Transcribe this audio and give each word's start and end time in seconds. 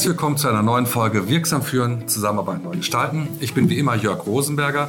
Herzlich 0.00 0.16
willkommen 0.16 0.38
zu 0.38 0.48
einer 0.48 0.62
neuen 0.62 0.86
Folge 0.86 1.28
Wirksam 1.28 1.60
führen, 1.60 2.08
Zusammenarbeit 2.08 2.64
neu 2.64 2.74
gestalten. 2.74 3.28
Ich 3.40 3.52
bin 3.52 3.68
wie 3.68 3.78
immer 3.78 3.94
Jörg 3.96 4.24
Rosenberger 4.24 4.88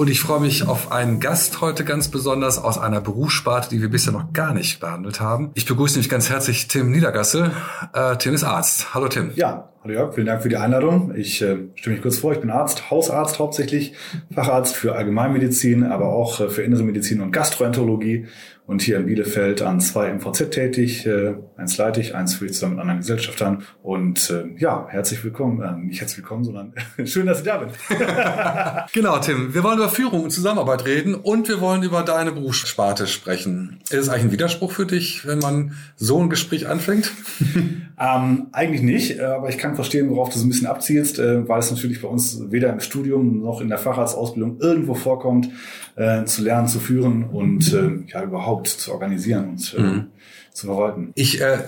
und 0.00 0.08
ich 0.08 0.22
freue 0.22 0.40
mich 0.40 0.66
auf 0.66 0.92
einen 0.92 1.20
Gast 1.20 1.60
heute 1.60 1.84
ganz 1.84 2.08
besonders 2.08 2.56
aus 2.56 2.78
einer 2.78 3.02
Berufssparte, 3.02 3.68
die 3.68 3.82
wir 3.82 3.90
bisher 3.90 4.14
noch 4.14 4.32
gar 4.32 4.54
nicht 4.54 4.80
behandelt 4.80 5.20
haben. 5.20 5.50
Ich 5.52 5.66
begrüße 5.66 5.96
nämlich 5.96 6.08
ganz 6.08 6.30
herzlich 6.30 6.68
Tim 6.68 6.90
Niedergasse. 6.90 7.50
Äh, 7.92 8.16
Tim 8.16 8.32
ist 8.32 8.42
Arzt. 8.42 8.94
Hallo 8.94 9.08
Tim. 9.08 9.32
Ja, 9.34 9.68
hallo 9.84 9.92
Jörg, 9.92 10.14
vielen 10.14 10.26
Dank 10.26 10.40
für 10.40 10.48
die 10.48 10.56
Einladung. 10.56 11.14
Ich 11.14 11.42
äh, 11.42 11.68
stelle 11.74 11.96
mich 11.96 12.02
kurz 12.02 12.16
vor, 12.16 12.32
ich 12.32 12.40
bin 12.40 12.48
Arzt, 12.48 12.90
Hausarzt 12.90 13.38
hauptsächlich, 13.38 13.92
Facharzt 14.34 14.74
für 14.74 14.94
Allgemeinmedizin, 14.94 15.84
aber 15.84 16.08
auch 16.08 16.40
äh, 16.40 16.48
für 16.48 16.62
Innere 16.62 16.82
Medizin 16.82 17.20
und 17.20 17.30
Gastroenterologie 17.30 18.26
und 18.70 18.82
hier 18.82 18.98
in 18.98 19.06
Bielefeld 19.06 19.62
an 19.62 19.80
zwei 19.80 20.14
MVZ 20.14 20.50
tätig. 20.52 21.04
Äh, 21.04 21.34
eins 21.56 21.76
leite 21.76 22.00
ich, 22.00 22.14
eins 22.14 22.36
führe 22.36 22.50
ich 22.50 22.54
zusammen 22.54 22.74
mit 22.74 22.82
anderen 22.82 23.00
Gesellschaftern. 23.00 23.64
Und 23.82 24.30
äh, 24.30 24.44
ja, 24.58 24.86
herzlich 24.88 25.24
willkommen. 25.24 25.60
Äh, 25.60 25.86
nicht 25.86 26.00
herzlich 26.00 26.18
willkommen, 26.18 26.44
sondern 26.44 26.72
schön, 27.04 27.26
dass 27.26 27.40
ich 27.40 27.46
da 27.46 27.56
bin. 27.56 27.70
genau, 28.94 29.18
Tim. 29.18 29.52
Wir 29.52 29.64
wollen 29.64 29.78
über 29.78 29.88
Führung 29.90 30.24
und 30.24 30.30
Zusammenarbeit 30.30 30.86
reden 30.86 31.14
und 31.14 31.48
wir 31.48 31.60
wollen 31.60 31.82
über 31.82 32.02
deine 32.02 32.32
Berufssparte 32.32 33.06
sprechen. 33.06 33.80
Ist 33.90 33.94
es 33.94 34.08
eigentlich 34.08 34.24
ein 34.24 34.32
Widerspruch 34.32 34.72
für 34.72 34.86
dich, 34.86 35.26
wenn 35.26 35.38
man 35.38 35.74
so 35.96 36.20
ein 36.20 36.30
Gespräch 36.30 36.66
anfängt? 36.68 37.12
ähm, 38.00 38.46
eigentlich 38.52 38.82
nicht, 38.82 39.18
äh, 39.18 39.22
aber 39.22 39.48
ich 39.48 39.58
kann 39.58 39.74
verstehen, 39.74 40.10
worauf 40.10 40.30
du 40.30 40.38
so 40.38 40.46
ein 40.46 40.48
bisschen 40.48 40.66
abzielst, 40.66 41.18
äh, 41.18 41.46
weil 41.48 41.60
es 41.60 41.70
natürlich 41.70 42.00
bei 42.00 42.08
uns 42.08 42.40
weder 42.50 42.72
im 42.72 42.80
Studium 42.80 43.42
noch 43.42 43.60
in 43.60 43.68
der 43.68 43.78
Facharztausbildung 43.78 44.58
irgendwo 44.60 44.94
vorkommt, 44.94 45.50
äh, 46.00 46.24
zu 46.24 46.42
lernen, 46.42 46.66
zu 46.66 46.80
führen 46.80 47.24
und 47.24 47.72
äh, 47.74 48.10
ja 48.10 48.24
überhaupt 48.24 48.68
zu 48.68 48.90
organisieren 48.90 49.50
und 49.50 49.74
äh, 49.76 49.80
mhm. 49.82 50.06
zu 50.50 50.66
verwalten. 50.66 51.12
Ich 51.14 51.42
äh, 51.42 51.58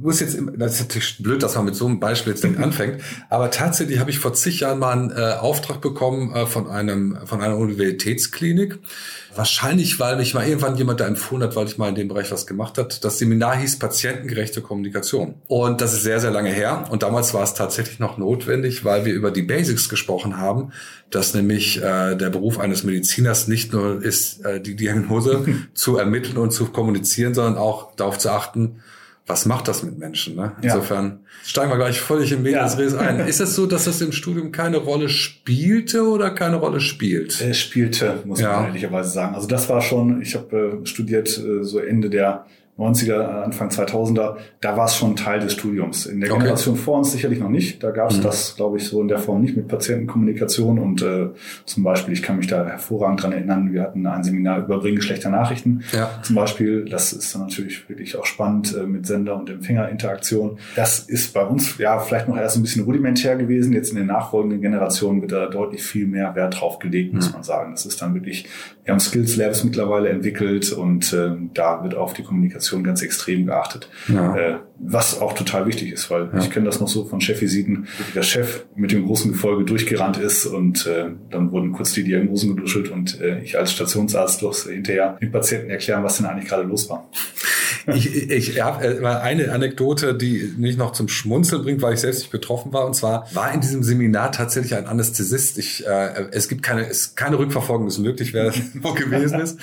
muss 0.00 0.20
jetzt, 0.20 0.38
das 0.56 0.74
ist 0.74 0.80
natürlich 0.82 1.18
blöd, 1.20 1.42
dass 1.42 1.56
man 1.56 1.64
mit 1.64 1.74
so 1.74 1.86
einem 1.86 1.98
Beispiel 1.98 2.32
jetzt 2.32 2.44
anfängt, 2.44 3.02
aber 3.28 3.50
tatsächlich 3.50 3.98
habe 3.98 4.10
ich 4.10 4.20
vor 4.20 4.34
zig 4.34 4.60
Jahren 4.60 4.78
mal 4.78 4.92
einen 4.92 5.10
äh, 5.10 5.34
Auftrag 5.40 5.80
bekommen 5.80 6.32
äh, 6.32 6.46
von 6.46 6.70
einem 6.70 7.18
von 7.24 7.40
einer 7.40 7.56
Universitätsklinik 7.56 8.78
Wahrscheinlich, 9.34 9.98
weil 9.98 10.16
mich 10.16 10.34
mal 10.34 10.46
irgendwann 10.46 10.76
jemand 10.76 11.00
da 11.00 11.06
empfohlen 11.06 11.42
hat, 11.42 11.56
weil 11.56 11.66
ich 11.66 11.78
mal 11.78 11.88
in 11.88 11.94
dem 11.94 12.08
Bereich 12.08 12.30
was 12.30 12.46
gemacht 12.46 12.76
hat. 12.76 13.02
Das 13.02 13.18
Seminar 13.18 13.56
hieß 13.56 13.78
Patientengerechte 13.78 14.60
Kommunikation. 14.60 15.36
Und 15.48 15.80
das 15.80 15.94
ist 15.94 16.02
sehr, 16.02 16.20
sehr 16.20 16.30
lange 16.30 16.50
her. 16.50 16.84
Und 16.90 17.02
damals 17.02 17.32
war 17.32 17.42
es 17.42 17.54
tatsächlich 17.54 17.98
noch 17.98 18.18
notwendig, 18.18 18.84
weil 18.84 19.06
wir 19.06 19.14
über 19.14 19.30
die 19.30 19.42
Basics 19.42 19.88
gesprochen 19.88 20.36
haben, 20.36 20.72
dass 21.10 21.32
nämlich 21.32 21.78
äh, 21.82 22.14
der 22.14 22.28
Beruf 22.28 22.58
eines 22.58 22.84
Mediziners 22.84 23.48
nicht 23.48 23.71
nur 23.72 24.02
ist, 24.02 24.44
äh, 24.44 24.60
die 24.60 24.76
Diagnose 24.76 25.44
zu 25.74 25.96
ermitteln 25.96 26.38
und 26.38 26.52
zu 26.52 26.66
kommunizieren, 26.66 27.34
sondern 27.34 27.56
auch 27.56 27.94
darauf 27.96 28.18
zu 28.18 28.30
achten, 28.30 28.82
was 29.26 29.46
macht 29.46 29.68
das 29.68 29.82
mit 29.82 29.98
Menschen? 29.98 30.34
Ne? 30.34 30.52
Insofern 30.62 31.06
ja. 31.06 31.18
steigen 31.44 31.70
wir 31.70 31.76
gleich 31.76 32.00
völlig 32.00 32.32
in 32.32 32.42
Medias 32.42 32.76
ja. 32.76 32.98
ein. 32.98 33.20
Ist 33.28 33.40
es 33.40 33.54
so, 33.54 33.66
dass 33.66 33.84
das 33.84 34.00
im 34.00 34.12
Studium 34.12 34.50
keine 34.50 34.78
Rolle 34.78 35.08
spielte 35.08 36.08
oder 36.08 36.30
keine 36.30 36.56
Rolle 36.56 36.80
spielt? 36.80 37.40
Es 37.40 37.58
spielte, 37.58 38.18
muss 38.24 38.40
ja. 38.40 38.56
man 38.56 38.66
ehrlicherweise 38.66 39.10
sagen. 39.10 39.34
Also 39.34 39.46
das 39.46 39.68
war 39.68 39.80
schon, 39.80 40.20
ich 40.22 40.34
habe 40.34 40.80
äh, 40.82 40.86
studiert 40.86 41.38
äh, 41.38 41.62
so 41.62 41.78
Ende 41.78 42.10
der 42.10 42.46
90er, 42.82 43.42
Anfang 43.44 43.68
2000er, 43.68 44.36
da 44.60 44.76
war 44.76 44.86
es 44.86 44.96
schon 44.96 45.16
Teil 45.16 45.40
des 45.40 45.54
Studiums. 45.54 46.06
In 46.06 46.20
der 46.20 46.30
okay. 46.30 46.40
Generation 46.40 46.76
vor 46.76 46.98
uns 46.98 47.12
sicherlich 47.12 47.38
noch 47.38 47.48
nicht. 47.48 47.82
Da 47.82 47.90
gab 47.90 48.10
es 48.10 48.18
mhm. 48.18 48.22
das, 48.22 48.56
glaube 48.56 48.78
ich, 48.78 48.84
so 48.84 49.00
in 49.00 49.08
der 49.08 49.18
Form 49.18 49.40
nicht 49.40 49.56
mit 49.56 49.68
Patientenkommunikation. 49.68 50.78
Und 50.78 51.02
äh, 51.02 51.28
zum 51.64 51.82
Beispiel, 51.82 52.14
ich 52.14 52.22
kann 52.22 52.36
mich 52.36 52.46
da 52.46 52.66
hervorragend 52.66 53.22
dran 53.22 53.32
erinnern, 53.32 53.72
wir 53.72 53.82
hatten 53.82 54.06
ein 54.06 54.24
Seminar 54.24 54.64
über 54.64 54.78
Bringen 54.78 55.02
schlechter 55.02 55.30
Nachrichten. 55.30 55.82
Ja. 55.92 56.10
Zum 56.22 56.36
Beispiel, 56.36 56.84
das 56.84 57.12
ist 57.12 57.34
dann 57.34 57.42
natürlich 57.42 57.88
wirklich 57.88 58.16
auch 58.16 58.26
spannend 58.26 58.76
äh, 58.76 58.86
mit 58.86 59.06
Sender- 59.06 59.36
und 59.36 59.48
Empfängerinteraktion. 59.50 60.58
Das 60.76 61.00
ist 61.00 61.34
bei 61.34 61.44
uns 61.44 61.78
ja 61.78 61.98
vielleicht 61.98 62.28
noch 62.28 62.36
erst 62.36 62.56
ein 62.56 62.62
bisschen 62.62 62.84
rudimentär 62.84 63.36
gewesen. 63.36 63.72
Jetzt 63.72 63.90
in 63.90 63.96
den 63.96 64.06
nachfolgenden 64.06 64.60
Generationen 64.60 65.20
wird 65.20 65.32
da 65.32 65.46
deutlich 65.46 65.82
viel 65.82 66.06
mehr 66.06 66.34
Wert 66.34 66.60
drauf 66.60 66.78
gelegt, 66.78 67.14
muss 67.14 67.28
mhm. 67.28 67.34
man 67.34 67.42
sagen. 67.42 67.72
Das 67.72 67.86
ist 67.86 68.00
dann 68.00 68.14
wirklich, 68.14 68.46
wir 68.84 68.92
haben 68.92 69.00
Skills 69.00 69.36
Labs 69.36 69.64
mittlerweile 69.64 70.08
entwickelt 70.08 70.72
und 70.72 71.12
äh, 71.12 71.30
da 71.54 71.82
wird 71.82 71.94
auf 71.94 72.14
die 72.14 72.22
Kommunikation 72.22 72.71
Kommunikation 72.72 72.84
ganz 72.84 73.02
extrem 73.02 73.46
geachtet. 73.46 73.88
Ja. 74.08 74.36
Äh, 74.36 74.58
was 74.78 75.20
auch 75.20 75.34
total 75.34 75.66
wichtig 75.66 75.92
ist, 75.92 76.10
weil 76.10 76.30
ja. 76.32 76.40
ich 76.40 76.50
kenne 76.50 76.66
das 76.66 76.80
noch 76.80 76.88
so 76.88 77.04
von 77.04 77.20
Chefvisiten, 77.20 77.86
der 78.14 78.22
Chef 78.22 78.64
mit 78.74 78.90
dem 78.90 79.06
großen 79.06 79.30
Gefolge 79.32 79.64
durchgerannt 79.64 80.16
ist 80.16 80.46
und 80.46 80.86
äh, 80.86 81.10
dann 81.30 81.52
wurden 81.52 81.72
kurz 81.72 81.92
die 81.92 82.02
Diagnosen 82.02 82.56
geduschelt 82.56 82.88
und 82.88 83.20
äh, 83.20 83.40
ich 83.42 83.58
als 83.58 83.72
Stationsarzt 83.72 84.42
durfte 84.42 84.72
hinterher 84.72 85.18
den 85.20 85.30
Patienten 85.30 85.70
erklären, 85.70 86.02
was 86.02 86.16
denn 86.16 86.26
eigentlich 86.26 86.48
gerade 86.48 86.64
los 86.64 86.90
war. 86.90 87.08
Ich, 87.86 88.30
ich 88.30 88.60
habe 88.60 88.84
äh, 88.84 89.04
eine 89.04 89.52
Anekdote, 89.52 90.14
die 90.14 90.52
mich 90.56 90.76
noch 90.76 90.92
zum 90.92 91.08
Schmunzeln 91.08 91.62
bringt, 91.62 91.82
weil 91.82 91.94
ich 91.94 92.00
selbst 92.00 92.20
nicht 92.20 92.30
betroffen 92.30 92.72
war. 92.72 92.86
Und 92.86 92.94
zwar 92.94 93.26
war 93.32 93.52
in 93.52 93.60
diesem 93.60 93.82
Seminar 93.82 94.32
tatsächlich 94.32 94.74
ein 94.74 94.86
Anästhesist. 94.86 95.58
Ich, 95.58 95.86
äh, 95.86 96.26
es 96.32 96.48
gibt 96.48 96.62
keine, 96.62 96.88
es, 96.88 97.14
keine 97.14 97.38
Rückverfolgung 97.38 97.86
ist 97.86 97.98
möglich, 97.98 98.32
wer 98.32 98.52
noch 98.74 98.94
gewesen 98.94 99.40
ist. 99.40 99.58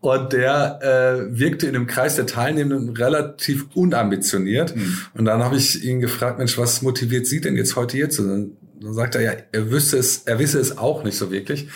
Und 0.00 0.32
der 0.32 0.78
äh, 0.82 1.38
wirkte 1.38 1.66
in 1.66 1.74
dem 1.74 1.86
Kreis 1.86 2.16
der 2.16 2.26
Teilnehmenden 2.26 2.96
relativ 2.96 3.66
unambitioniert. 3.74 4.74
Mhm. 4.74 4.98
Und 5.14 5.24
dann 5.24 5.42
habe 5.44 5.56
ich 5.56 5.84
ihn 5.84 6.00
gefragt, 6.00 6.38
Mensch, 6.38 6.56
was 6.58 6.82
motiviert 6.82 7.26
Sie 7.26 7.40
denn 7.40 7.56
jetzt 7.56 7.76
heute 7.76 7.96
hier 7.96 8.10
zu 8.10 8.24
sein? 8.24 8.52
dann 8.80 8.94
sagt 8.94 9.14
er 9.14 9.20
ja, 9.20 9.32
er 9.52 9.70
wüsste 9.70 9.98
es, 9.98 10.22
er 10.24 10.38
wisse 10.38 10.58
es 10.58 10.78
auch 10.78 11.04
nicht 11.04 11.16
so 11.16 11.30
wirklich. 11.30 11.68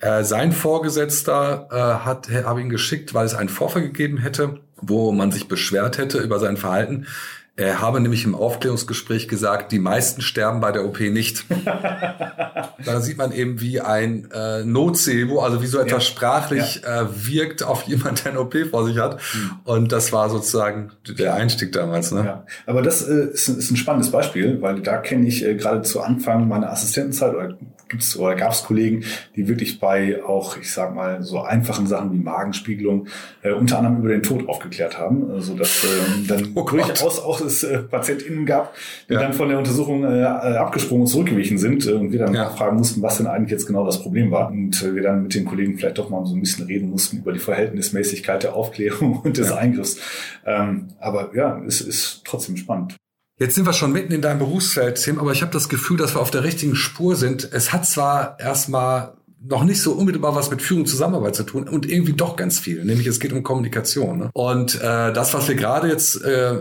Äh, 0.00 0.22
sein 0.22 0.52
Vorgesetzter 0.52 1.68
äh, 1.70 2.04
hat, 2.04 2.30
habe 2.30 2.60
ihn 2.60 2.68
geschickt, 2.68 3.14
weil 3.14 3.26
es 3.26 3.34
einen 3.34 3.48
Vorfall 3.48 3.82
gegeben 3.82 4.18
hätte 4.18 4.60
wo 4.82 5.12
man 5.12 5.32
sich 5.32 5.48
beschwert 5.48 5.98
hätte 5.98 6.18
über 6.18 6.38
sein 6.38 6.56
Verhalten. 6.56 7.06
Er 7.54 7.82
habe 7.82 8.00
nämlich 8.00 8.24
im 8.24 8.34
Aufklärungsgespräch 8.34 9.28
gesagt, 9.28 9.72
die 9.72 9.78
meisten 9.78 10.22
sterben 10.22 10.60
bei 10.60 10.72
der 10.72 10.86
OP 10.86 11.00
nicht. 11.00 11.44
da 12.84 13.00
sieht 13.02 13.18
man 13.18 13.30
eben, 13.30 13.60
wie 13.60 13.82
ein 13.82 14.30
äh, 14.32 14.64
Nocebo, 14.64 15.40
also 15.40 15.60
wie 15.60 15.66
so 15.66 15.78
etwas 15.78 15.92
ja. 15.92 16.00
sprachlich 16.00 16.80
ja. 16.82 17.02
Äh, 17.02 17.06
wirkt 17.26 17.62
auf 17.62 17.82
jemand, 17.82 18.24
der 18.24 18.32
eine 18.32 18.40
OP 18.40 18.56
vor 18.70 18.86
sich 18.86 18.96
hat. 18.96 19.20
Mhm. 19.34 19.50
Und 19.64 19.92
das 19.92 20.14
war 20.14 20.30
sozusagen 20.30 20.92
der 21.06 21.34
Einstieg 21.34 21.72
damals. 21.72 22.10
Ne? 22.10 22.24
Ja. 22.24 22.46
Aber 22.66 22.80
das 22.80 23.06
äh, 23.06 23.26
ist, 23.32 23.48
ist 23.48 23.70
ein 23.70 23.76
spannendes 23.76 24.10
Beispiel, 24.10 24.62
weil 24.62 24.80
da 24.80 24.96
kenne 24.96 25.28
ich 25.28 25.44
äh, 25.44 25.54
gerade 25.54 25.82
zu 25.82 26.00
Anfang 26.00 26.48
meiner 26.48 26.72
Assistentenzeit 26.72 27.34
oder 27.34 27.58
gibt's 27.92 28.16
oder 28.16 28.34
gab 28.34 28.52
es 28.52 28.64
Kollegen, 28.64 29.04
die 29.36 29.46
wirklich 29.46 29.78
bei 29.78 30.24
auch, 30.24 30.56
ich 30.56 30.72
sag 30.72 30.94
mal, 30.94 31.22
so 31.22 31.42
einfachen 31.42 31.86
Sachen 31.86 32.12
wie 32.12 32.18
Magenspiegelung 32.18 33.06
äh, 33.42 33.52
unter 33.52 33.78
anderem 33.78 33.98
über 33.98 34.08
den 34.08 34.22
Tod 34.22 34.48
aufgeklärt 34.48 34.98
haben, 34.98 35.26
so 35.28 35.32
also 35.34 35.54
dass 35.54 35.84
äh, 35.84 36.26
dann 36.26 36.52
oh 36.54 36.64
durchaus 36.64 37.20
auch 37.20 37.40
es 37.40 37.62
äh, 37.62 37.78
PatientInnen 37.78 38.46
gab, 38.46 38.74
die 39.08 39.14
ja. 39.14 39.20
dann 39.20 39.32
von 39.32 39.48
der 39.48 39.58
Untersuchung 39.58 40.04
äh, 40.04 40.24
abgesprungen 40.24 41.02
und 41.02 41.08
zurückgewichen 41.08 41.58
sind 41.58 41.86
äh, 41.86 41.92
und 41.92 42.12
wir 42.12 42.18
dann 42.18 42.34
ja. 42.34 42.50
fragen 42.50 42.78
mussten, 42.78 43.02
was 43.02 43.18
denn 43.18 43.26
eigentlich 43.26 43.52
jetzt 43.52 43.66
genau 43.66 43.84
das 43.84 44.02
Problem 44.02 44.30
war 44.30 44.50
und 44.50 44.82
äh, 44.82 44.94
wir 44.94 45.02
dann 45.02 45.24
mit 45.24 45.34
den 45.34 45.44
Kollegen 45.44 45.76
vielleicht 45.78 45.98
doch 45.98 46.10
mal 46.10 46.24
so 46.26 46.34
ein 46.34 46.40
bisschen 46.40 46.66
reden 46.66 46.90
mussten 46.90 47.18
über 47.18 47.32
die 47.32 47.38
Verhältnismäßigkeit 47.38 48.42
der 48.42 48.56
Aufklärung 48.56 49.20
und 49.24 49.36
des 49.36 49.50
ja. 49.50 49.56
Eingriffs. 49.56 49.98
Ähm, 50.46 50.88
aber 50.98 51.30
ja, 51.34 51.62
es 51.66 51.80
ist 51.80 52.22
trotzdem 52.24 52.56
spannend. 52.56 52.96
Jetzt 53.42 53.56
sind 53.56 53.66
wir 53.66 53.72
schon 53.72 53.90
mitten 53.90 54.12
in 54.12 54.22
deinem 54.22 54.38
Berufsfeld, 54.38 55.02
Tim, 55.02 55.18
aber 55.18 55.32
ich 55.32 55.42
habe 55.42 55.50
das 55.50 55.68
Gefühl, 55.68 55.96
dass 55.96 56.14
wir 56.14 56.20
auf 56.20 56.30
der 56.30 56.44
richtigen 56.44 56.76
Spur 56.76 57.16
sind. 57.16 57.48
Es 57.52 57.72
hat 57.72 57.84
zwar 57.84 58.38
erstmal 58.38 59.14
noch 59.44 59.64
nicht 59.64 59.82
so 59.82 59.94
unmittelbar 59.94 60.36
was 60.36 60.48
mit 60.48 60.62
Führung 60.62 60.82
und 60.82 60.86
Zusammenarbeit 60.86 61.34
zu 61.34 61.42
tun 61.42 61.68
und 61.68 61.84
irgendwie 61.84 62.12
doch 62.12 62.36
ganz 62.36 62.60
viel, 62.60 62.84
nämlich 62.84 63.08
es 63.08 63.18
geht 63.18 63.32
um 63.32 63.42
Kommunikation. 63.42 64.18
Ne? 64.20 64.30
Und 64.32 64.76
äh, 64.76 65.12
das, 65.12 65.34
was 65.34 65.48
wir 65.48 65.56
gerade 65.56 65.88
jetzt 65.88 66.22
äh, 66.22 66.54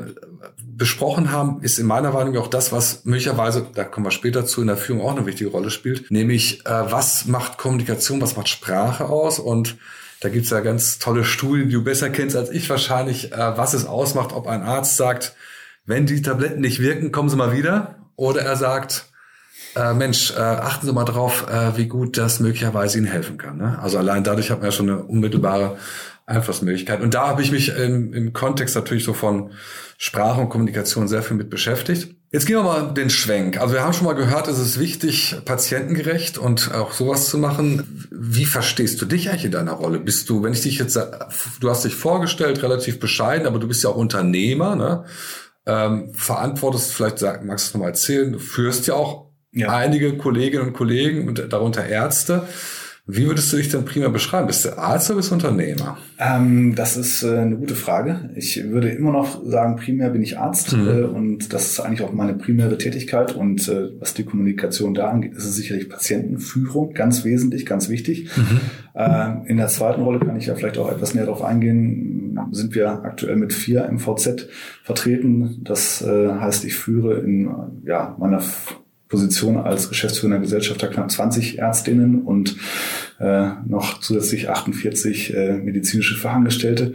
besprochen 0.76 1.32
haben, 1.32 1.62
ist 1.62 1.78
in 1.78 1.86
meiner 1.86 2.16
Wahrnehmung 2.16 2.42
auch 2.42 2.48
das, 2.48 2.72
was 2.72 3.06
möglicherweise, 3.06 3.64
da 3.76 3.84
kommen 3.84 4.08
wir 4.08 4.12
später 4.12 4.48
zu, 4.48 4.62
in 4.62 4.68
der 4.68 4.78
Führung 4.78 5.04
auch 5.04 5.16
eine 5.16 5.28
wichtige 5.28 5.52
Rolle 5.52 5.70
spielt, 5.70 6.10
nämlich 6.10 6.66
äh, 6.66 6.92
was 6.92 7.28
macht 7.28 7.60
Kommunikation, 7.60 8.22
was 8.22 8.36
macht 8.36 8.50
Sprache 8.50 9.06
aus 9.06 9.38
und 9.38 9.78
da 10.20 10.30
gibt's 10.30 10.50
ja 10.50 10.62
ganz 10.62 10.98
tolle 10.98 11.26
Studien, 11.26 11.70
die 11.70 11.76
du 11.76 11.84
besser 11.84 12.10
kennst 12.10 12.36
als 12.36 12.50
ich 12.50 12.68
wahrscheinlich, 12.72 13.34
äh, 13.34 13.38
was 13.38 13.76
es 13.76 13.86
ausmacht, 13.86 14.34
ob 14.34 14.48
ein 14.48 14.64
Arzt 14.64 14.98
sagt, 14.98 15.36
wenn 15.92 16.06
die 16.06 16.22
Tabletten 16.22 16.62
nicht 16.62 16.82
wirken, 16.82 17.12
kommen 17.12 17.30
Sie 17.30 17.36
mal 17.36 17.52
wieder. 17.52 17.96
Oder 18.16 18.44
er 18.44 18.56
sagt, 18.56 19.08
äh, 19.76 19.94
Mensch, 19.94 20.32
äh, 20.32 20.40
achten 20.40 20.86
Sie 20.86 20.94
mal 20.94 21.04
drauf, 21.04 21.48
äh, 21.50 21.78
wie 21.78 21.88
gut 21.88 22.18
das 22.18 22.40
möglicherweise 22.40 22.98
Ihnen 22.98 23.08
helfen 23.08 23.38
kann. 23.38 23.58
Ne? 23.58 23.78
Also 23.82 23.98
allein 23.98 24.24
dadurch 24.24 24.52
hat 24.52 24.60
man 24.60 24.68
ja 24.68 24.72
schon 24.72 24.90
eine 24.90 25.04
unmittelbare 25.04 25.78
Einflussmöglichkeit. 26.26 27.02
Und 27.02 27.14
da 27.14 27.28
habe 27.28 27.42
ich 27.42 27.52
mich 27.52 27.76
im, 27.76 28.14
im 28.14 28.32
Kontext 28.32 28.74
natürlich 28.76 29.04
so 29.04 29.14
von 29.14 29.52
Sprache 29.98 30.40
und 30.40 30.48
Kommunikation 30.48 31.10
sehr 31.10 31.24
viel 31.24 31.36
mit 31.36 31.50
beschäftigt. 31.50 32.16
Jetzt 32.32 32.46
gehen 32.46 32.56
wir 32.56 32.64
mal 32.64 32.94
den 32.94 33.10
Schwenk. 33.10 33.60
Also 33.60 33.74
wir 33.74 33.84
haben 33.84 33.92
schon 33.92 34.06
mal 34.06 34.14
gehört, 34.14 34.48
es 34.48 34.58
ist 34.58 34.80
wichtig, 34.80 35.36
patientengerecht 35.44 36.38
und 36.38 36.74
auch 36.74 36.94
sowas 36.94 37.28
zu 37.28 37.38
machen. 37.38 38.08
Wie 38.10 38.46
verstehst 38.46 39.02
du 39.02 39.06
dich 39.06 39.30
eigentlich 39.30 39.46
in 39.46 39.52
deiner 39.52 39.74
Rolle? 39.74 40.00
Bist 40.00 40.30
du, 40.30 40.42
wenn 40.42 40.54
ich 40.54 40.62
dich 40.62 40.80
jetzt, 40.80 40.96
du 40.96 41.70
hast 41.70 41.84
dich 41.84 41.96
vorgestellt, 41.96 42.64
relativ 42.64 43.02
bescheiden, 43.02 43.46
aber 43.46 43.60
du 43.60 43.68
bist 43.68 43.84
ja 43.84 43.90
auch 43.90 43.98
Unternehmer, 43.98 44.78
ne? 44.78 45.04
Ähm, 45.66 46.14
verantwortest, 46.14 46.94
vielleicht 46.94 47.20
sag, 47.20 47.46
magst 47.46 47.66
du 47.66 47.70
es 47.70 47.74
nochmal 47.74 47.90
erzählen, 47.90 48.32
du 48.32 48.40
führst 48.40 48.88
ja 48.88 48.96
auch 48.96 49.32
ja. 49.52 49.70
einige 49.70 50.18
Kolleginnen 50.18 50.68
und 50.68 50.74
Kollegen 50.74 51.28
und 51.28 51.52
darunter 51.52 51.86
Ärzte. 51.86 52.48
Wie 53.08 53.26
würdest 53.26 53.52
du 53.52 53.58
dich 53.58 53.68
denn 53.68 53.84
prima 53.84 54.10
beschreiben? 54.10 54.46
Bist 54.48 54.64
du 54.64 54.78
Arzt 54.78 55.10
oder 55.10 55.18
bist 55.18 55.32
du 55.32 55.36
Unternehmer? 55.36 55.98
Ähm, 56.20 56.76
das 56.76 56.96
ist 56.96 57.24
äh, 57.24 57.40
eine 57.40 57.58
gute 57.58 57.74
Frage. 57.76 58.30
Ich 58.36 58.64
würde 58.70 58.90
immer 58.90 59.12
noch 59.12 59.44
sagen, 59.44 59.76
primär 59.76 60.12
bin 60.12 60.22
ich 60.22 60.38
Arzt 60.38 60.74
mhm. 60.74 60.88
äh, 60.88 61.02
und 61.04 61.52
das 61.52 61.72
ist 61.72 61.80
eigentlich 61.80 62.04
auch 62.04 62.14
meine 62.14 62.36
primäre 62.36 62.78
Tätigkeit. 62.78 63.36
Und 63.36 63.68
äh, 63.68 63.90
was 64.00 64.14
die 64.14 64.24
Kommunikation 64.24 64.94
da 64.94 65.10
angeht, 65.10 65.34
ist 65.34 65.46
es 65.46 65.56
sicherlich 65.56 65.90
Patientenführung, 65.90 66.94
ganz 66.94 67.26
wesentlich, 67.26 67.66
ganz 67.66 67.90
wichtig. 67.90 68.30
Mhm. 68.38 68.62
Ähm, 68.94 69.42
in 69.46 69.58
der 69.58 69.68
zweiten 69.68 70.04
Rolle 70.04 70.20
kann 70.20 70.38
ich 70.38 70.46
ja 70.46 70.56
vielleicht 70.56 70.78
auch 70.78 70.92
etwas 70.92 71.16
näher 71.16 71.26
darauf 71.26 71.44
eingehen. 71.44 72.21
Sind 72.52 72.76
wir 72.76 73.04
aktuell 73.04 73.36
mit 73.36 73.54
vier 73.54 73.90
MVZ 73.92 74.48
vertreten. 74.84 75.62
Das 75.64 76.02
äh, 76.02 76.30
heißt, 76.30 76.66
ich 76.66 76.76
führe 76.76 77.20
in 77.20 77.50
ja, 77.86 78.16
meiner 78.20 78.42
Position 79.12 79.58
als 79.58 79.90
geschäftsführender 79.90 80.40
Gesellschafter 80.40 80.88
knapp 80.88 81.12
20 81.12 81.60
Ärztinnen 81.60 82.22
und 82.24 82.56
äh, 83.20 83.50
noch 83.68 84.00
zusätzlich 84.00 84.50
48 84.50 85.36
äh, 85.36 85.54
medizinische 85.58 86.16
Fachangestellte. 86.16 86.94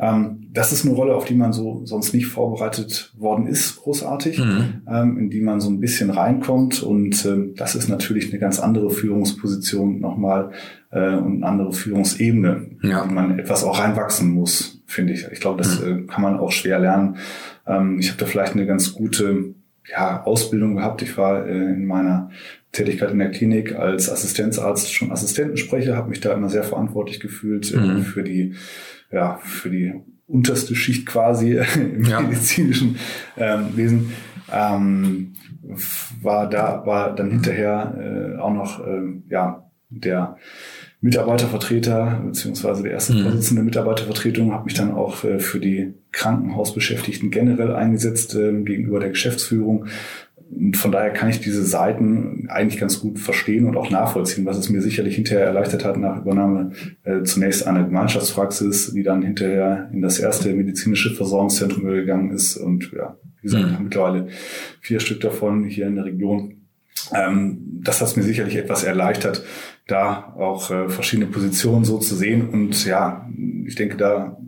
Ähm, 0.00 0.48
das 0.52 0.72
ist 0.72 0.84
eine 0.84 0.94
Rolle, 0.94 1.14
auf 1.14 1.24
die 1.24 1.34
man 1.34 1.52
so 1.52 1.82
sonst 1.84 2.14
nicht 2.14 2.26
vorbereitet 2.26 3.12
worden 3.16 3.46
ist, 3.46 3.76
großartig, 3.76 4.38
mhm. 4.38 4.82
ähm, 4.88 5.18
in 5.18 5.30
die 5.30 5.40
man 5.40 5.60
so 5.60 5.68
ein 5.68 5.80
bisschen 5.80 6.10
reinkommt. 6.10 6.82
Und 6.82 7.24
ähm, 7.26 7.54
das 7.56 7.74
ist 7.74 7.88
natürlich 7.88 8.30
eine 8.30 8.38
ganz 8.38 8.60
andere 8.60 8.90
Führungsposition 8.90 10.00
nochmal 10.00 10.52
äh, 10.90 11.14
und 11.14 11.38
eine 11.38 11.46
andere 11.46 11.72
Führungsebene, 11.72 12.70
ja. 12.82 13.02
in 13.02 13.14
man 13.14 13.38
etwas 13.38 13.64
auch 13.64 13.78
reinwachsen 13.78 14.30
muss, 14.30 14.82
finde 14.86 15.12
ich. 15.14 15.26
Ich 15.32 15.40
glaube, 15.40 15.62
das 15.62 15.80
mhm. 15.80 16.04
äh, 16.04 16.06
kann 16.06 16.22
man 16.22 16.38
auch 16.38 16.52
schwer 16.52 16.78
lernen. 16.78 17.16
Ähm, 17.66 17.98
ich 17.98 18.10
habe 18.10 18.20
da 18.20 18.26
vielleicht 18.26 18.52
eine 18.52 18.66
ganz 18.66 18.94
gute 18.94 19.54
ja, 19.90 20.22
Ausbildung 20.24 20.76
gehabt. 20.76 21.02
Ich 21.02 21.16
war 21.16 21.46
äh, 21.46 21.50
in 21.50 21.86
meiner 21.86 22.30
Tätigkeit 22.72 23.10
in 23.10 23.18
der 23.18 23.30
Klinik 23.30 23.74
als 23.74 24.10
Assistenzarzt 24.10 24.92
schon 24.92 25.10
Assistentensprecher, 25.10 25.96
habe 25.96 26.10
mich 26.10 26.20
da 26.20 26.34
immer 26.34 26.50
sehr 26.50 26.64
verantwortlich 26.64 27.20
gefühlt 27.20 27.72
äh, 27.72 27.78
mhm. 27.78 28.02
für 28.02 28.22
die, 28.22 28.54
ja, 29.10 29.38
für 29.42 29.70
die 29.70 29.94
unterste 30.26 30.74
Schicht 30.74 31.06
quasi 31.06 31.58
im 31.74 32.04
ja. 32.04 32.20
medizinischen 32.20 32.96
ähm, 33.36 33.76
Wesen. 33.76 34.12
Ähm, 34.52 35.34
war 36.22 36.48
da, 36.48 36.86
war 36.86 37.14
dann 37.14 37.30
hinterher 37.30 38.36
äh, 38.36 38.40
auch 38.40 38.52
noch 38.52 38.86
ähm, 38.86 39.24
ja 39.28 39.68
der 39.90 40.36
Mitarbeitervertreter 41.00 42.22
beziehungsweise 42.26 42.82
der 42.82 42.92
erste 42.92 43.14
mhm. 43.14 43.22
Vorsitzende 43.22 43.62
Mitarbeitervertretung, 43.62 44.52
habe 44.52 44.64
mich 44.64 44.74
dann 44.74 44.92
auch 44.92 45.24
äh, 45.24 45.38
für 45.38 45.60
die 45.60 45.94
Krankenhausbeschäftigten 46.12 47.30
generell 47.30 47.74
eingesetzt 47.74 48.34
äh, 48.34 48.52
gegenüber 48.62 49.00
der 49.00 49.10
Geschäftsführung. 49.10 49.86
Und 50.50 50.76
von 50.76 50.92
daher 50.92 51.10
kann 51.10 51.28
ich 51.28 51.40
diese 51.40 51.64
Seiten 51.64 52.48
eigentlich 52.48 52.80
ganz 52.80 53.00
gut 53.00 53.18
verstehen 53.18 53.66
und 53.66 53.76
auch 53.76 53.90
nachvollziehen, 53.90 54.46
was 54.46 54.56
es 54.56 54.70
mir 54.70 54.80
sicherlich 54.80 55.14
hinterher 55.14 55.44
erleichtert 55.44 55.84
hat 55.84 55.98
nach 55.98 56.22
Übernahme 56.22 56.72
äh, 57.04 57.22
zunächst 57.22 57.66
einer 57.66 57.84
Gemeinschaftspraxis, 57.84 58.92
die 58.92 59.02
dann 59.02 59.22
hinterher 59.22 59.90
in 59.92 60.00
das 60.00 60.18
erste 60.18 60.52
medizinische 60.54 61.14
Versorgungszentrum 61.14 61.84
gegangen 61.84 62.30
ist 62.30 62.56
und 62.56 62.90
ja, 62.92 63.16
wie 63.40 63.42
gesagt, 63.42 63.78
mhm. 63.78 63.84
mittlerweile 63.84 64.28
vier 64.80 65.00
Stück 65.00 65.20
davon 65.20 65.64
hier 65.64 65.86
in 65.86 65.96
der 65.96 66.06
Region. 66.06 66.54
Ähm, 67.14 67.80
das 67.82 68.00
hat 68.00 68.16
mir 68.16 68.22
sicherlich 68.22 68.56
etwas 68.56 68.84
erleichtert, 68.84 69.44
da 69.86 70.34
auch 70.36 70.70
äh, 70.70 70.88
verschiedene 70.88 71.30
Positionen 71.30 71.84
so 71.84 71.98
zu 71.98 72.14
sehen. 72.14 72.48
Und 72.48 72.84
ja, 72.84 73.28
ich 73.66 73.74
denke, 73.74 73.96
da 73.96 74.38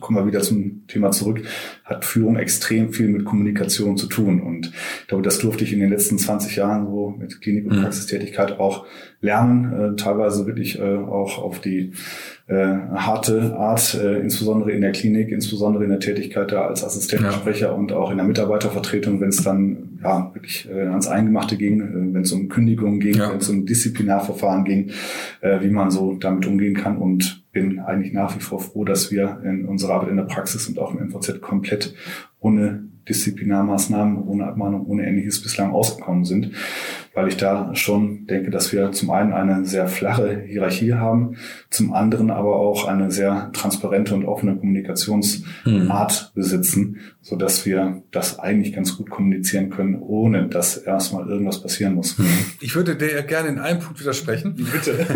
kommen 0.00 0.18
wir 0.18 0.26
wieder 0.26 0.40
zum 0.40 0.86
Thema 0.86 1.10
zurück, 1.10 1.42
hat 1.84 2.04
Führung 2.04 2.36
extrem 2.36 2.92
viel 2.92 3.08
mit 3.08 3.24
Kommunikation 3.24 3.96
zu 3.96 4.06
tun. 4.06 4.40
Und 4.40 4.72
ich 5.02 5.08
glaube, 5.08 5.22
das 5.22 5.38
durfte 5.38 5.64
ich 5.64 5.72
in 5.72 5.80
den 5.80 5.90
letzten 5.90 6.18
20 6.18 6.56
Jahren 6.56 6.86
so 6.86 7.14
mit 7.18 7.40
Klinik- 7.40 7.66
und 7.66 7.76
mhm. 7.76 7.82
Praxistätigkeit 7.82 8.58
auch 8.58 8.86
lernen, 9.20 9.94
äh, 9.94 9.96
teilweise 9.96 10.46
wirklich 10.46 10.78
äh, 10.78 10.96
auch 10.96 11.38
auf 11.38 11.60
die 11.60 11.92
harte 12.54 13.56
Art, 13.56 13.94
äh, 13.94 14.20
insbesondere 14.20 14.70
in 14.70 14.80
der 14.80 14.92
Klinik, 14.92 15.32
insbesondere 15.32 15.82
in 15.82 15.90
der 15.90 15.98
Tätigkeit 15.98 16.52
da 16.52 16.66
als 16.66 16.84
Assistentensprecher 16.84 17.68
ja. 17.68 17.72
und 17.72 17.90
auch 17.90 18.12
in 18.12 18.18
der 18.18 18.26
Mitarbeitervertretung, 18.26 19.20
wenn 19.20 19.30
es 19.30 19.42
dann 19.42 19.98
ja 20.02 20.30
wirklich 20.32 20.68
äh, 20.70 20.86
ans 20.86 21.08
Eingemachte 21.08 21.56
ging, 21.56 21.80
äh, 21.80 22.14
wenn 22.14 22.22
es 22.22 22.30
um 22.30 22.48
Kündigungen 22.48 23.00
ging, 23.00 23.16
ja. 23.16 23.30
wenn 23.32 23.38
es 23.38 23.48
um 23.48 23.66
Disziplinarverfahren 23.66 24.64
ging, 24.64 24.90
äh, 25.40 25.60
wie 25.60 25.70
man 25.70 25.90
so 25.90 26.14
damit 26.14 26.46
umgehen 26.46 26.74
kann 26.74 26.98
und 26.98 27.44
bin 27.50 27.80
eigentlich 27.80 28.12
nach 28.12 28.36
wie 28.36 28.40
vor 28.40 28.60
froh, 28.60 28.84
dass 28.84 29.10
wir 29.10 29.40
in 29.44 29.64
unserer 29.64 29.94
Arbeit 29.94 30.10
in 30.10 30.16
der 30.16 30.24
Praxis 30.24 30.68
und 30.68 30.78
auch 30.78 30.94
im 30.94 31.08
MVZ 31.08 31.40
komplett 31.40 31.94
ohne 32.38 32.84
Disziplinarmaßnahmen, 33.08 34.22
ohne 34.22 34.46
Abmahnung, 34.46 34.86
ohne 34.86 35.06
ähnliches 35.06 35.42
bislang 35.42 35.72
ausgekommen 35.72 36.24
sind 36.24 36.52
weil 37.16 37.28
ich 37.28 37.38
da 37.38 37.74
schon 37.74 38.26
denke, 38.26 38.50
dass 38.50 38.72
wir 38.72 38.92
zum 38.92 39.10
einen 39.10 39.32
eine 39.32 39.64
sehr 39.64 39.88
flache 39.88 40.42
Hierarchie 40.46 40.92
haben, 40.92 41.38
zum 41.70 41.94
anderen 41.94 42.30
aber 42.30 42.56
auch 42.56 42.86
eine 42.86 43.10
sehr 43.10 43.50
transparente 43.54 44.14
und 44.14 44.26
offene 44.26 44.54
Kommunikationsart 44.56 45.64
mhm. 45.64 46.34
besitzen, 46.34 46.98
so 47.22 47.36
dass 47.36 47.64
wir 47.64 48.02
das 48.10 48.38
eigentlich 48.38 48.74
ganz 48.74 48.98
gut 48.98 49.08
kommunizieren 49.08 49.70
können, 49.70 49.98
ohne 49.98 50.48
dass 50.48 50.76
erstmal 50.76 51.26
irgendwas 51.26 51.62
passieren 51.62 51.94
muss. 51.94 52.18
Mhm. 52.18 52.26
Ich 52.60 52.76
würde 52.76 52.96
dir 52.96 53.22
gerne 53.22 53.48
in 53.48 53.60
einem 53.60 53.80
Punkt 53.80 53.98
widersprechen. 53.98 54.54
Bitte. 54.72 55.06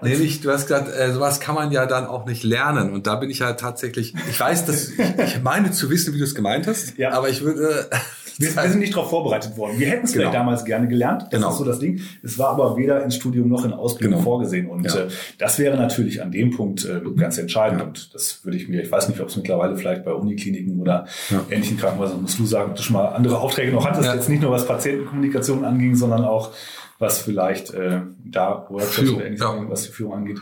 Nämlich, 0.02 0.42
du 0.42 0.50
hast 0.50 0.68
gesagt, 0.68 0.88
äh, 0.96 1.10
sowas 1.10 1.40
kann 1.40 1.56
man 1.56 1.72
ja 1.72 1.86
dann 1.86 2.06
auch 2.06 2.26
nicht 2.26 2.44
lernen. 2.44 2.92
Und 2.92 3.08
da 3.08 3.16
bin 3.16 3.28
ich 3.28 3.40
ja 3.40 3.54
tatsächlich, 3.54 4.14
ich 4.30 4.38
weiß, 4.38 4.66
dass 4.66 4.90
ich 4.90 5.42
meine 5.42 5.72
zu 5.72 5.90
wissen, 5.90 6.14
wie 6.14 6.18
du 6.18 6.24
es 6.24 6.36
gemeint 6.36 6.68
hast, 6.68 6.96
ja. 6.96 7.10
aber 7.10 7.28
ich 7.30 7.42
würde 7.42 7.88
wir, 8.38 8.56
wir, 8.56 8.68
sind 8.70 8.80
nicht 8.80 8.94
darauf 8.94 9.10
vorbereitet 9.10 9.56
worden. 9.56 9.78
Wir 9.78 9.88
hätten 9.88 10.04
es 10.04 10.12
genau. 10.12 10.22
vielleicht 10.22 10.34
damals 10.34 10.64
gerne 10.64 10.88
gelernt. 10.88 11.22
Das 11.24 11.30
genau. 11.30 11.50
ist 11.50 11.58
so 11.58 11.64
das 11.64 11.78
Ding. 11.78 12.00
Es 12.22 12.38
war 12.38 12.50
aber 12.50 12.76
weder 12.76 13.02
ins 13.02 13.16
Studium 13.16 13.48
noch 13.48 13.64
in 13.64 13.72
Ausbildung 13.72 14.18
genau. 14.18 14.24
vorgesehen. 14.24 14.68
Und 14.68 14.84
ja. 14.86 15.00
äh, 15.00 15.08
das 15.38 15.58
wäre 15.58 15.76
natürlich 15.76 16.22
an 16.22 16.32
dem 16.32 16.50
Punkt 16.50 16.84
äh, 16.84 17.00
ganz 17.16 17.38
entscheidend. 17.38 17.80
Ja. 17.80 17.86
Und 17.86 18.14
das 18.14 18.44
würde 18.44 18.56
ich 18.56 18.68
mir, 18.68 18.82
ich 18.82 18.90
weiß 18.90 19.08
nicht, 19.08 19.20
ob 19.20 19.28
es 19.28 19.36
mittlerweile 19.36 19.76
vielleicht 19.76 20.04
bei 20.04 20.12
Unikliniken 20.12 20.80
oder 20.80 21.06
ja. 21.30 21.44
ähnlichen 21.50 21.76
Krankenhäusern, 21.76 22.22
musst 22.22 22.38
du 22.38 22.46
sagen, 22.46 22.70
ob 22.70 22.76
du 22.76 22.82
schon 22.82 22.94
mal 22.94 23.08
andere 23.08 23.38
Aufträge 23.38 23.72
noch 23.72 23.86
hattest. 23.86 24.12
Jetzt 24.12 24.28
nicht 24.28 24.42
nur 24.42 24.50
was 24.50 24.66
Patientenkommunikation 24.66 25.64
anging, 25.64 25.94
sondern 25.94 26.24
auch 26.24 26.50
was 26.98 27.18
vielleicht 27.18 27.72
äh, 27.74 28.00
da 28.24 28.66
Workshops 28.68 29.10
oder 29.10 29.26
ähnliches, 29.26 29.46
was 29.68 29.82
die 29.82 29.92
Führung 29.92 30.14
angeht 30.14 30.38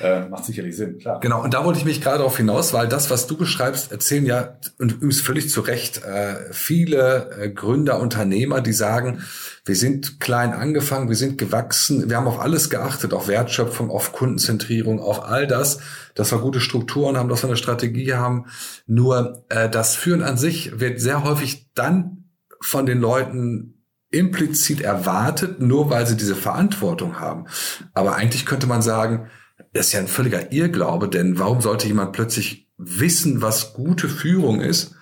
äh, 0.00 0.28
macht 0.28 0.44
sicherlich 0.44 0.76
Sinn, 0.76 0.98
klar. 0.98 1.20
Genau, 1.20 1.42
und 1.42 1.54
da 1.54 1.64
wollte 1.64 1.78
ich 1.78 1.84
mich 1.84 2.00
gerade 2.00 2.18
darauf 2.18 2.36
hinaus, 2.36 2.72
weil 2.72 2.88
das, 2.88 3.10
was 3.10 3.26
du 3.26 3.36
beschreibst, 3.36 3.92
erzählen 3.92 4.26
ja, 4.26 4.58
und 4.78 4.92
übrigens 4.92 5.20
völlig 5.20 5.50
zu 5.50 5.60
Recht, 5.62 6.04
äh, 6.04 6.52
viele 6.52 7.30
äh, 7.38 7.50
Gründer, 7.50 8.00
Unternehmer, 8.00 8.60
die 8.60 8.72
sagen, 8.72 9.22
wir 9.64 9.76
sind 9.76 10.20
klein 10.20 10.52
angefangen, 10.52 11.08
wir 11.08 11.16
sind 11.16 11.38
gewachsen, 11.38 12.08
wir 12.08 12.16
haben 12.16 12.28
auf 12.28 12.40
alles 12.40 12.70
geachtet, 12.70 13.14
auf 13.14 13.28
Wertschöpfung, 13.28 13.90
auf 13.90 14.12
Kundenzentrierung, 14.12 15.00
auf 15.00 15.24
all 15.24 15.46
das, 15.46 15.78
dass 16.14 16.30
wir 16.32 16.38
gute 16.38 16.60
Strukturen 16.60 17.16
haben, 17.16 17.28
dass 17.28 17.42
wir 17.42 17.48
eine 17.48 17.56
Strategie 17.56 18.14
haben. 18.14 18.46
Nur 18.86 19.44
äh, 19.48 19.68
das 19.68 19.96
Führen 19.96 20.22
an 20.22 20.36
sich 20.36 20.78
wird 20.78 21.00
sehr 21.00 21.24
häufig 21.24 21.68
dann 21.74 22.24
von 22.60 22.86
den 22.86 23.00
Leuten 23.00 23.76
implizit 24.10 24.80
erwartet, 24.80 25.60
nur 25.60 25.90
weil 25.90 26.06
sie 26.06 26.16
diese 26.16 26.36
Verantwortung 26.36 27.20
haben. 27.20 27.46
Aber 27.92 28.16
eigentlich 28.16 28.46
könnte 28.46 28.66
man 28.66 28.82
sagen, 28.82 29.28
das 29.76 29.88
ist 29.88 29.92
ja 29.92 30.00
ein 30.00 30.08
völliger 30.08 30.52
Irrglaube, 30.52 31.08
denn 31.08 31.38
warum 31.38 31.60
sollte 31.60 31.86
jemand 31.86 32.12
plötzlich 32.12 32.68
wissen, 32.78 33.42
was 33.42 33.74
gute 33.74 34.08
Führung 34.08 34.60
ist? 34.60 34.94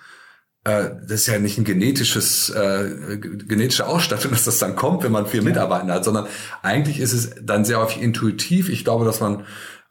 Äh, 0.65 0.89
das 1.01 1.21
ist 1.21 1.27
ja 1.27 1.39
nicht 1.39 1.57
ein 1.57 1.63
genetisches, 1.63 2.49
äh, 2.49 3.17
genetische 3.17 3.87
Ausstattung, 3.87 4.31
dass 4.33 4.45
das 4.45 4.59
dann 4.59 4.75
kommt, 4.75 5.03
wenn 5.03 5.11
man 5.11 5.27
viel 5.27 5.41
Mitarbeiter 5.41 5.93
hat, 5.93 6.03
sondern 6.05 6.27
eigentlich 6.61 6.99
ist 6.99 7.13
es 7.13 7.31
dann 7.41 7.65
sehr 7.65 7.79
häufig 7.79 8.01
intuitiv. 8.01 8.69
Ich 8.69 8.83
glaube, 8.83 9.05
dass 9.05 9.19
man 9.19 9.45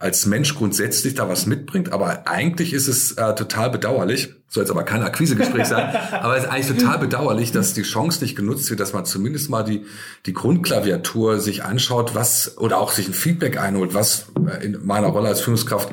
als 0.04 0.26
Mensch 0.26 0.54
grundsätzlich 0.54 1.14
da 1.14 1.30
was 1.30 1.46
mitbringt, 1.46 1.90
aber 1.90 2.28
eigentlich 2.28 2.74
ist 2.74 2.88
es 2.88 3.12
äh, 3.12 3.34
total 3.34 3.70
bedauerlich, 3.70 4.34
soll 4.48 4.64
jetzt 4.64 4.70
aber 4.70 4.82
kein 4.82 5.02
Akquisegespräch 5.02 5.64
sein, 5.64 5.96
aber 6.12 6.36
es 6.36 6.44
ist 6.44 6.50
eigentlich 6.50 6.78
total 6.78 6.98
bedauerlich, 6.98 7.52
dass 7.52 7.72
die 7.72 7.84
Chance 7.84 8.22
nicht 8.22 8.36
genutzt 8.36 8.68
wird, 8.68 8.80
dass 8.80 8.92
man 8.92 9.06
zumindest 9.06 9.48
mal 9.48 9.62
die, 9.62 9.86
die 10.26 10.34
Grundklaviatur 10.34 11.40
sich 11.40 11.64
anschaut, 11.64 12.14
was, 12.14 12.58
oder 12.58 12.80
auch 12.80 12.92
sich 12.92 13.08
ein 13.08 13.14
Feedback 13.14 13.58
einholt, 13.58 13.94
was 13.94 14.26
äh, 14.46 14.62
in 14.62 14.84
meiner 14.84 15.06
Rolle 15.06 15.28
als 15.28 15.40
Führungskraft 15.40 15.88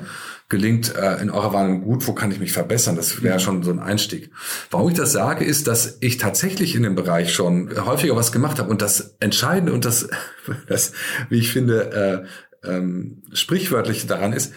gelingt 0.50 0.94
äh, 0.94 1.22
in 1.22 1.30
eurer 1.30 1.54
Wahrnehmung 1.54 1.84
gut, 1.84 2.06
wo 2.06 2.12
kann 2.12 2.34
ich 2.34 2.42
mich 2.42 2.52
verbessern? 2.52 2.98
Das 2.98 3.24
wäre 3.24 3.40
schon 3.40 3.64
so 3.64 3.72
ein 3.72 3.80
Einstieg. 3.80 4.30
Warum 4.72 4.90
ich 4.90 4.98
das 4.98 5.14
sage, 5.14 5.46
ist, 5.46 5.68
dass 5.68 6.00
ich 6.02 6.18
tatsächlich 6.18 6.76
in 6.76 6.84
dem 6.84 6.96
Bereich 6.96 7.34
schon 7.34 7.70
häufiger 7.86 8.18
was 8.18 8.34
gemacht 8.34 8.60
habe 8.60 8.70
und 8.70 8.82
das 8.82 9.16
Entscheidende 9.22 9.72
und 9.72 9.86
das, 9.86 10.10
das 10.68 10.92
wie 11.30 11.40
ich 11.40 11.54
finde, 11.54 12.26
äh, 12.26 12.51
ähm, 12.64 13.24
Sprichwörtliche 13.34 14.08
daran 14.08 14.34
ist, 14.34 14.54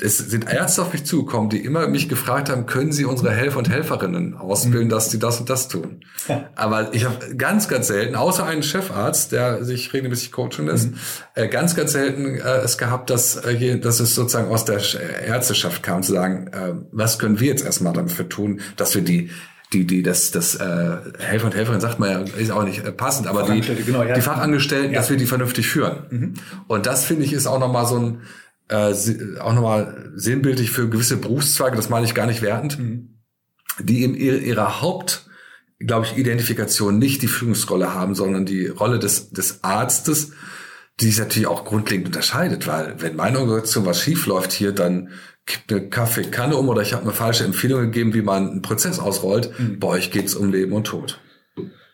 es 0.00 0.18
sind 0.18 0.50
Ärzte 0.50 0.82
auf 0.82 0.92
mich 0.92 1.04
zugekommen, 1.04 1.50
die 1.50 1.64
immer 1.64 1.86
mich 1.86 2.08
gefragt 2.08 2.50
haben, 2.50 2.66
können 2.66 2.90
Sie 2.90 3.04
unsere 3.04 3.30
Helfer 3.30 3.58
und 3.58 3.70
Helferinnen 3.70 4.34
ausbilden, 4.34 4.88
mhm. 4.88 4.90
dass 4.90 5.10
sie 5.10 5.20
das 5.20 5.38
und 5.38 5.48
das 5.48 5.68
tun. 5.68 6.00
Aber 6.56 6.92
ich 6.94 7.04
habe 7.04 7.36
ganz, 7.36 7.68
ganz 7.68 7.86
selten, 7.86 8.16
außer 8.16 8.44
einen 8.44 8.64
Chefarzt, 8.64 9.30
der 9.30 9.64
sich 9.64 9.92
regelmäßig 9.92 10.32
coachen 10.32 10.66
lässt, 10.66 10.90
mhm. 10.90 10.98
äh, 11.34 11.48
ganz, 11.48 11.76
ganz 11.76 11.92
selten 11.92 12.34
äh, 12.34 12.58
es 12.64 12.76
gehabt, 12.76 13.08
dass, 13.08 13.36
äh, 13.36 13.54
hier, 13.56 13.80
dass 13.80 14.00
es 14.00 14.16
sozusagen 14.16 14.48
aus 14.50 14.64
der 14.64 14.80
Ärzteschaft 15.26 15.84
kam, 15.84 16.02
zu 16.02 16.12
sagen, 16.12 16.48
äh, 16.48 16.74
was 16.90 17.20
können 17.20 17.38
wir 17.38 17.48
jetzt 17.48 17.64
erstmal 17.64 17.92
dafür 17.92 18.28
tun, 18.28 18.60
dass 18.76 18.96
wir 18.96 19.02
die 19.02 19.30
die, 19.72 19.86
die, 19.86 20.02
das, 20.02 20.30
das 20.30 20.54
äh, 20.54 20.96
Helfer 21.18 21.46
und 21.46 21.54
Helferin 21.54 21.80
sagt 21.80 21.98
man 21.98 22.10
ja, 22.10 22.20
ist 22.20 22.50
auch 22.50 22.64
nicht 22.64 22.84
äh, 22.84 22.92
passend, 22.92 23.26
aber 23.26 23.42
die, 23.42 23.60
genau, 23.60 24.02
ja. 24.02 24.14
die 24.14 24.20
Fachangestellten, 24.20 24.92
ja. 24.92 25.00
dass 25.00 25.10
wir 25.10 25.16
die 25.16 25.26
vernünftig 25.26 25.66
führen. 25.66 26.06
Mhm. 26.10 26.34
Und 26.68 26.86
das 26.86 27.04
finde 27.04 27.24
ich 27.24 27.32
ist 27.32 27.46
auch 27.46 27.58
nochmal 27.58 27.86
so 27.86 27.98
ein, 27.98 28.20
äh, 28.68 28.94
auch 29.40 29.52
nochmal 29.52 30.12
sinnbildlich 30.14 30.70
für 30.70 30.88
gewisse 30.88 31.16
Berufszweige, 31.16 31.76
das 31.76 31.88
meine 31.88 32.06
ich 32.06 32.14
gar 32.14 32.26
nicht 32.26 32.42
wertend, 32.42 32.78
mhm. 32.78 33.20
die 33.80 34.04
in 34.04 34.14
ihrer, 34.14 34.80
Haupt, 34.80 35.28
glaube 35.80 36.06
ich, 36.06 36.16
Identifikation 36.16 36.98
nicht 36.98 37.22
die 37.22 37.28
Führungsrolle 37.28 37.94
haben, 37.94 38.14
sondern 38.14 38.46
die 38.46 38.68
Rolle 38.68 38.98
des, 38.98 39.30
des 39.30 39.64
Arztes, 39.64 40.32
die 41.00 41.06
sich 41.06 41.18
natürlich 41.18 41.48
auch 41.48 41.64
grundlegend 41.64 42.06
unterscheidet, 42.06 42.68
weil 42.68 42.94
wenn 42.98 43.16
meine 43.16 43.40
Organisation 43.40 43.84
was 43.84 44.00
schief 44.00 44.26
läuft 44.26 44.52
hier, 44.52 44.72
dann 44.72 45.10
eine 45.68 45.88
Kaffeekanne 45.88 46.56
um 46.56 46.68
oder 46.68 46.82
ich 46.82 46.92
habe 46.92 47.02
eine 47.02 47.12
falsche 47.12 47.44
Empfehlung 47.44 47.82
gegeben, 47.82 48.14
wie 48.14 48.22
man 48.22 48.50
einen 48.50 48.62
Prozess 48.62 48.98
ausrollt. 48.98 49.58
Mhm. 49.58 49.78
Bei 49.78 49.88
euch 49.88 50.10
geht's 50.10 50.34
um 50.34 50.50
Leben 50.50 50.72
und 50.72 50.84
Tod. 50.84 51.20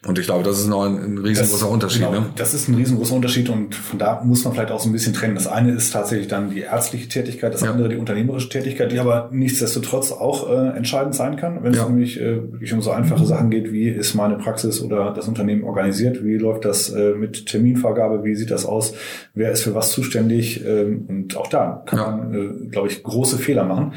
Und 0.06 0.18
ich 0.18 0.24
glaube, 0.24 0.42
das 0.44 0.58
ist 0.58 0.66
noch 0.66 0.84
ein, 0.84 0.96
ein 0.96 1.18
riesengroßer 1.18 1.66
das, 1.66 1.74
Unterschied. 1.74 2.00
Genau, 2.00 2.12
ne? 2.12 2.26
Das 2.36 2.54
ist 2.54 2.68
ein 2.68 2.74
riesengroßer 2.74 3.14
Unterschied 3.14 3.50
und 3.50 3.74
von 3.74 3.98
da 3.98 4.22
muss 4.24 4.44
man 4.44 4.54
vielleicht 4.54 4.70
auch 4.70 4.80
so 4.80 4.88
ein 4.88 4.92
bisschen 4.92 5.12
trennen. 5.12 5.34
Das 5.34 5.46
eine 5.46 5.72
ist 5.72 5.92
tatsächlich 5.92 6.26
dann 6.26 6.48
die 6.48 6.60
ärztliche 6.60 7.06
Tätigkeit, 7.06 7.52
das 7.52 7.60
ja. 7.60 7.70
andere 7.70 7.90
die 7.90 7.96
unternehmerische 7.96 8.48
Tätigkeit, 8.48 8.92
die 8.92 8.98
aber 8.98 9.28
nichtsdestotrotz 9.30 10.10
auch 10.10 10.48
äh, 10.48 10.68
entscheidend 10.74 11.14
sein 11.14 11.36
kann, 11.36 11.62
wenn 11.62 11.74
ja. 11.74 11.82
es 11.82 11.88
nämlich 11.88 12.18
äh, 12.18 12.36
wirklich 12.50 12.72
um 12.72 12.80
so 12.80 12.92
einfache 12.92 13.26
Sachen 13.26 13.50
geht, 13.50 13.72
wie 13.72 13.88
ist 13.88 14.14
meine 14.14 14.36
Praxis 14.36 14.80
oder 14.80 15.12
das 15.12 15.28
Unternehmen 15.28 15.64
organisiert, 15.64 16.24
wie 16.24 16.38
läuft 16.38 16.64
das 16.64 16.88
äh, 16.88 17.12
mit 17.12 17.44
Terminvergabe, 17.44 18.24
wie 18.24 18.34
sieht 18.34 18.50
das 18.50 18.64
aus, 18.64 18.94
wer 19.34 19.52
ist 19.52 19.64
für 19.64 19.74
was 19.74 19.92
zuständig 19.92 20.64
ähm, 20.64 21.04
und 21.08 21.36
auch 21.36 21.48
da 21.48 21.82
kann 21.84 21.98
ja. 21.98 22.10
man, 22.10 22.34
äh, 22.34 22.68
glaube 22.68 22.88
ich, 22.88 23.02
große 23.02 23.36
Fehler 23.36 23.64
machen 23.64 23.92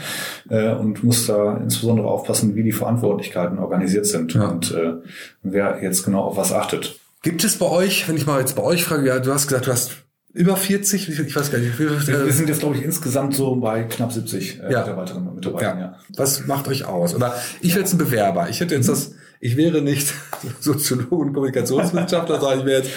äh, 0.49 0.73
und 0.73 1.01
muss 1.01 1.27
da 1.27 1.55
insbesondere 1.63 2.09
aufpassen, 2.09 2.55
wie 2.55 2.63
die 2.63 2.73
Verantwortlichkeiten 2.73 3.57
organisiert 3.57 4.05
sind 4.05 4.35
und 4.35 4.73
äh, 4.73 4.95
wer 5.43 5.81
jetzt 5.81 6.03
genau 6.03 6.21
auf 6.21 6.37
was 6.37 6.51
achtet. 6.51 6.99
Gibt 7.21 7.43
es 7.43 7.57
bei 7.57 7.67
euch, 7.67 8.07
wenn 8.07 8.17
ich 8.17 8.25
mal 8.25 8.39
jetzt 8.39 8.55
bei 8.55 8.63
euch 8.63 8.83
frage, 8.83 9.07
ja, 9.07 9.19
du 9.19 9.31
hast 9.31 9.47
gesagt, 9.47 9.67
du 9.67 9.71
hast 9.71 9.91
über 10.33 10.57
40, 10.57 11.09
ich 11.09 11.35
weiß 11.35 11.51
gar 11.51 11.59
nicht, 11.59 11.77
wie. 11.77 11.89
Wir, 11.89 12.33
sind 12.33 12.49
jetzt, 12.49 12.59
glaube 12.59 12.75
ich, 12.75 12.83
insgesamt 12.83 13.35
so 13.35 13.55
bei 13.55 13.83
knapp 13.83 14.11
70 14.11 14.59
äh, 14.59 14.71
ja. 14.71 14.79
Mitarbeiterinnen 14.79 15.27
und 15.29 15.35
Mitarbeitern. 15.35 15.79
Ja. 15.79 15.85
ja. 15.85 15.97
Was 16.17 16.47
macht 16.47 16.67
euch 16.67 16.85
aus? 16.85 17.13
Oder 17.13 17.35
ich 17.61 17.73
ja. 17.73 17.79
jetzt 17.79 17.93
ein 17.93 17.99
Bewerber. 17.99 18.49
Ich 18.49 18.59
hätte 18.59 18.73
jetzt 18.73 18.89
das, 18.89 19.11
ich 19.39 19.57
wäre 19.57 19.83
nicht 19.83 20.11
Soziologe 20.59 21.15
und 21.15 21.33
Kommunikationswissenschaftler, 21.33 22.39
sondern 22.39 22.59
ich 22.59 22.65
wäre 22.65 22.81
jetzt 22.81 22.91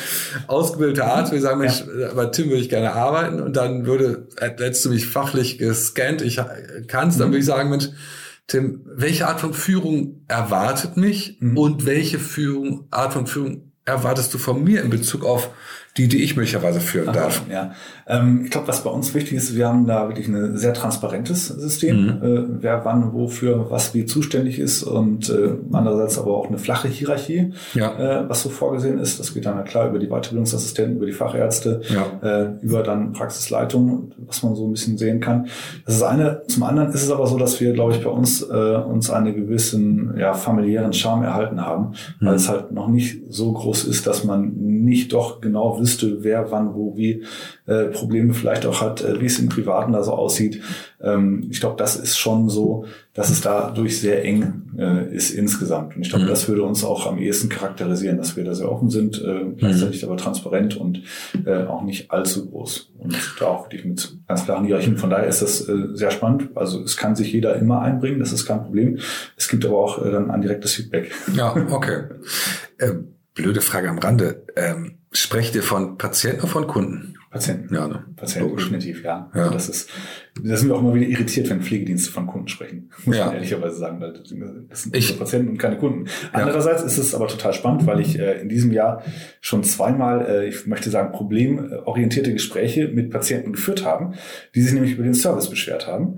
ausgebildeter 0.46 1.04
Arzt. 1.04 1.32
Wir 1.32 1.40
sagen, 1.42 1.60
Mensch, 1.60 1.84
ja. 2.00 2.14
bei 2.14 2.26
Tim 2.26 2.48
würde 2.48 2.62
ich 2.62 2.70
gerne 2.70 2.94
arbeiten 2.94 3.42
und 3.42 3.54
dann 3.54 3.84
würde, 3.84 4.28
hättest 4.40 4.86
du 4.86 4.88
mich 4.88 5.06
fachlich 5.06 5.58
gescannt, 5.58 6.22
ich 6.22 6.40
kannst, 6.88 7.20
dann 7.20 7.28
mhm. 7.28 7.32
würde 7.32 7.40
ich 7.40 7.46
sagen, 7.46 7.68
Mensch, 7.68 7.90
Tim, 8.46 8.82
welche 8.84 9.26
Art 9.26 9.40
von 9.40 9.54
Führung 9.54 10.24
erwartet 10.28 10.96
mich 10.96 11.38
mhm. 11.40 11.58
und 11.58 11.86
welche 11.86 12.18
Führung, 12.18 12.86
Art 12.90 13.12
von 13.12 13.26
Führung 13.26 13.65
erwartest 13.86 14.34
du 14.34 14.38
von 14.38 14.62
mir 14.62 14.82
in 14.82 14.90
Bezug 14.90 15.24
auf 15.24 15.50
die, 15.96 16.08
die 16.08 16.22
ich 16.22 16.36
möglicherweise 16.36 16.80
führen 16.80 17.14
darf. 17.14 17.42
Ja, 17.50 17.72
ähm, 18.06 18.42
ich 18.44 18.50
glaube, 18.50 18.68
was 18.68 18.84
bei 18.84 18.90
uns 18.90 19.14
wichtig 19.14 19.32
ist, 19.34 19.56
wir 19.56 19.66
haben 19.66 19.86
da 19.86 20.08
wirklich 20.08 20.28
ein 20.28 20.56
sehr 20.56 20.74
transparentes 20.74 21.46
System, 21.48 22.02
mhm. 22.02 22.08
äh, 22.22 22.62
wer 22.62 22.84
wann, 22.84 23.14
wofür, 23.14 23.70
was 23.70 23.94
wie 23.94 24.04
zuständig 24.04 24.58
ist 24.58 24.82
und 24.82 25.30
äh, 25.30 25.54
andererseits 25.72 26.18
aber 26.18 26.36
auch 26.36 26.48
eine 26.48 26.58
flache 26.58 26.88
Hierarchie, 26.88 27.54
ja. 27.74 28.22
äh, 28.22 28.28
was 28.28 28.42
so 28.42 28.50
vorgesehen 28.50 28.98
ist. 28.98 29.18
Das 29.20 29.32
geht 29.32 29.46
dann 29.46 29.64
klar 29.64 29.88
über 29.88 29.98
die 29.98 30.08
Weiterbildungsassistenten, 30.08 30.96
über 30.96 31.06
die 31.06 31.12
Fachärzte, 31.12 31.80
ja. 31.88 32.28
äh, 32.28 32.52
über 32.60 32.82
dann 32.82 33.12
Praxisleitung, 33.12 34.12
was 34.18 34.42
man 34.42 34.54
so 34.54 34.66
ein 34.66 34.72
bisschen 34.72 34.98
sehen 34.98 35.20
kann. 35.20 35.46
Das 35.86 35.94
ist 35.94 36.02
eine. 36.02 36.42
Zum 36.48 36.64
anderen 36.64 36.90
ist 36.90 37.02
es 37.02 37.10
aber 37.10 37.26
so, 37.26 37.38
dass 37.38 37.60
wir, 37.60 37.72
glaube 37.72 37.92
ich, 37.92 38.04
bei 38.04 38.10
uns 38.10 38.42
äh, 38.42 38.76
uns 38.76 39.10
einen 39.10 39.34
gewissen 39.34 40.14
ja, 40.18 40.34
familiären 40.34 40.92
Charme 40.92 41.22
erhalten 41.24 41.64
haben, 41.64 41.94
mhm. 42.20 42.26
weil 42.26 42.34
es 42.34 42.48
halt 42.48 42.72
noch 42.72 42.88
nicht 42.88 43.22
so 43.30 43.52
groß 43.52 43.75
ist, 43.84 44.06
dass 44.06 44.24
man 44.24 44.52
nicht 44.56 45.12
doch 45.12 45.40
genau 45.40 45.78
wüsste, 45.80 46.22
wer 46.22 46.50
wann, 46.50 46.74
wo, 46.74 46.96
wie 46.96 47.24
äh, 47.66 47.86
Probleme 47.86 48.34
vielleicht 48.34 48.66
auch 48.66 48.80
hat, 48.80 49.02
äh, 49.02 49.20
wie 49.20 49.26
es 49.26 49.38
im 49.38 49.48
Privaten 49.48 49.92
da 49.92 50.02
so 50.02 50.12
aussieht. 50.12 50.62
Ähm, 51.00 51.46
ich 51.50 51.60
glaube, 51.60 51.76
das 51.76 51.96
ist 51.96 52.16
schon 52.18 52.48
so, 52.48 52.84
dass 53.12 53.30
es 53.30 53.40
dadurch 53.40 54.00
sehr 54.00 54.24
eng 54.24 54.62
äh, 54.78 55.14
ist 55.14 55.30
insgesamt. 55.30 55.96
Und 55.96 56.02
ich 56.02 56.10
glaube, 56.10 56.24
mhm. 56.24 56.28
das 56.28 56.48
würde 56.48 56.62
uns 56.62 56.84
auch 56.84 57.06
am 57.06 57.18
ehesten 57.18 57.48
charakterisieren, 57.48 58.18
dass 58.18 58.36
wir 58.36 58.44
da 58.44 58.54
sehr 58.54 58.70
offen 58.70 58.90
sind, 58.90 59.22
äh, 59.22 59.46
gleichzeitig 59.56 60.02
mhm. 60.02 60.08
aber 60.08 60.18
transparent 60.18 60.76
und 60.76 61.02
äh, 61.44 61.64
auch 61.64 61.82
nicht 61.82 62.10
allzu 62.10 62.48
groß. 62.50 62.92
Und 62.98 63.16
da 63.40 63.46
auch 63.46 63.64
wirklich 63.64 63.84
mit 63.84 64.16
ganz 64.28 64.44
klaren 64.44 64.64
Hierarchien. 64.66 64.96
Von 64.98 65.10
daher 65.10 65.26
ist 65.26 65.42
das 65.42 65.68
äh, 65.68 65.88
sehr 65.94 66.10
spannend. 66.10 66.50
Also 66.54 66.82
es 66.82 66.96
kann 66.96 67.16
sich 67.16 67.32
jeder 67.32 67.56
immer 67.56 67.80
einbringen, 67.80 68.20
das 68.20 68.32
ist 68.32 68.46
kein 68.46 68.62
Problem. 68.62 68.98
Es 69.36 69.48
gibt 69.48 69.64
aber 69.64 69.78
auch 69.78 70.04
äh, 70.04 70.10
dann 70.10 70.30
ein 70.30 70.42
direktes 70.42 70.74
Feedback. 70.74 71.10
Ja, 71.34 71.54
okay. 71.70 72.04
Äh, 72.78 72.92
blöde 73.36 73.60
Frage 73.60 73.88
am 73.88 73.98
Rande. 73.98 74.44
Ähm, 74.56 74.98
sprecht 75.12 75.54
ihr 75.54 75.62
von 75.62 75.96
Patienten 75.98 76.40
oder 76.40 76.48
von 76.48 76.66
Kunden? 76.66 77.16
Patienten. 77.30 77.74
Ja, 77.74 77.86
ne? 77.86 78.04
Patienten, 78.16 78.48
Logisch. 78.48 78.64
definitiv, 78.64 79.04
ja. 79.04 79.30
ja. 79.34 79.42
Also 79.42 79.52
das 79.52 79.68
ist, 79.68 79.90
da 80.42 80.56
sind 80.56 80.68
wir 80.68 80.74
auch 80.74 80.80
immer 80.80 80.94
wieder 80.94 81.06
irritiert, 81.06 81.50
wenn 81.50 81.60
Pflegedienste 81.60 82.10
von 82.10 82.26
Kunden 82.26 82.48
sprechen. 82.48 82.90
Muss 83.04 83.16
ja. 83.16 83.26
man 83.26 83.34
ehrlicherweise 83.34 83.76
sagen. 83.76 84.00
Das 84.70 84.82
sind 84.82 84.96
ich, 84.96 85.18
Patienten 85.18 85.50
und 85.50 85.58
keine 85.58 85.76
Kunden. 85.76 86.06
Andererseits 86.32 86.80
ja. 86.80 86.86
ist 86.86 86.96
es 86.96 87.14
aber 87.14 87.28
total 87.28 87.52
spannend, 87.52 87.86
weil 87.86 88.00
ich 88.00 88.18
äh, 88.18 88.40
in 88.40 88.48
diesem 88.48 88.72
Jahr 88.72 89.02
schon 89.42 89.64
zweimal, 89.64 90.26
äh, 90.26 90.48
ich 90.48 90.66
möchte 90.66 90.88
sagen, 90.88 91.12
problemorientierte 91.12 92.32
Gespräche 92.32 92.88
mit 92.88 93.10
Patienten 93.10 93.52
geführt 93.52 93.84
haben, 93.84 94.14
die 94.54 94.62
sich 94.62 94.72
nämlich 94.72 94.92
über 94.92 95.02
den 95.02 95.14
Service 95.14 95.50
beschwert 95.50 95.86
haben. 95.86 96.16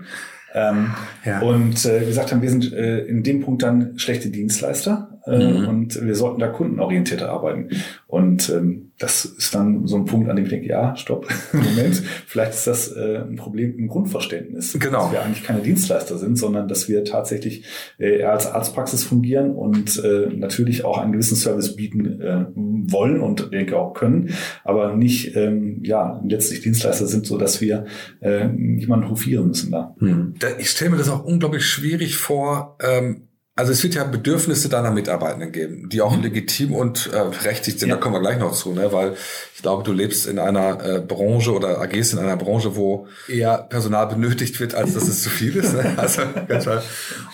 Ähm, 0.54 0.94
ja. 1.25 1.40
Und 1.40 1.84
äh, 1.84 2.04
gesagt 2.04 2.32
haben, 2.32 2.42
wir 2.42 2.50
sind 2.50 2.72
äh, 2.72 3.00
in 3.00 3.22
dem 3.22 3.40
Punkt 3.40 3.62
dann 3.62 3.98
schlechte 3.98 4.30
Dienstleister 4.30 5.17
mhm. 5.37 5.68
und 5.68 6.06
wir 6.06 6.14
sollten 6.14 6.40
da 6.40 6.49
kundenorientierter 6.49 7.30
arbeiten. 7.30 7.70
Und 8.06 8.49
ähm, 8.50 8.92
das 8.99 9.25
ist 9.25 9.54
dann 9.54 9.87
so 9.87 9.97
ein 9.97 10.06
Punkt, 10.06 10.28
an 10.28 10.37
dem 10.37 10.44
ich 10.47 10.50
denke, 10.50 10.66
ja, 10.66 10.97
stopp, 10.97 11.28
Moment, 11.52 12.02
vielleicht 12.26 12.52
ist 12.52 12.66
das 12.66 12.92
äh, 12.92 13.18
ein 13.18 13.37
Problem 13.37 13.78
im 13.78 13.88
Grundverständnis, 13.88 14.76
genau. 14.78 15.04
dass 15.04 15.12
wir 15.12 15.23
eigentlich 15.23 15.44
keine 15.44 15.61
Dienstleister 15.61 16.18
sind, 16.18 16.37
sondern 16.37 16.68
dass 16.68 16.88
wir 16.88 17.04
tatsächlich 17.04 17.64
äh, 17.99 18.23
als 18.25 18.47
Arztpraxis 18.47 19.04
fungieren 19.04 19.54
und 19.54 20.02
äh, 20.02 20.28
natürlich 20.35 20.85
auch 20.85 20.99
einen 20.99 21.12
gewissen 21.12 21.37
Service 21.37 21.76
bieten 21.76 22.20
äh, 22.20 22.47
wollen 22.54 23.20
und 23.20 23.52
denke 23.52 23.78
auch 23.78 23.94
können, 23.94 24.30
aber 24.64 24.97
nicht 24.97 25.37
ähm, 25.37 25.80
ja 25.85 26.20
letztlich 26.26 26.62
Dienstleister 26.62 27.06
sind, 27.06 27.26
so 27.26 27.38
dass 27.38 27.61
wir 27.61 27.85
äh, 28.20 28.49
jemanden 28.49 29.11
hofieren 29.11 29.49
müssen 29.49 29.70
da. 29.70 29.94
Mhm. 30.00 30.35
Ich 30.58 30.70
stelle 30.70 30.90
mir 30.90 30.97
das 30.97 31.08
auch 31.08 31.25
unglaublich 31.25 31.64
schwierig 31.64 32.16
vor. 32.16 32.76
Ähm 32.80 33.27
also 33.59 33.73
es 33.73 33.83
wird 33.83 33.97
ja 33.97 34.05
Bedürfnisse 34.05 34.69
deiner 34.69 34.93
Mitarbeitenden 34.93 35.50
geben, 35.50 35.88
die 35.88 36.00
auch 36.00 36.17
mhm. 36.17 36.23
legitim 36.23 36.77
und 36.77 37.11
äh, 37.12 37.25
berechtigt 37.25 37.81
sind. 37.81 37.88
Ja. 37.88 37.97
Da 37.97 38.00
kommen 38.00 38.15
wir 38.15 38.21
gleich 38.21 38.38
noch 38.38 38.53
zu, 38.53 38.73
ne? 38.73 38.93
weil 38.93 39.17
ich 39.57 39.62
glaube, 39.62 39.83
du 39.83 39.91
lebst 39.91 40.29
in 40.29 40.38
einer 40.38 40.81
äh, 40.85 41.00
Branche 41.00 41.53
oder 41.53 41.81
agierst 41.81 42.12
in 42.12 42.21
einer 42.21 42.37
Branche, 42.37 42.77
wo 42.77 43.09
eher 43.27 43.59
Personal 43.59 44.07
benötigt 44.07 44.61
wird, 44.61 44.77
als 44.77 44.95
dass 44.95 45.09
es 45.09 45.25
zu 45.25 45.29
viel 45.29 45.57
ist. 45.57 45.73
Ne? 45.73 45.88
Also, 45.99 46.23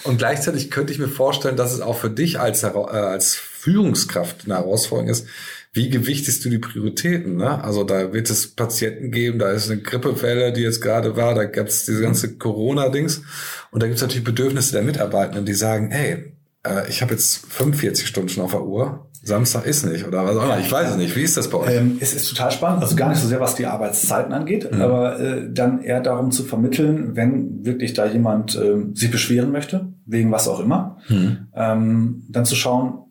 und 0.04 0.16
gleichzeitig 0.16 0.70
könnte 0.70 0.94
ich 0.94 0.98
mir 0.98 1.08
vorstellen, 1.08 1.56
dass 1.56 1.74
es 1.74 1.82
auch 1.82 1.98
für 1.98 2.08
dich 2.08 2.40
als, 2.40 2.62
äh, 2.62 2.68
als 2.68 3.34
Führungskraft 3.34 4.46
eine 4.46 4.54
Herausforderung 4.54 5.10
ist, 5.10 5.26
wie 5.74 5.90
gewichtest 5.90 6.44
du 6.44 6.50
die 6.50 6.58
Prioritäten? 6.58 7.36
Ne? 7.36 7.62
Also 7.62 7.82
da 7.82 8.12
wird 8.12 8.30
es 8.30 8.54
Patienten 8.54 9.10
geben, 9.10 9.40
da 9.40 9.50
ist 9.50 9.70
eine 9.70 9.82
Grippewelle, 9.82 10.52
die 10.52 10.62
jetzt 10.62 10.80
gerade 10.80 11.16
war, 11.16 11.34
da 11.34 11.44
gab 11.44 11.66
es 11.66 11.84
diese 11.84 12.00
ganze 12.00 12.36
Corona-Dings. 12.36 13.22
Und 13.72 13.82
da 13.82 13.86
gibt 13.86 13.96
es 13.96 14.02
natürlich 14.02 14.24
Bedürfnisse 14.24 14.72
der 14.72 14.82
Mitarbeitenden, 14.82 15.44
die 15.44 15.54
sagen, 15.54 15.90
hey, 15.90 16.32
äh, 16.64 16.88
ich 16.88 17.02
habe 17.02 17.12
jetzt 17.12 17.44
45 17.46 18.06
Stunden 18.06 18.28
schon 18.28 18.44
auf 18.44 18.52
der 18.52 18.62
Uhr, 18.62 19.10
Samstag 19.24 19.66
ist 19.66 19.86
nicht 19.86 20.06
oder 20.06 20.24
was 20.24 20.36
auch 20.36 20.44
immer. 20.44 20.60
Ich 20.60 20.70
weiß 20.70 20.90
es 20.90 20.96
nicht. 20.96 21.16
Wie 21.16 21.22
ist 21.22 21.36
das 21.36 21.48
bei 21.48 21.58
euch? 21.58 21.74
Ähm, 21.74 21.96
es 21.98 22.14
ist 22.14 22.28
total 22.28 22.50
spannend. 22.50 22.82
Also 22.82 22.94
gar 22.94 23.08
nicht 23.08 23.20
so 23.20 23.26
sehr, 23.26 23.40
was 23.40 23.54
die 23.54 23.66
Arbeitszeiten 23.66 24.32
angeht, 24.32 24.70
mhm. 24.70 24.80
aber 24.80 25.18
äh, 25.18 25.50
dann 25.50 25.82
eher 25.82 26.00
darum 26.00 26.30
zu 26.30 26.44
vermitteln, 26.44 27.16
wenn 27.16 27.64
wirklich 27.64 27.94
da 27.94 28.06
jemand 28.06 28.54
äh, 28.54 28.84
sich 28.92 29.10
beschweren 29.10 29.50
möchte, 29.50 29.88
wegen 30.04 30.30
was 30.30 30.46
auch 30.46 30.60
immer, 30.60 30.98
mhm. 31.08 31.48
ähm, 31.54 32.22
dann 32.28 32.44
zu 32.44 32.54
schauen, 32.54 33.03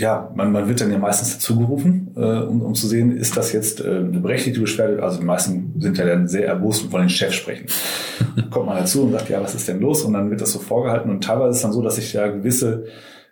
ja, 0.00 0.32
man, 0.34 0.50
man 0.50 0.66
wird 0.66 0.80
dann 0.80 0.90
ja 0.90 0.98
meistens 0.98 1.34
dazu 1.34 1.58
gerufen, 1.58 2.12
äh, 2.16 2.20
um, 2.20 2.62
um 2.62 2.74
zu 2.74 2.86
sehen, 2.86 3.14
ist 3.14 3.36
das 3.36 3.52
jetzt 3.52 3.80
äh, 3.84 3.98
eine 3.98 4.20
berechtigte 4.20 4.58
Beschwerde. 4.58 5.02
Also 5.02 5.18
die 5.20 5.26
meisten 5.26 5.74
sind 5.78 5.98
ja 5.98 6.06
dann 6.06 6.26
sehr 6.26 6.46
erbost 6.46 6.84
und 6.84 6.92
wollen 6.92 7.04
den 7.04 7.10
Chef 7.10 7.34
sprechen. 7.34 7.66
Kommt 8.50 8.66
man 8.66 8.78
dazu 8.78 9.02
und 9.04 9.12
sagt, 9.12 9.28
ja, 9.28 9.42
was 9.42 9.54
ist 9.54 9.68
denn 9.68 9.80
los? 9.80 10.02
Und 10.02 10.14
dann 10.14 10.30
wird 10.30 10.40
das 10.40 10.52
so 10.52 10.58
vorgehalten. 10.58 11.10
Und 11.10 11.22
teilweise 11.22 11.50
ist 11.50 11.56
es 11.56 11.62
dann 11.62 11.72
so, 11.72 11.82
dass 11.82 11.98
ich 11.98 12.14
ja 12.14 12.28
gewisse 12.28 12.86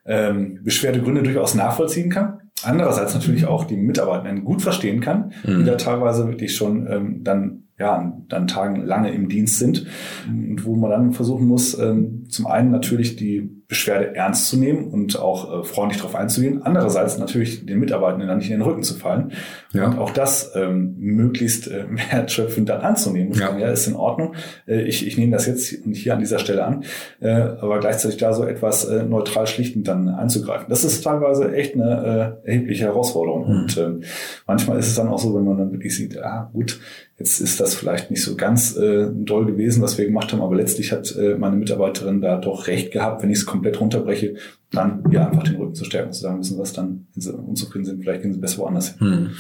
ähm, 0.05 0.61
Beschwerdegründe 0.63 1.23
durchaus 1.23 1.55
nachvollziehen 1.55 2.11
kann. 2.11 2.41
Andererseits 2.63 3.15
natürlich 3.15 3.47
auch 3.47 3.65
die 3.65 3.77
Mitarbeitenden 3.77 4.45
gut 4.45 4.61
verstehen 4.61 5.01
kann, 5.01 5.33
mhm. 5.45 5.61
die 5.61 5.65
da 5.65 5.77
teilweise 5.77 6.27
wirklich 6.27 6.55
schon 6.55 6.87
ähm, 6.87 7.25
dann 7.25 7.65
ja, 7.79 8.13
dann 8.29 8.49
Tagen 8.49 8.85
lange 8.85 9.13
im 9.13 9.29
Dienst 9.29 9.61
sind 9.61 9.87
und 10.27 10.65
wo 10.65 10.75
man 10.75 10.91
dann 10.91 11.13
versuchen 11.13 11.47
muss, 11.47 11.79
ähm, 11.79 12.25
zum 12.29 12.49
einen 12.49 12.73
natürlich 12.73 13.15
die 13.15 13.58
Beschwerde 13.69 14.15
ernst 14.15 14.47
zu 14.47 14.57
nehmen 14.57 14.89
und 14.89 15.19
auch 15.19 15.61
äh, 15.61 15.63
freundlich 15.63 16.01
darauf 16.01 16.15
einzugehen. 16.17 16.63
Andererseits 16.63 17.19
natürlich 17.19 17.67
den 17.67 17.79
Mitarbeitenden 17.79 18.27
dann 18.27 18.39
nicht 18.39 18.51
in 18.51 18.57
den 18.59 18.63
Rücken 18.63 18.83
zu 18.83 18.95
fallen 18.95 19.33
ja. 19.75 19.85
und 19.87 19.99
auch 19.99 20.11
das 20.11 20.53
ähm, 20.55 20.95
möglichst 20.99 21.69
äh, 21.69 21.85
wertschöpfend 22.11 22.67
dann 22.67 22.81
anzunehmen. 22.81 23.35
Ja. 23.35 23.49
Sagen, 23.49 23.61
ja, 23.61 23.69
ist 23.69 23.87
in 23.87 23.95
Ordnung. 23.95 24.37
Äh, 24.67 24.85
ich, 24.85 25.07
ich 25.07 25.19
nehme 25.19 25.33
das 25.33 25.45
jetzt 25.45 25.69
hier 25.69 26.15
an 26.15 26.21
dieser 26.21 26.39
Stelle 26.39 26.65
an, 26.65 26.85
äh, 27.21 27.29
aber 27.29 27.79
gleichzeitig 27.79 28.17
da 28.17 28.33
so 28.33 28.45
etwas 28.45 28.87
äh, 28.87 29.03
neutral 29.03 29.47
schlichtend 29.47 29.87
dann 29.87 30.09
einzugreifen. 30.09 30.69
Das 30.71 30.83
ist 30.83 31.05
teilweise 31.05 31.55
echt 31.55 31.75
eine 31.75 32.39
äh, 32.45 32.49
erhebliche 32.49 32.85
Herausforderung. 32.85 33.49
Mhm. 33.49 33.61
Und 33.61 33.77
äh, 33.77 34.07
manchmal 34.47 34.79
ist 34.79 34.87
es 34.87 34.95
dann 34.95 35.09
auch 35.09 35.19
so, 35.19 35.35
wenn 35.35 35.45
man 35.45 35.59
dann 35.59 35.73
wirklich 35.73 35.95
sieht, 35.95 36.17
ah 36.17 36.49
gut, 36.55 36.81
Jetzt 37.19 37.41
ist 37.41 37.59
das 37.59 37.75
vielleicht 37.75 38.13
nicht 38.13 38.23
so 38.23 38.37
ganz 38.37 38.77
äh, 38.77 39.09
doll 39.13 39.45
gewesen, 39.45 39.83
was 39.83 39.99
wir 39.99 40.05
gemacht 40.05 40.33
haben, 40.33 40.41
aber 40.41 40.55
letztlich 40.55 40.93
hat 40.93 41.17
äh, 41.17 41.35
meine 41.35 41.57
Mitarbeiterin 41.57 42.21
da 42.21 42.37
doch 42.37 42.69
recht 42.69 42.93
gehabt, 42.93 43.23
wenn 43.23 43.31
ich 43.31 43.39
es 43.39 43.47
komplett 43.59 43.81
runterbreche, 43.81 44.37
dann 44.71 45.05
ja 45.11 45.29
einfach 45.29 45.45
den 45.45 45.57
Rücken 45.57 45.75
zu 45.75 45.85
stärken 45.85 46.09
und 46.09 46.13
zu 46.13 46.21
sagen, 46.21 46.41
wissen 46.41 46.59
was, 46.59 46.75
dann, 46.75 47.07
wenn 47.15 47.23
sie 47.23 47.33
unzufrieden 47.33 47.87
sind, 47.87 48.03
vielleicht 48.03 48.23
gehen 48.23 48.35
sie 48.35 48.41
besser 48.41 48.59
woanders 48.59 48.99
hin. 48.99 48.99
Hm. 49.01 49.31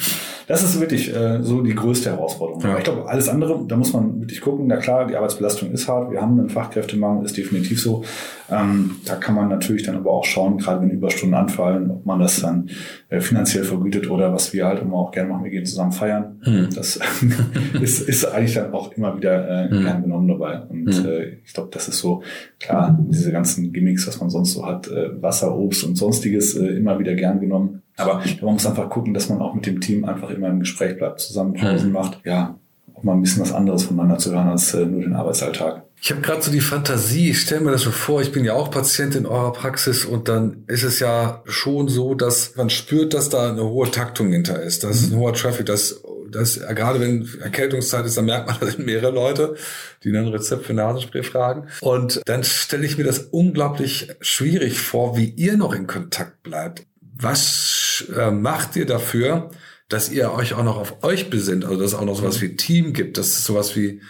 Das 0.47 0.63
ist 0.63 0.81
wirklich 0.81 1.15
äh, 1.15 1.43
so 1.43 1.61
die 1.61 1.75
größte 1.75 2.11
Herausforderung. 2.11 2.63
Ja. 2.63 2.79
ich 2.79 2.85
glaube, 2.85 3.07
alles 3.07 3.29
andere, 3.29 3.67
da 3.69 3.77
muss 3.77 3.93
man 3.93 4.21
wirklich 4.21 4.41
gucken. 4.41 4.67
Na 4.67 4.79
klar, 4.79 5.07
die 5.07 5.15
Arbeitsbelastung 5.15 5.71
ist 5.73 5.87
hart. 5.87 6.11
Wir 6.11 6.23
haben 6.23 6.41
einen 6.41 6.49
Fachkräftemangel, 6.49 7.27
ist 7.27 7.37
definitiv 7.37 7.83
so. 7.83 8.03
Ähm, 8.51 8.97
da 9.05 9.17
kann 9.17 9.35
man 9.35 9.51
natürlich 9.51 9.83
dann 9.83 9.97
aber 9.97 10.11
auch 10.11 10.25
schauen, 10.25 10.57
gerade 10.57 10.81
wenn 10.81 10.89
Überstunden 10.89 11.39
anfallen, 11.39 11.91
ob 11.91 12.07
man 12.07 12.19
das 12.19 12.41
dann 12.41 12.71
äh, 13.11 13.21
finanziell 13.21 13.65
vergütet 13.65 14.09
oder 14.09 14.33
was 14.33 14.55
wir 14.55 14.65
halt 14.65 14.81
immer 14.81 14.97
auch 14.97 15.11
gerne 15.11 15.29
machen, 15.29 15.45
wir 15.45 15.51
gehen 15.51 15.67
zusammen 15.67 15.93
feiern. 15.93 16.41
Hm. 16.45 16.69
Das 16.75 16.99
ist, 17.83 18.09
ist 18.09 18.25
eigentlich 18.25 18.55
dann 18.55 18.73
auch 18.73 18.93
immer 18.93 19.15
wieder 19.19 19.67
äh, 19.67 19.71
hm. 19.71 19.85
gern 19.85 20.03
genommen 20.03 20.29
dabei. 20.29 20.63
Und 20.63 20.95
hm. 20.95 21.07
äh, 21.07 21.25
ich 21.45 21.53
glaube, 21.53 21.69
das 21.73 21.89
ist 21.89 21.99
so, 21.99 22.23
klar, 22.59 22.99
diese 23.11 23.31
ganzen 23.33 23.71
Gimmicks, 23.75 24.09
was 24.09 24.19
man 24.19 24.31
sonst 24.31 24.55
so 24.55 24.65
hat, 24.65 24.89
äh, 24.89 25.11
Wasser, 25.23 25.57
Obst 25.57 25.85
und 25.85 25.97
sonstiges 25.97 26.55
äh, 26.57 26.67
immer 26.67 26.99
wieder 26.99 27.15
gern 27.15 27.41
genommen. 27.41 27.83
Aber 27.97 28.23
man 28.43 28.55
muss 28.55 28.67
einfach 28.67 28.89
gucken, 28.89 29.15
dass 29.15 29.29
man 29.29 29.41
auch 29.41 29.55
mit 29.55 29.67
dem 29.67 29.81
Team 29.81 30.05
einfach 30.05 30.31
immer 30.31 30.49
im 30.49 30.61
Gespräch 30.61 30.97
bleibt, 30.97 31.21
zusammen 31.21 31.55
Pausen 31.55 31.89
mhm. 31.89 31.95
macht. 31.95 32.21
Ja, 32.25 32.59
auch 32.95 33.03
mal 33.03 33.13
ein 33.13 33.23
bisschen 33.23 33.43
was 33.43 33.53
anderes 33.53 33.85
voneinander 33.85 34.19
zu 34.19 34.33
hören 34.33 34.49
als 34.49 34.75
äh, 34.75 34.85
nur 34.87 35.01
den 35.01 35.15
Arbeitsalltag. 35.15 35.85
Ich 36.01 36.13
habe 36.13 36.21
gerade 36.21 36.43
so 36.43 36.53
die 36.53 36.61
Fantasie, 36.61 37.31
ich 37.31 37.41
stelle 37.41 37.61
mir 37.61 37.73
das 37.73 37.83
so 37.83 37.91
vor, 37.91 38.23
ich 38.23 38.31
bin 38.31 38.45
ja 38.45 38.55
auch 38.55 38.71
Patient 38.71 39.17
in 39.17 39.27
eurer 39.27 39.53
Praxis 39.53 40.05
und 40.05 40.29
dann 40.29 40.63
ist 40.69 40.85
es 40.85 41.01
ja 41.01 41.43
schon 41.47 41.89
so, 41.89 42.15
dass 42.15 42.55
man 42.55 42.71
spürt, 42.71 43.15
dass 43.15 43.31
da 43.31 43.51
eine 43.51 43.65
hohe 43.65 43.91
Taktung 43.91 44.31
hinter 44.31 44.63
ist. 44.63 44.85
Das 44.85 45.01
ist 45.01 45.11
ein 45.11 45.17
mhm. 45.17 45.23
hoher 45.23 45.33
Traffic, 45.35 45.67
das 45.67 46.01
das, 46.31 46.61
gerade 46.61 47.01
wenn 47.01 47.29
Erkältungszeit 47.41 48.07
ist, 48.07 48.17
dann 48.17 48.27
merkt 48.27 48.47
man, 48.47 48.57
da 48.61 48.67
sind 48.67 48.85
mehrere 48.87 49.13
Leute, 49.13 49.57
die 50.05 50.13
dann 50.13 50.29
Rezept 50.29 50.67
für 50.67 50.75
Nasenspray 50.75 51.23
fragen. 51.23 51.69
Und 51.81 52.21
dann 52.27 52.45
stelle 52.45 52.87
ich 52.87 52.99
mir 52.99 53.05
das 53.05 53.19
unglaublich 53.19 54.09
schwierig 54.21 54.81
vor, 54.81 55.17
wie 55.17 55.31
ihr 55.31 55.57
noch 55.57 55.75
in 55.75 55.87
Kontakt 55.87 56.43
bleibt. 56.43 56.87
Was 57.01 58.05
äh, 58.17 58.31
macht 58.31 58.77
ihr 58.77 58.87
dafür, 58.87 59.51
dass 59.89 60.11
ihr 60.11 60.33
euch 60.33 60.55
auch 60.55 60.63
noch 60.63 60.79
auf 60.79 61.03
euch 61.03 61.31
besinnt? 61.31 61.65
Also 61.65 61.81
dass 61.81 61.93
es 61.93 61.99
auch 61.99 62.05
noch 62.05 62.17
sowas 62.17 62.41
wie 62.41 62.57
Team 62.57 62.93
gibt, 62.93 63.19
dass 63.19 63.29
es 63.29 63.45
sowas 63.45 63.75
wie 63.75 64.01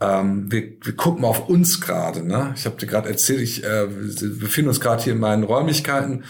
ähm, 0.00 0.50
wir, 0.50 0.62
wir 0.82 0.94
gucken 0.94 1.24
auf 1.24 1.48
uns 1.48 1.80
gerade. 1.80 2.26
Ne? 2.26 2.52
Ich 2.56 2.66
habe 2.66 2.76
dir 2.76 2.86
gerade 2.86 3.08
erzählt, 3.08 3.40
ich 3.40 3.64
äh, 3.64 3.86
wir 3.88 4.38
befinden 4.38 4.68
uns 4.68 4.80
gerade 4.80 5.02
hier 5.02 5.14
in 5.14 5.20
meinen 5.20 5.42
Räumlichkeiten 5.42 6.24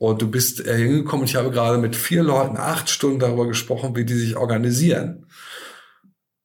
und 0.00 0.22
du 0.22 0.30
bist 0.30 0.66
äh, 0.66 0.78
hingekommen 0.78 1.24
und 1.24 1.28
ich 1.28 1.36
habe 1.36 1.50
gerade 1.50 1.76
mit 1.76 1.94
vier 1.94 2.22
Leuten 2.22 2.56
acht 2.56 2.88
Stunden 2.88 3.18
darüber 3.18 3.46
gesprochen, 3.46 3.94
wie 3.94 4.06
die 4.06 4.14
sich 4.14 4.34
organisieren. 4.34 5.26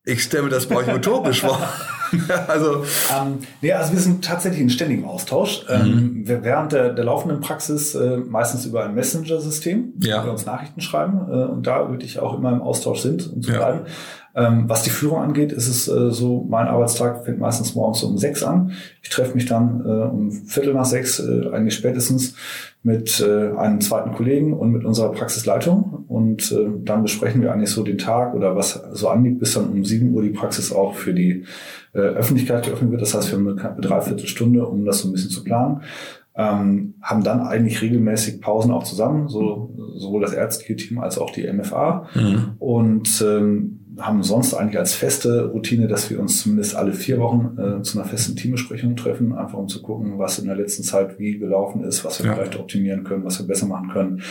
Ich 0.04 0.24
stelle 0.24 0.44
mir 0.44 0.50
das 0.50 0.66
bei 0.68 0.76
euch 0.76 0.94
utopisch 0.94 1.40
vor. 1.40 1.58
also, 2.48 2.84
ähm, 3.16 3.40
nee, 3.62 3.72
also 3.72 3.94
wir 3.94 4.00
sind 4.00 4.26
tatsächlich 4.26 4.62
in 4.62 4.70
ständigem 4.70 5.06
Austausch. 5.06 5.66
Ähm, 5.70 5.88
mhm. 5.88 6.28
während 6.28 6.74
der, 6.74 6.94
der 6.94 7.06
laufenden 7.06 7.40
Praxis 7.40 7.96
äh, 7.96 8.18
meistens 8.18 8.66
über 8.66 8.84
ein 8.84 8.94
Messenger-System, 8.94 9.94
ja. 10.00 10.22
wo 10.22 10.26
wir 10.26 10.32
uns 10.34 10.46
Nachrichten 10.46 10.82
schreiben 10.82 11.28
äh, 11.30 11.46
und 11.46 11.66
da 11.66 11.90
wirklich 11.90 12.20
auch 12.20 12.38
immer 12.38 12.52
im 12.52 12.62
Austausch 12.62 13.00
sind, 13.00 13.32
um 13.34 13.42
zu 13.42 13.52
ja. 13.52 13.58
bleiben. 13.58 13.80
Ähm, 14.36 14.66
was 14.68 14.84
die 14.84 14.90
Führung 14.90 15.22
angeht, 15.22 15.54
ist 15.54 15.70
es 15.70 15.88
äh, 15.88 16.12
so, 16.12 16.46
mein 16.50 16.68
Arbeitstag 16.68 17.24
fängt 17.24 17.40
meistens 17.40 17.74
morgens 17.74 18.04
um 18.04 18.18
sechs 18.18 18.44
an. 18.44 18.74
Ich 19.02 19.10
treffe 19.10 19.34
mich 19.34 19.46
dann 19.46 19.82
äh, 19.86 19.90
um 19.90 20.32
Viertel 20.32 20.74
nach 20.74 20.86
sechs, 20.86 21.20
äh, 21.20 21.50
eigentlich 21.54 21.76
spätestens, 21.76 22.36
mit 22.86 23.20
äh, 23.20 23.50
einem 23.58 23.82
zweiten 23.82 24.14
Kollegen 24.14 24.54
und 24.54 24.72
mit 24.72 24.86
unserer 24.86 25.12
Praxisleitung. 25.12 26.06
Und 26.08 26.52
äh, 26.52 26.68
dann 26.84 27.02
besprechen 27.02 27.42
wir 27.42 27.52
eigentlich 27.52 27.72
so 27.72 27.84
den 27.84 27.98
Tag 27.98 28.36
oder 28.36 28.56
was 28.56 28.80
so 28.94 29.10
anliegt, 29.10 29.40
bis 29.40 29.56
dann 29.56 29.70
um 29.70 29.84
sieben 29.84 30.14
Uhr 30.14 30.22
die 30.22 30.30
Praxis 30.30 30.72
auch 30.72 30.94
für 30.94 31.12
die 31.12 31.46
äh, 31.94 31.98
Öffentlichkeit 32.00 32.64
geöffnet 32.64 32.92
wird. 32.92 33.02
Das 33.02 33.16
heißt, 33.16 33.32
wir 33.32 33.40
haben 33.40 33.60
eine 33.60 33.82
Dreiviertelstunde, 33.82 34.68
um 34.68 34.86
das 34.86 35.00
so 35.00 35.10
ein 35.10 35.14
bisschen 35.14 35.32
zu 35.32 35.44
planen. 35.44 35.82
Ähm, 36.36 36.94
haben 37.02 37.24
dann 37.24 37.42
eigentlich 37.42 37.82
regelmäßig 37.82 38.40
Pausen 38.40 38.72
auch 38.72 38.84
zusammen, 38.84 39.30
so 39.30 39.74
sowohl 39.96 40.22
das 40.22 40.34
ärztliche 40.34 40.76
Team 40.76 41.00
als 41.00 41.18
auch 41.18 41.32
die 41.32 41.52
MFA. 41.52 42.08
Mhm. 42.14 42.52
Und 42.60 43.26
ähm, 43.28 43.75
haben 44.00 44.24
sonst 44.24 44.54
eigentlich 44.54 44.78
als 44.80 44.94
feste 44.94 45.46
Routine, 45.46 45.88
dass 45.88 46.10
wir 46.10 46.20
uns 46.20 46.42
zumindest 46.42 46.76
alle 46.76 46.94
vier 46.94 47.20
Wochen 47.20 47.58
äh, 47.58 47.82
zu 47.82 48.00
einer 48.00 48.08
festen 48.08 48.36
Teambesprechung 48.36 48.96
treffen, 48.96 49.34
einfach 49.34 49.58
um 49.58 49.68
zu 49.68 49.82
gucken, 49.82 50.18
was 50.18 50.40
in 50.40 50.48
der 50.48 50.56
letzten 50.56 50.84
Zeit 50.84 51.20
wie 51.20 51.38
gelaufen 51.38 51.84
ist, 51.84 52.04
was 52.04 52.20
wir 52.20 52.28
ja. 52.28 52.36
vielleicht 52.36 52.60
optimieren 52.60 53.04
können, 53.04 53.24
was 53.24 53.40
wir 53.40 53.48
besser 53.48 53.68
machen 53.68 53.90
können. 53.90 54.22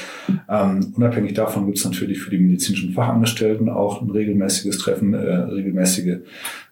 Ähm, 0.48 0.92
unabhängig 0.96 1.34
davon 1.34 1.66
gibt 1.66 1.78
es 1.78 1.84
natürlich 1.84 2.20
für 2.20 2.30
die 2.30 2.38
medizinischen 2.38 2.92
Fachangestellten 2.92 3.68
auch 3.68 4.02
ein 4.02 4.10
regelmäßiges 4.10 4.78
Treffen, 4.78 5.14
äh, 5.14 5.18
regelmäßige 5.18 6.18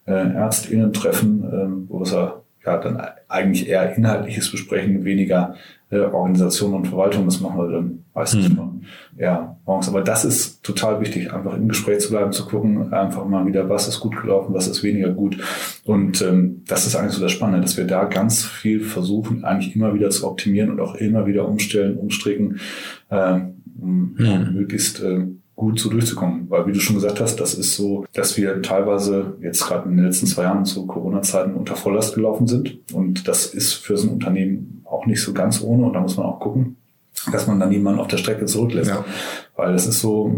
äh, 0.06 0.12
Ärztinnen-Treffen, 0.12 1.44
äh, 1.44 1.88
wo 1.88 2.00
wir 2.00 2.42
ja 2.64 2.78
dann 2.78 3.02
eigentlich 3.28 3.68
eher 3.68 3.96
Inhaltliches 3.96 4.50
besprechen, 4.50 5.04
weniger 5.04 5.56
äh, 5.92 6.00
Organisation 6.00 6.72
und 6.72 6.88
Verwaltung. 6.88 7.26
Das 7.26 7.40
machen 7.40 7.58
wir 7.58 7.70
dann 7.70 8.04
meistens 8.14 8.48
mhm. 8.48 8.56
von 8.56 8.84
ja, 9.18 9.56
morgens. 9.66 9.88
Aber 9.88 10.00
das 10.00 10.24
ist 10.24 10.62
total 10.62 11.00
wichtig, 11.00 11.32
einfach 11.32 11.54
im 11.54 11.68
Gespräch 11.68 12.00
zu 12.00 12.10
bleiben, 12.10 12.32
zu 12.32 12.46
gucken, 12.46 12.92
einfach 12.92 13.26
mal 13.26 13.46
wieder, 13.46 13.68
was 13.68 13.88
ist 13.88 14.00
gut 14.00 14.20
gelaufen, 14.20 14.54
was 14.54 14.66
ist 14.66 14.82
weniger 14.82 15.10
gut. 15.10 15.36
Und 15.84 16.22
ähm, 16.22 16.62
das 16.66 16.86
ist 16.86 16.96
eigentlich 16.96 17.12
so 17.12 17.20
das 17.20 17.32
Spannende, 17.32 17.60
dass 17.60 17.76
wir 17.76 17.86
da 17.86 18.04
ganz 18.04 18.42
viel 18.42 18.80
versuchen, 18.80 19.44
eigentlich 19.44 19.76
immer 19.76 19.94
wieder 19.94 20.08
zu 20.10 20.26
optimieren 20.26 20.70
und 20.70 20.80
auch 20.80 20.94
immer 20.94 21.26
wieder 21.26 21.46
umstellen, 21.46 21.98
umstricken, 21.98 22.58
äh, 23.10 23.40
um 23.78 24.16
mhm. 24.18 24.54
möglichst 24.54 25.02
äh, 25.02 25.26
gut 25.54 25.78
so 25.78 25.90
durchzukommen. 25.90 26.48
Weil 26.48 26.66
wie 26.66 26.72
du 26.72 26.80
schon 26.80 26.96
gesagt 26.96 27.20
hast, 27.20 27.36
das 27.36 27.52
ist 27.52 27.76
so, 27.76 28.06
dass 28.14 28.38
wir 28.38 28.62
teilweise 28.62 29.36
jetzt 29.42 29.66
gerade 29.66 29.88
in 29.90 29.96
den 29.96 30.06
letzten 30.06 30.26
zwei 30.26 30.44
Jahren 30.44 30.64
zu 30.64 30.86
Corona-Zeiten 30.86 31.52
unter 31.52 31.76
Volllast 31.76 32.14
gelaufen 32.14 32.46
sind. 32.46 32.78
Und 32.94 33.28
das 33.28 33.46
ist 33.46 33.74
für 33.74 33.98
so 33.98 34.08
ein 34.08 34.14
Unternehmen 34.14 34.81
auch 34.92 35.06
nicht 35.06 35.22
so 35.22 35.32
ganz 35.32 35.62
ohne. 35.62 35.86
Und 35.86 35.94
da 35.94 36.00
muss 36.00 36.16
man 36.16 36.26
auch 36.26 36.40
gucken, 36.40 36.76
dass 37.30 37.46
man 37.46 37.60
dann 37.60 37.68
niemanden 37.68 38.00
auf 38.00 38.08
der 38.08 38.16
Strecke 38.16 38.46
zurücklässt. 38.46 38.90
Ja. 38.90 39.04
Weil 39.56 39.72
das 39.72 39.86
ist 39.86 40.00
so, 40.00 40.34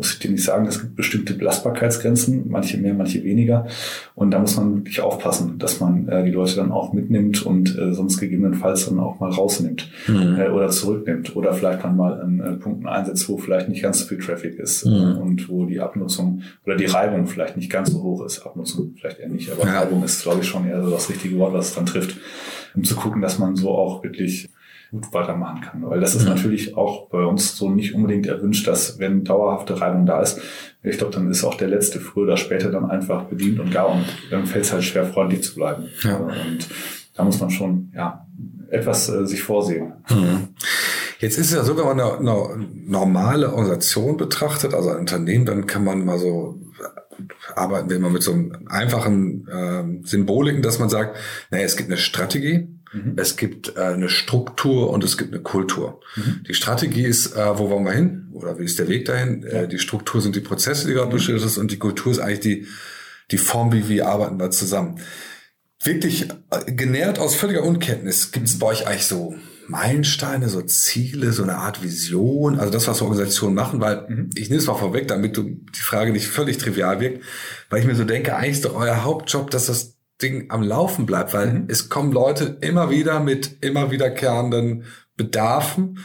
muss 0.00 0.14
ich 0.14 0.18
dir 0.18 0.30
nicht 0.30 0.44
sagen, 0.44 0.66
es 0.66 0.80
gibt 0.80 0.96
bestimmte 0.96 1.34
Belastbarkeitsgrenzen, 1.34 2.46
manche 2.48 2.78
mehr, 2.78 2.94
manche 2.94 3.22
weniger. 3.22 3.66
Und 4.14 4.30
da 4.30 4.38
muss 4.38 4.56
man 4.56 4.76
wirklich 4.76 5.00
aufpassen, 5.02 5.58
dass 5.58 5.78
man 5.78 6.08
äh, 6.08 6.24
die 6.24 6.30
Leute 6.30 6.56
dann 6.56 6.72
auch 6.72 6.92
mitnimmt 6.92 7.44
und 7.44 7.78
äh, 7.78 7.92
sonst 7.92 8.18
gegebenenfalls 8.18 8.86
dann 8.86 8.98
auch 8.98 9.20
mal 9.20 9.30
rausnimmt 9.30 9.90
mhm. 10.08 10.36
äh, 10.38 10.48
oder 10.48 10.70
zurücknimmt. 10.70 11.36
Oder 11.36 11.52
vielleicht 11.52 11.84
dann 11.84 11.96
mal 11.96 12.20
an 12.20 12.40
äh, 12.40 12.52
Punkten 12.52 12.88
einsetzt, 12.88 13.28
wo 13.28 13.36
vielleicht 13.36 13.68
nicht 13.68 13.82
ganz 13.82 14.00
so 14.00 14.06
viel 14.06 14.18
Traffic 14.18 14.58
ist 14.58 14.86
mhm. 14.86 15.18
und 15.18 15.48
wo 15.50 15.66
die 15.66 15.80
Abnutzung 15.80 16.42
oder 16.64 16.76
die 16.76 16.86
Reibung 16.86 17.26
vielleicht 17.26 17.58
nicht 17.58 17.70
ganz 17.70 17.90
so 17.90 18.02
hoch 18.02 18.24
ist. 18.24 18.40
Abnutzung 18.40 18.94
vielleicht 18.98 19.20
eher 19.20 19.28
nicht, 19.28 19.52
aber 19.52 19.66
ja. 19.66 19.80
Reibung 19.80 20.02
ist, 20.02 20.22
glaube 20.22 20.40
ich, 20.40 20.48
schon 20.48 20.66
eher 20.66 20.82
so 20.82 20.90
das 20.90 21.10
richtige 21.10 21.38
Wort, 21.38 21.52
was 21.52 21.68
es 21.68 21.74
dann 21.74 21.84
trifft, 21.86 22.16
um 22.74 22.84
zu 22.84 22.96
gucken, 22.96 23.22
dass 23.22 23.38
man 23.38 23.56
so 23.56 23.70
auch 23.70 24.02
wirklich 24.02 24.50
gut 24.90 25.12
weitermachen 25.12 25.60
kann. 25.60 25.88
Weil 25.88 26.00
das 26.00 26.14
ist 26.14 26.22
mhm. 26.22 26.30
natürlich 26.30 26.76
auch 26.76 27.08
bei 27.08 27.24
uns 27.24 27.56
so 27.56 27.70
nicht 27.70 27.94
unbedingt 27.94 28.26
erwünscht, 28.26 28.66
dass 28.66 28.98
wenn 28.98 29.24
dauerhafte 29.24 29.80
Reibung 29.80 30.06
da 30.06 30.20
ist, 30.20 30.40
ich 30.82 30.98
glaube, 30.98 31.14
dann 31.14 31.30
ist 31.30 31.44
auch 31.44 31.54
der 31.54 31.68
letzte 31.68 32.00
früher 32.00 32.24
oder 32.24 32.36
später 32.36 32.70
dann 32.70 32.90
einfach 32.90 33.24
bedient 33.24 33.60
und 33.60 33.70
gar 33.70 33.90
und 33.90 34.04
dann 34.30 34.46
fällt 34.46 34.64
es 34.64 34.72
halt 34.72 34.84
schwer, 34.84 35.04
freundlich 35.04 35.42
zu 35.42 35.54
bleiben. 35.54 35.84
Ja. 36.02 36.16
Und 36.16 36.68
da 37.14 37.24
muss 37.24 37.40
man 37.40 37.50
schon, 37.50 37.92
ja, 37.94 38.26
etwas 38.70 39.08
äh, 39.08 39.26
sich 39.26 39.42
vorsehen. 39.42 39.92
Mhm. 40.08 40.48
Jetzt 41.18 41.38
ist 41.38 41.48
es 41.48 41.54
ja 41.54 41.62
so, 41.64 41.76
wenn 41.76 41.84
man 41.84 42.00
eine, 42.00 42.18
eine 42.18 42.66
normale 42.86 43.50
Organisation 43.50 44.16
betrachtet, 44.16 44.72
also 44.72 44.90
ein 44.90 45.00
Unternehmen, 45.00 45.44
dann 45.44 45.66
kann 45.66 45.84
man 45.84 46.04
mal 46.04 46.18
so 46.18 46.58
arbeiten, 47.54 47.90
wenn 47.90 48.00
man 48.00 48.12
mit 48.12 48.22
so 48.22 48.32
einem 48.32 48.66
einfachen 48.66 49.48
äh, 49.48 50.06
Symboliken, 50.06 50.62
dass 50.62 50.78
man 50.78 50.88
sagt, 50.88 51.16
naja, 51.50 51.64
es 51.64 51.76
gibt 51.76 51.88
eine 51.88 51.98
Strategie, 51.98 52.68
Mhm. 52.92 53.14
Es 53.16 53.36
gibt 53.36 53.76
äh, 53.76 53.80
eine 53.80 54.08
Struktur 54.08 54.90
und 54.90 55.04
es 55.04 55.16
gibt 55.16 55.32
eine 55.32 55.42
Kultur. 55.42 56.00
Mhm. 56.16 56.44
Die 56.48 56.54
Strategie 56.54 57.04
ist, 57.04 57.36
äh, 57.36 57.58
wo 57.58 57.70
wollen 57.70 57.84
wir 57.84 57.92
hin? 57.92 58.28
Oder 58.32 58.58
wie 58.58 58.64
ist 58.64 58.78
der 58.78 58.88
Weg 58.88 59.04
dahin? 59.04 59.44
Äh, 59.44 59.68
die 59.68 59.78
Struktur 59.78 60.20
sind 60.20 60.34
die 60.34 60.40
Prozesse, 60.40 60.86
die 60.86 60.94
gerade 60.94 61.08
mhm. 61.08 61.12
beschrieben 61.12 61.38
ist, 61.38 61.58
und 61.58 61.70
die 61.70 61.78
Kultur 61.78 62.12
ist 62.12 62.18
eigentlich 62.18 62.40
die, 62.40 62.66
die 63.30 63.38
Form, 63.38 63.72
wie 63.72 63.88
wir 63.88 64.08
arbeiten 64.08 64.38
da 64.38 64.50
zusammen. 64.50 64.98
Wirklich 65.82 66.28
äh, 66.50 66.72
genährt 66.72 67.18
aus 67.18 67.36
völliger 67.36 67.62
Unkenntnis 67.62 68.32
gibt 68.32 68.48
es 68.48 68.58
bei 68.58 68.66
euch 68.66 68.86
eigentlich 68.86 69.06
so 69.06 69.36
Meilensteine, 69.70 70.48
so 70.48 70.60
Ziele, 70.62 71.32
so 71.32 71.42
eine 71.42 71.56
Art 71.56 71.82
Vision, 71.82 72.58
also 72.58 72.72
das, 72.72 72.88
was 72.88 73.02
Organisationen 73.02 73.54
machen, 73.54 73.80
weil 73.80 74.06
mhm. 74.08 74.30
ich 74.34 74.50
nehme 74.50 74.60
es 74.60 74.66
mal 74.66 74.74
vorweg, 74.74 75.08
damit 75.08 75.36
du 75.36 75.44
die 75.44 75.80
Frage 75.80 76.12
nicht 76.12 76.26
völlig 76.26 76.58
trivial 76.58 77.00
wirkt, 77.00 77.24
weil 77.70 77.80
ich 77.80 77.86
mir 77.86 77.94
so 77.94 78.04
denke, 78.04 78.36
eigentlich 78.36 78.56
ist 78.56 78.64
doch 78.64 78.74
euer 78.74 79.04
Hauptjob, 79.04 79.50
dass 79.50 79.66
das 79.66 79.96
Ding 80.20 80.50
am 80.50 80.62
Laufen 80.62 81.06
bleibt, 81.06 81.32
weil 81.32 81.52
mhm. 81.52 81.64
es 81.68 81.88
kommen 81.88 82.12
Leute 82.12 82.58
immer 82.60 82.90
wieder 82.90 83.20
mit 83.20 83.58
immer 83.62 83.90
wiederkehrenden 83.90 84.84
Bedarfen 85.16 85.98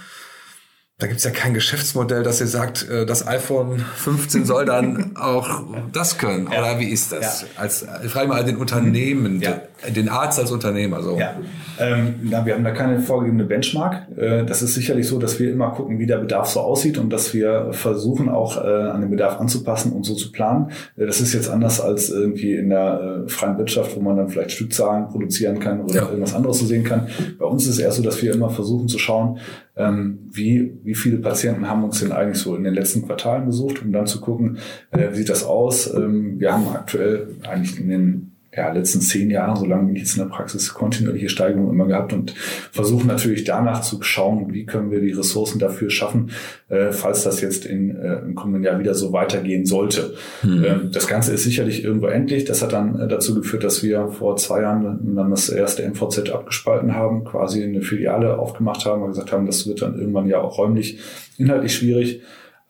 da 0.98 1.08
gibt's 1.08 1.26
ja 1.26 1.32
kein 1.32 1.54
Geschäftsmodell, 1.54 2.24
dass 2.24 2.40
ihr 2.40 2.48
sagt, 2.48 2.88
äh, 2.90 3.06
das 3.06 3.28
iPhone 3.28 3.80
15 3.80 4.46
soll 4.46 4.64
dann 4.64 5.12
auch 5.20 5.64
das 5.92 6.18
können. 6.18 6.48
Ja. 6.50 6.60
Oder 6.60 6.80
wie 6.80 6.88
ist 6.88 7.12
das? 7.12 7.42
Ja. 7.42 7.48
Als, 7.58 7.86
ich 8.06 8.12
frage 8.12 8.30
mal 8.30 8.46
den 8.46 8.56
Unternehmen, 8.56 9.42
ja. 9.42 9.60
den 9.94 10.08
Arzt 10.08 10.40
als 10.40 10.54
Unternehmer. 10.54 11.04
So. 11.04 11.18
Ja. 11.18 11.36
Ähm, 11.80 12.16
na, 12.24 12.46
wir 12.46 12.54
haben 12.54 12.64
da 12.64 12.72
keine 12.72 13.02
vorgegebene 13.02 13.44
Benchmark. 13.44 14.08
Äh, 14.18 14.46
das 14.46 14.62
ist 14.62 14.74
sicherlich 14.74 15.06
so, 15.10 15.20
dass 15.20 15.38
wir 15.38 15.52
immer 15.52 15.72
gucken, 15.72 16.00
wie 16.00 16.06
der 16.06 16.20
Bedarf 16.20 16.48
so 16.48 16.62
aussieht 16.62 16.98
und 16.98 17.10
dass 17.10 17.34
wir 17.34 17.74
versuchen, 17.74 18.30
auch 18.30 18.56
äh, 18.56 18.62
an 18.66 19.02
den 19.02 19.10
Bedarf 19.10 19.42
anzupassen 19.42 19.92
und 19.92 20.06
so 20.06 20.16
zu 20.16 20.32
planen. 20.32 20.72
Äh, 20.96 21.08
das 21.08 21.20
ist 21.20 21.34
jetzt 21.34 21.50
anders 21.50 21.82
als 21.82 22.10
irgendwie 22.10 22.56
in 22.56 22.70
der 22.70 23.26
äh, 23.26 23.30
freien 23.30 23.58
Wirtschaft, 23.58 23.98
wo 23.98 24.00
man 24.00 24.16
dann 24.16 24.30
vielleicht 24.30 24.54
Stückzahlen 24.54 25.10
produzieren 25.10 25.60
kann 25.60 25.82
oder 25.82 26.04
irgendwas 26.04 26.34
anderes 26.34 26.60
so 26.60 26.66
sehen 26.66 26.86
kann. 26.86 27.10
Bei 27.38 27.46
uns 27.46 27.64
ist 27.64 27.72
es 27.72 27.80
eher 27.80 27.92
so, 27.92 28.02
dass 28.02 28.22
wir 28.22 28.34
immer 28.34 28.50
versuchen 28.50 28.88
zu 28.88 28.98
schauen, 28.98 29.40
ähm, 29.78 30.30
wie, 30.32 30.78
wie 30.86 30.95
viele 30.95 31.17
Patienten 31.17 31.67
haben 31.67 31.84
uns 31.84 32.00
denn 32.00 32.12
eigentlich 32.12 32.38
so 32.38 32.56
in 32.56 32.63
den 32.63 32.74
letzten 32.74 33.06
Quartalen 33.06 33.45
besucht, 33.45 33.82
um 33.82 33.91
dann 33.91 34.08
zu 34.08 34.21
gucken, 34.21 34.60
äh, 34.91 35.12
wie 35.12 35.15
sieht 35.15 35.30
das 35.30 35.43
aus. 35.43 35.91
Ähm, 35.93 36.39
wir 36.39 36.54
haben 36.54 36.67
aktuell 36.69 37.36
eigentlich 37.48 37.80
in 37.80 37.89
den 37.89 38.35
ja, 38.56 38.72
letzten 38.72 39.02
zehn 39.02 39.30
Jahren, 39.30 39.56
so 39.58 39.65
lange 39.65 39.88
bin 39.88 39.96
ich 39.96 40.04
jetzt 40.04 40.18
in 40.18 40.24
der 40.24 40.30
Praxis, 40.30 40.74
kontinuierliche 40.74 41.30
Steigerung 41.30 41.70
immer 41.70 41.88
gehabt 41.88 42.13
und 42.13 42.34
versuchen 42.72 43.08
natürlich 43.08 43.44
danach 43.44 43.82
zu 43.82 44.02
schauen, 44.02 44.54
wie 44.54 44.65
können 44.65 44.91
wir 44.91 45.02
die 45.02 45.12
Ressourcen 45.12 45.60
dafür 45.60 45.89
schaffen, 45.89 46.32
äh, 46.70 46.91
falls 46.91 47.24
das 47.24 47.41
jetzt 47.41 47.65
in, 47.65 47.96
äh, 47.96 48.20
im 48.20 48.36
kommenden 48.36 48.63
Jahr 48.63 48.80
wieder 48.80 48.94
so 48.94 49.12
weitergehen 49.12 49.65
sollte. 49.65 50.13
Mhm. 50.44 50.63
Ähm, 50.63 50.89
das 50.91 51.08
Ganze 51.08 51.34
ist 51.34 51.44
sicherlich 51.44 51.84
irgendwo 51.84 52.08
endlich. 52.08 52.46
Das 52.46 52.62
hat 52.62 52.72
dann 52.72 53.00
äh, 53.00 53.08
dazu 53.08 53.36
geführt, 53.36 53.63
dass 53.63 53.84
wir 53.84 54.08
vor 54.08 54.38
zwei 54.38 54.62
Jahren 54.62 55.15
dann 55.15 55.30
das 55.30 55.50
erste 55.50 55.88
MVZ 55.88 56.30
abgespalten 56.30 56.96
haben, 56.96 57.26
quasi 57.26 57.62
eine 57.63 57.82
Filiale 57.82 58.38
aufgemacht 58.39 58.86
haben 58.86 59.02
und 59.02 59.10
gesagt 59.10 59.32
haben, 59.32 59.46
das 59.46 59.68
wird 59.68 59.82
dann 59.82 60.00
irgendwann 60.00 60.28
ja 60.28 60.39
auch 60.39 60.58
räumlich 60.58 61.00
inhaltlich 61.38 61.76
schwierig. 61.76 62.22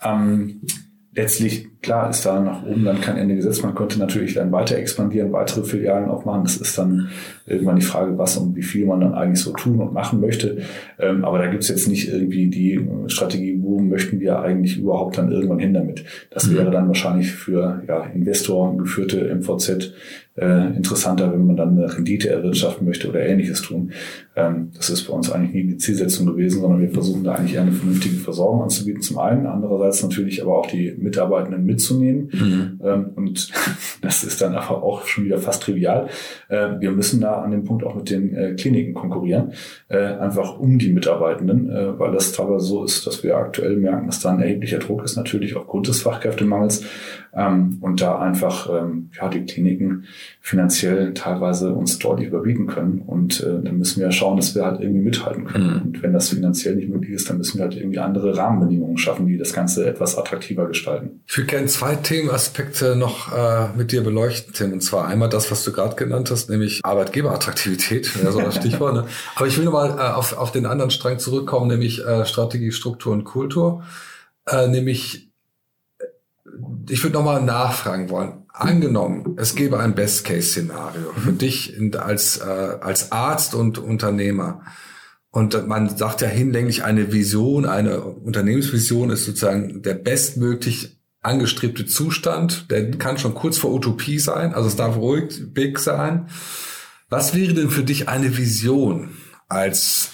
Ähm, 0.04 0.62
letztlich, 1.14 1.68
klar, 1.86 2.10
ist 2.10 2.26
da 2.26 2.40
nach 2.40 2.64
oben 2.64 2.84
dann 2.84 3.00
kein 3.00 3.18
Ende 3.18 3.36
gesetzt. 3.36 3.64
Man 3.64 3.76
könnte 3.76 4.00
natürlich 4.00 4.34
dann 4.34 4.52
weiter 4.52 4.76
expandieren, 4.76 5.32
weitere 5.32 5.64
Filialen 5.64 6.10
aufmachen. 6.10 6.44
Das 6.44 6.58
ist 6.58 6.78
dann 6.78 7.10
irgendwann 7.46 7.76
die 7.76 7.86
Frage, 7.86 8.18
was 8.18 8.38
und 8.38 8.56
wie 8.56 8.64
viel 8.64 8.88
man 8.88 9.02
dann 9.02 9.14
eigentlich 9.14 9.42
so 9.42 9.54
tun 9.54 9.80
und 9.80 9.94
machen 9.94 10.20
möchte. 10.20 10.64
Ähm, 11.00 11.24
aber 11.24 11.38
da 11.38 11.48
gibt's 11.48 11.68
jetzt 11.68 11.88
nicht 11.88 12.12
irgendwie 12.12 12.48
die 12.48 12.86
Strategie, 13.08 13.60
wo 13.62 13.80
möchten 13.80 14.20
wir 14.20 14.40
eigentlich 14.40 14.80
überhaupt 14.80 15.18
dann 15.18 15.32
irgendwann 15.32 15.60
hin 15.60 15.74
damit. 15.74 16.04
Das 16.32 16.48
mhm. 16.48 16.58
wäre 16.58 16.72
dann 16.72 16.88
wahrscheinlich 16.88 17.32
für 17.32 17.84
ja, 17.88 18.04
Investoren 18.14 18.80
geführte 18.80 19.34
MVZ 19.34 19.94
äh, 20.38 20.76
interessanter, 20.76 21.32
wenn 21.32 21.46
man 21.46 21.56
dann 21.56 21.78
eine 21.78 21.96
Rendite 21.96 22.30
erwirtschaften 22.30 22.86
möchte 22.86 23.08
oder 23.08 23.26
ähnliches 23.26 23.62
tun. 23.62 23.92
Ähm, 24.36 24.72
das 24.76 24.90
ist 24.90 25.08
bei 25.08 25.14
uns 25.14 25.32
eigentlich 25.32 25.54
nie 25.54 25.72
die 25.72 25.78
Zielsetzung 25.78 26.26
gewesen, 26.26 26.60
sondern 26.62 26.82
wir 26.82 26.90
versuchen 26.90 27.24
da 27.24 27.36
eigentlich 27.36 27.56
eher 27.56 27.62
eine 27.62 27.72
vernünftige 27.72 28.16
Versorgung 28.16 28.64
anzubieten 28.64 29.02
zum 29.02 29.18
einen, 29.18 29.46
andererseits 29.46 30.04
natürlich 30.04 30.42
aber 30.42 30.58
auch 30.58 30.68
die 30.68 30.94
Mitarbeitenden 30.98 31.66
mitzunehmen. 31.76 32.30
Mhm. 32.32 32.82
Ähm, 32.84 33.10
und 33.16 33.52
das 34.02 34.24
ist 34.24 34.42
dann 34.42 34.56
aber 34.56 34.84
auch 34.84 35.06
schon 35.06 35.26
wieder 35.26 35.38
fast 35.38 35.64
trivial. 35.64 36.08
Äh, 36.50 36.80
wir 36.80 36.92
müssen 36.92 37.22
da 37.22 37.42
an 37.42 37.52
dem 37.52 37.64
Punkt 37.64 37.84
auch 37.84 37.96
mit 37.96 38.10
den 38.10 38.34
äh, 38.34 38.54
Kliniken 38.54 38.94
konkurrieren, 38.94 39.54
äh, 39.90 39.98
einfach 39.98 40.58
um 40.58 40.80
die 40.80 40.92
Mitarbeitenden, 40.92 41.70
äh, 41.70 42.00
weil 42.00 42.12
das 42.12 42.32
teilweise 42.32 42.66
so 42.66 42.84
ist, 42.84 43.06
dass 43.06 43.24
wir 43.24 43.36
aktuell 43.36 43.76
merken, 43.76 44.08
dass 44.08 44.22
da 44.22 44.32
ein 44.32 44.42
erheblicher 44.42 44.80
Druck 44.80 45.04
ist, 45.04 45.16
natürlich 45.16 45.56
aufgrund 45.56 45.88
des 45.88 46.02
Fachkräftemangels 46.02 46.86
ähm, 47.36 47.78
und 47.82 48.02
da 48.02 48.20
einfach 48.20 48.70
ähm, 48.70 49.10
ja 49.20 49.30
die 49.30 49.46
Kliniken 49.46 50.06
finanziell 50.42 51.14
teilweise 51.14 51.74
uns 51.74 52.00
deutlich 52.00 52.30
überbieten 52.30 52.68
können 52.68 53.02
und 53.06 53.42
äh, 53.42 53.62
dann 53.62 53.78
müssen 53.78 54.02
wir 54.02 54.12
schauen, 54.12 54.38
dass 54.38 54.56
wir 54.56 54.66
halt 54.66 54.80
irgendwie 54.80 55.02
mithalten 55.02 55.46
können 55.46 55.74
mhm. 55.74 55.82
und 55.82 56.04
wenn 56.04 56.14
das 56.14 56.30
finanziell 56.30 56.76
nicht 56.76 56.90
möglich 56.90 57.12
ist, 57.12 57.30
dann 57.30 57.38
müssen 57.38 57.58
wir 57.58 57.66
halt 57.66 57.76
irgendwie 57.76 58.00
andere 58.00 58.38
Rahmenbedingungen 58.38 58.98
schaffen, 58.98 59.28
die 59.28 59.38
das 59.38 59.54
Ganze 59.54 59.86
etwas 59.86 60.18
attraktiver 60.18 60.68
gestalten. 60.68 61.22
Ich 61.28 61.38
würde 61.38 61.50
gerne 61.50 61.68
zwei 61.68 61.96
Themenaspekte 61.96 62.96
noch 62.96 63.34
äh, 63.36 63.68
mit 63.78 63.92
dir 63.92 64.04
beleuchten, 64.04 64.54
Tim, 64.54 64.74
und 64.74 64.82
zwar 64.82 65.08
einmal 65.08 65.30
das, 65.30 65.52
was 65.52 65.64
du 65.64 65.72
gerade 65.72 65.96
genannt 65.96 66.32
hast, 66.32 66.50
nämlich 66.50 66.82
Arbeitgeberattraktivität, 66.84 68.12
ja, 68.24 68.32
so 68.32 68.40
das 68.40 68.56
Stichwort. 68.56 68.94
Ne? 68.94 69.06
Aber 69.36 69.48
ich 69.48 69.58
will 69.58 69.66
nochmal 69.66 69.92
äh, 69.92 70.14
auf, 70.14 70.38
auf 70.38 70.52
den 70.52 70.66
anderen 70.66 70.92
Strang 70.92 71.20
zurückkommen, 71.20 71.68
nämlich 71.68 72.06
äh, 72.06 72.26
Strategie, 72.26 72.72
Struktur 72.72 73.14
und 73.14 73.24
Kultur, 73.24 73.84
äh, 74.48 74.68
nämlich 74.68 75.25
ich 76.90 77.04
würde 77.04 77.18
nochmal 77.18 77.42
nachfragen 77.42 78.10
wollen. 78.10 78.44
Angenommen, 78.50 79.36
es 79.38 79.56
gäbe 79.56 79.80
ein 79.80 79.96
Best-Case-Szenario 79.96 81.12
für 81.14 81.32
mhm. 81.32 81.38
dich 81.38 81.78
als, 81.98 82.38
äh, 82.38 82.44
als 82.44 83.12
Arzt 83.12 83.54
und 83.54 83.78
Unternehmer. 83.78 84.62
Und 85.30 85.68
man 85.68 85.90
sagt 85.98 86.22
ja 86.22 86.30
hinlänglich, 86.30 86.86
eine 86.86 87.12
Vision, 87.12 87.66
eine 87.66 88.02
Unternehmensvision 88.02 89.10
ist 89.10 89.26
sozusagen 89.26 89.82
der 89.82 89.96
bestmöglich 89.96 90.98
angestrebte 91.22 91.86
Zustand. 91.86 92.72
Der 92.72 92.92
kann 92.92 93.18
schon 93.18 93.34
kurz 93.34 93.58
vor 93.58 93.74
Utopie 93.74 94.20
sein, 94.20 94.54
also 94.54 94.70
es 94.70 94.78
darf 94.78 94.96
ruhig 94.96 95.54
big 95.54 95.80
sein. 95.80 96.28
Was 97.10 97.36
wäre 97.36 97.54
denn 97.54 97.70
für 97.70 97.84
dich 97.84 98.08
eine 98.08 98.38
Vision 98.38 99.18
als 99.50 100.12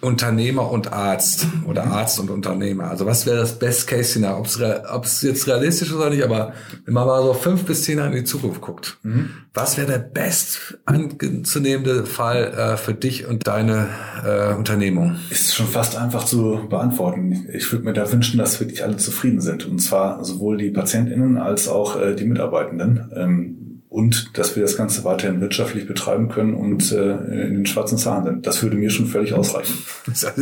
Unternehmer 0.00 0.70
und 0.70 0.92
Arzt 0.92 1.46
oder 1.66 1.84
Arzt 1.84 2.18
und 2.20 2.30
Unternehmer. 2.30 2.90
Also 2.90 3.06
was 3.06 3.26
wäre 3.26 3.38
das 3.38 3.58
Best-Case-Szenario? 3.58 4.44
Ob 4.92 5.04
es 5.04 5.22
jetzt 5.22 5.46
realistisch 5.46 5.88
ist 5.88 5.94
oder 5.94 6.10
nicht, 6.10 6.24
aber 6.24 6.52
wenn 6.84 6.94
man 6.94 7.06
mal 7.06 7.22
so 7.22 7.34
fünf 7.34 7.64
bis 7.64 7.84
zehn 7.84 7.98
Jahre 7.98 8.10
in 8.10 8.16
die 8.16 8.24
Zukunft 8.24 8.60
guckt, 8.60 8.98
mhm. 9.02 9.30
was 9.52 9.76
wäre 9.76 9.86
der 9.86 9.98
best 9.98 10.78
anzunehmende 10.86 12.06
Fall 12.06 12.52
äh, 12.56 12.76
für 12.76 12.94
dich 12.94 13.26
und 13.26 13.46
deine 13.46 13.88
äh, 14.24 14.54
Unternehmung? 14.54 15.16
Ist 15.30 15.54
schon 15.54 15.66
fast 15.66 15.96
einfach 15.96 16.24
zu 16.24 16.66
beantworten. 16.68 17.48
Ich 17.52 17.70
würde 17.72 17.84
mir 17.84 17.92
da 17.92 18.10
wünschen, 18.10 18.38
dass 18.38 18.60
wirklich 18.60 18.82
alle 18.82 18.96
zufrieden 18.96 19.40
sind. 19.40 19.66
Und 19.66 19.80
zwar 19.80 20.24
sowohl 20.24 20.56
die 20.56 20.70
PatientInnen 20.70 21.36
als 21.36 21.68
auch 21.68 22.00
äh, 22.00 22.14
die 22.14 22.24
Mitarbeitenden. 22.24 23.10
Ähm, 23.14 23.69
und 23.90 24.38
dass 24.38 24.54
wir 24.54 24.62
das 24.62 24.76
Ganze 24.76 25.02
weiterhin 25.02 25.40
wirtschaftlich 25.40 25.88
betreiben 25.88 26.28
können 26.28 26.54
und 26.54 26.92
äh, 26.92 27.14
in 27.48 27.54
den 27.54 27.66
schwarzen 27.66 27.98
Zahlen 27.98 28.24
sind. 28.24 28.46
Das 28.46 28.62
würde 28.62 28.76
mir 28.76 28.88
schon 28.88 29.06
völlig 29.06 29.34
ausreichen. 29.34 29.74
Sehr, 30.14 30.32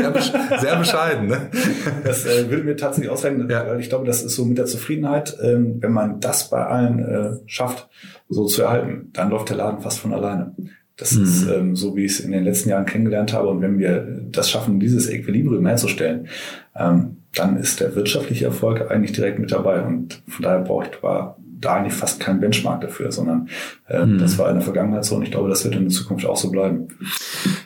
sehr 0.61 0.77
bescheiden. 0.77 1.29
Ne? 1.29 1.51
Das 2.05 2.27
äh, 2.27 2.51
würde 2.51 2.65
mir 2.65 2.77
tatsächlich 2.77 3.11
ausreichen, 3.11 3.49
ja. 3.49 3.67
weil 3.67 3.81
ich 3.81 3.89
glaube, 3.89 4.07
das 4.07 4.23
ist 4.23 4.37
so 4.37 4.45
mit 4.45 4.59
der 4.59 4.67
Zufriedenheit, 4.67 5.37
ähm, 5.43 5.79
wenn 5.81 5.93
man 5.93 6.21
das 6.21 6.51
bei 6.51 6.65
allen 6.65 6.99
äh, 6.99 7.31
schafft, 7.47 7.89
so 8.29 8.45
zu 8.45 8.63
erhalten, 8.63 9.11
dann 9.15 9.31
läuft 9.31 9.49
der 9.49 9.57
Laden 9.57 9.81
fast 9.81 10.01
von 10.01 10.13
alleine. 10.13 10.55
Das 10.99 11.13
mhm. 11.13 11.25
ist 11.25 11.49
ähm, 11.49 11.77
so, 11.77 11.97
wie 11.97 12.05
ich 12.05 12.13
es 12.13 12.21
in 12.21 12.33
den 12.33 12.45
letzten 12.45 12.69
Jahren 12.69 12.85
kennengelernt 12.85 13.33
habe. 13.33 13.49
Und 13.49 13.63
wenn 13.63 13.79
wir 13.79 14.07
das 14.31 14.51
schaffen, 14.51 14.79
dieses 14.79 15.09
Equilibrium 15.09 15.67
herzustellen, 15.67 16.29
ähm, 16.77 17.17
dann 17.35 17.57
ist 17.57 17.81
der 17.81 17.95
wirtschaftliche 17.95 18.47
Erfolg 18.47 18.91
eigentlich 18.91 19.13
direkt 19.13 19.39
mit 19.39 19.53
dabei. 19.53 19.83
Und 19.83 20.23
von 20.27 20.43
daher 20.43 20.61
brauche 20.61 20.85
ich 20.85 20.91
da 21.01 21.37
eigentlich 21.67 21.95
fast 21.95 22.21
kein 22.21 22.41
Benchmark 22.41 22.81
dafür, 22.81 23.13
sondern 23.13 23.49
äh, 23.89 24.05
mhm. 24.05 24.19
das 24.19 24.39
war 24.39 24.49
in 24.49 24.57
der 24.57 24.65
Vergangenheit 24.65 25.05
so 25.05 25.17
und 25.17 25.23
ich 25.23 25.31
glaube, 25.31 25.49
das 25.49 25.65
wird 25.65 25.75
in 25.75 25.83
der 25.83 25.91
Zukunft 25.91 26.27
auch 26.27 26.37
so 26.37 26.51
bleiben. 26.51 26.89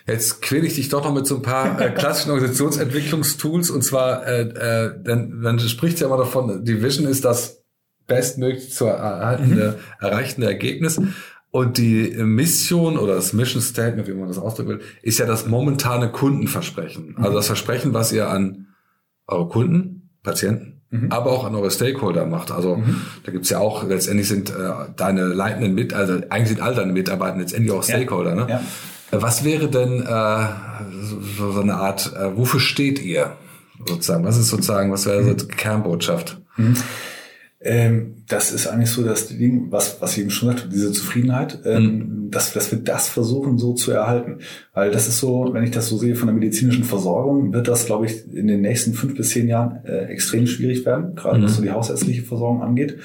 Jetzt 0.07 0.42
quäle 0.42 0.66
ich 0.66 0.74
dich 0.74 0.88
doch 0.88 1.05
noch 1.05 1.14
mit 1.14 1.26
so 1.26 1.37
ein 1.37 1.42
paar 1.42 1.81
äh, 1.81 1.90
klassischen 1.90 2.31
Organisationsentwicklungstools 2.31 3.70
und 3.70 3.83
zwar, 3.83 4.26
äh, 4.26 4.42
äh, 4.42 5.02
denn 5.02 5.40
man 5.40 5.59
spricht 5.59 6.00
ja 6.00 6.07
immer 6.07 6.16
davon, 6.16 6.64
die 6.64 6.83
Vision 6.83 7.07
ist 7.07 7.24
das 7.24 7.62
bestmöglich 8.07 8.72
zu 8.72 8.87
erhaltende, 8.87 9.78
mhm. 9.78 10.07
erreichende 10.07 10.46
Ergebnis. 10.46 11.00
Und 11.50 11.76
die 11.76 12.09
Mission 12.16 12.96
oder 12.96 13.14
das 13.14 13.35
Mission 13.35 13.61
Statement, 13.61 14.09
wie 14.09 14.14
man 14.14 14.26
das 14.26 14.38
ausdrücken 14.38 14.70
will, 14.70 14.81
ist 15.02 15.18
ja 15.18 15.26
das 15.26 15.46
momentane 15.46 16.11
Kundenversprechen. 16.11 17.16
Also 17.18 17.35
das 17.35 17.46
Versprechen, 17.46 17.92
was 17.92 18.11
ihr 18.11 18.31
an 18.31 18.68
eure 19.26 19.48
Kunden, 19.48 20.11
Patienten, 20.22 20.82
mhm. 20.92 21.11
aber 21.11 21.33
auch 21.33 21.44
an 21.44 21.55
eure 21.57 21.70
Stakeholder 21.70 22.26
macht. 22.26 22.52
Also 22.52 22.76
mhm. 22.76 23.02
da 23.24 23.33
gibt's 23.33 23.50
ja 23.50 23.59
auch, 23.59 23.83
letztendlich 23.88 24.28
sind 24.28 24.50
äh, 24.50 24.55
deine 24.96 25.24
leitenden 25.24 25.74
mit, 25.74 25.92
also 25.92 26.20
eigentlich 26.28 26.48
sind 26.48 26.61
all 26.61 26.74
deine 26.74 26.92
Mitarbeiter 26.92 27.38
letztendlich 27.38 27.72
auch 27.72 27.83
Stakeholder. 27.83 28.31
Ja. 28.31 28.37
Ne? 28.37 28.46
Ja. 28.48 28.62
Äh, 29.18 29.22
was 29.22 29.42
wäre 29.42 29.68
denn 29.68 30.02
äh, 30.02 30.46
so, 31.37 31.52
so 31.52 31.61
eine 31.61 31.74
Art, 31.74 32.14
äh, 32.14 32.37
wofür 32.37 32.61
steht 32.61 33.02
ihr 33.02 33.33
sozusagen? 33.87 34.24
Was 34.24 34.37
ist 34.37 34.48
sozusagen, 34.48 34.92
was 34.92 35.07
wäre 35.07 35.24
so 35.24 35.35
die 35.35 35.48
Kernbotschaft? 35.48 36.40
Mhm. 36.57 36.76
Ähm, 37.64 38.25
das 38.29 38.51
ist 38.51 38.66
eigentlich 38.66 38.90
so 38.90 39.05
das 39.05 39.29
Ding, 39.29 39.70
was, 39.70 40.01
was 40.01 40.12
ich 40.12 40.20
eben 40.20 40.31
schon 40.31 40.48
sagte, 40.48 40.68
diese 40.68 40.90
Zufriedenheit, 40.92 41.61
ähm, 41.64 41.85
mhm. 41.85 42.31
dass, 42.31 42.53
dass 42.53 42.72
wir 42.72 42.79
das 42.79 43.09
versuchen 43.09 43.59
so 43.59 43.75
zu 43.75 43.92
erhalten. 43.92 44.38
Weil 44.75 44.90
das 44.90 45.07
ist 45.07 45.20
so, 45.20 45.51
wenn 45.53 45.62
ich 45.62 45.70
das 45.70 45.88
so 45.88 45.96
sehe 45.96 46.16
von 46.16 46.27
der 46.27 46.35
medizinischen 46.35 46.85
Versorgung, 46.85 47.53
wird 47.53 47.68
das, 47.68 47.87
glaube 47.87 48.07
ich, 48.07 48.33
in 48.33 48.46
den 48.46 48.62
nächsten 48.62 48.94
fünf 48.94 49.16
bis 49.16 49.31
zehn 49.31 49.48
Jahren 49.48 49.85
äh, 49.85 50.07
extrem 50.07 50.46
schwierig 50.46 50.85
werden, 50.87 51.14
gerade 51.14 51.38
mhm. 51.38 51.44
was 51.44 51.57
so 51.57 51.62
die 51.62 51.70
hausärztliche 51.70 52.22
Versorgung 52.22 52.62
angeht. 52.62 52.98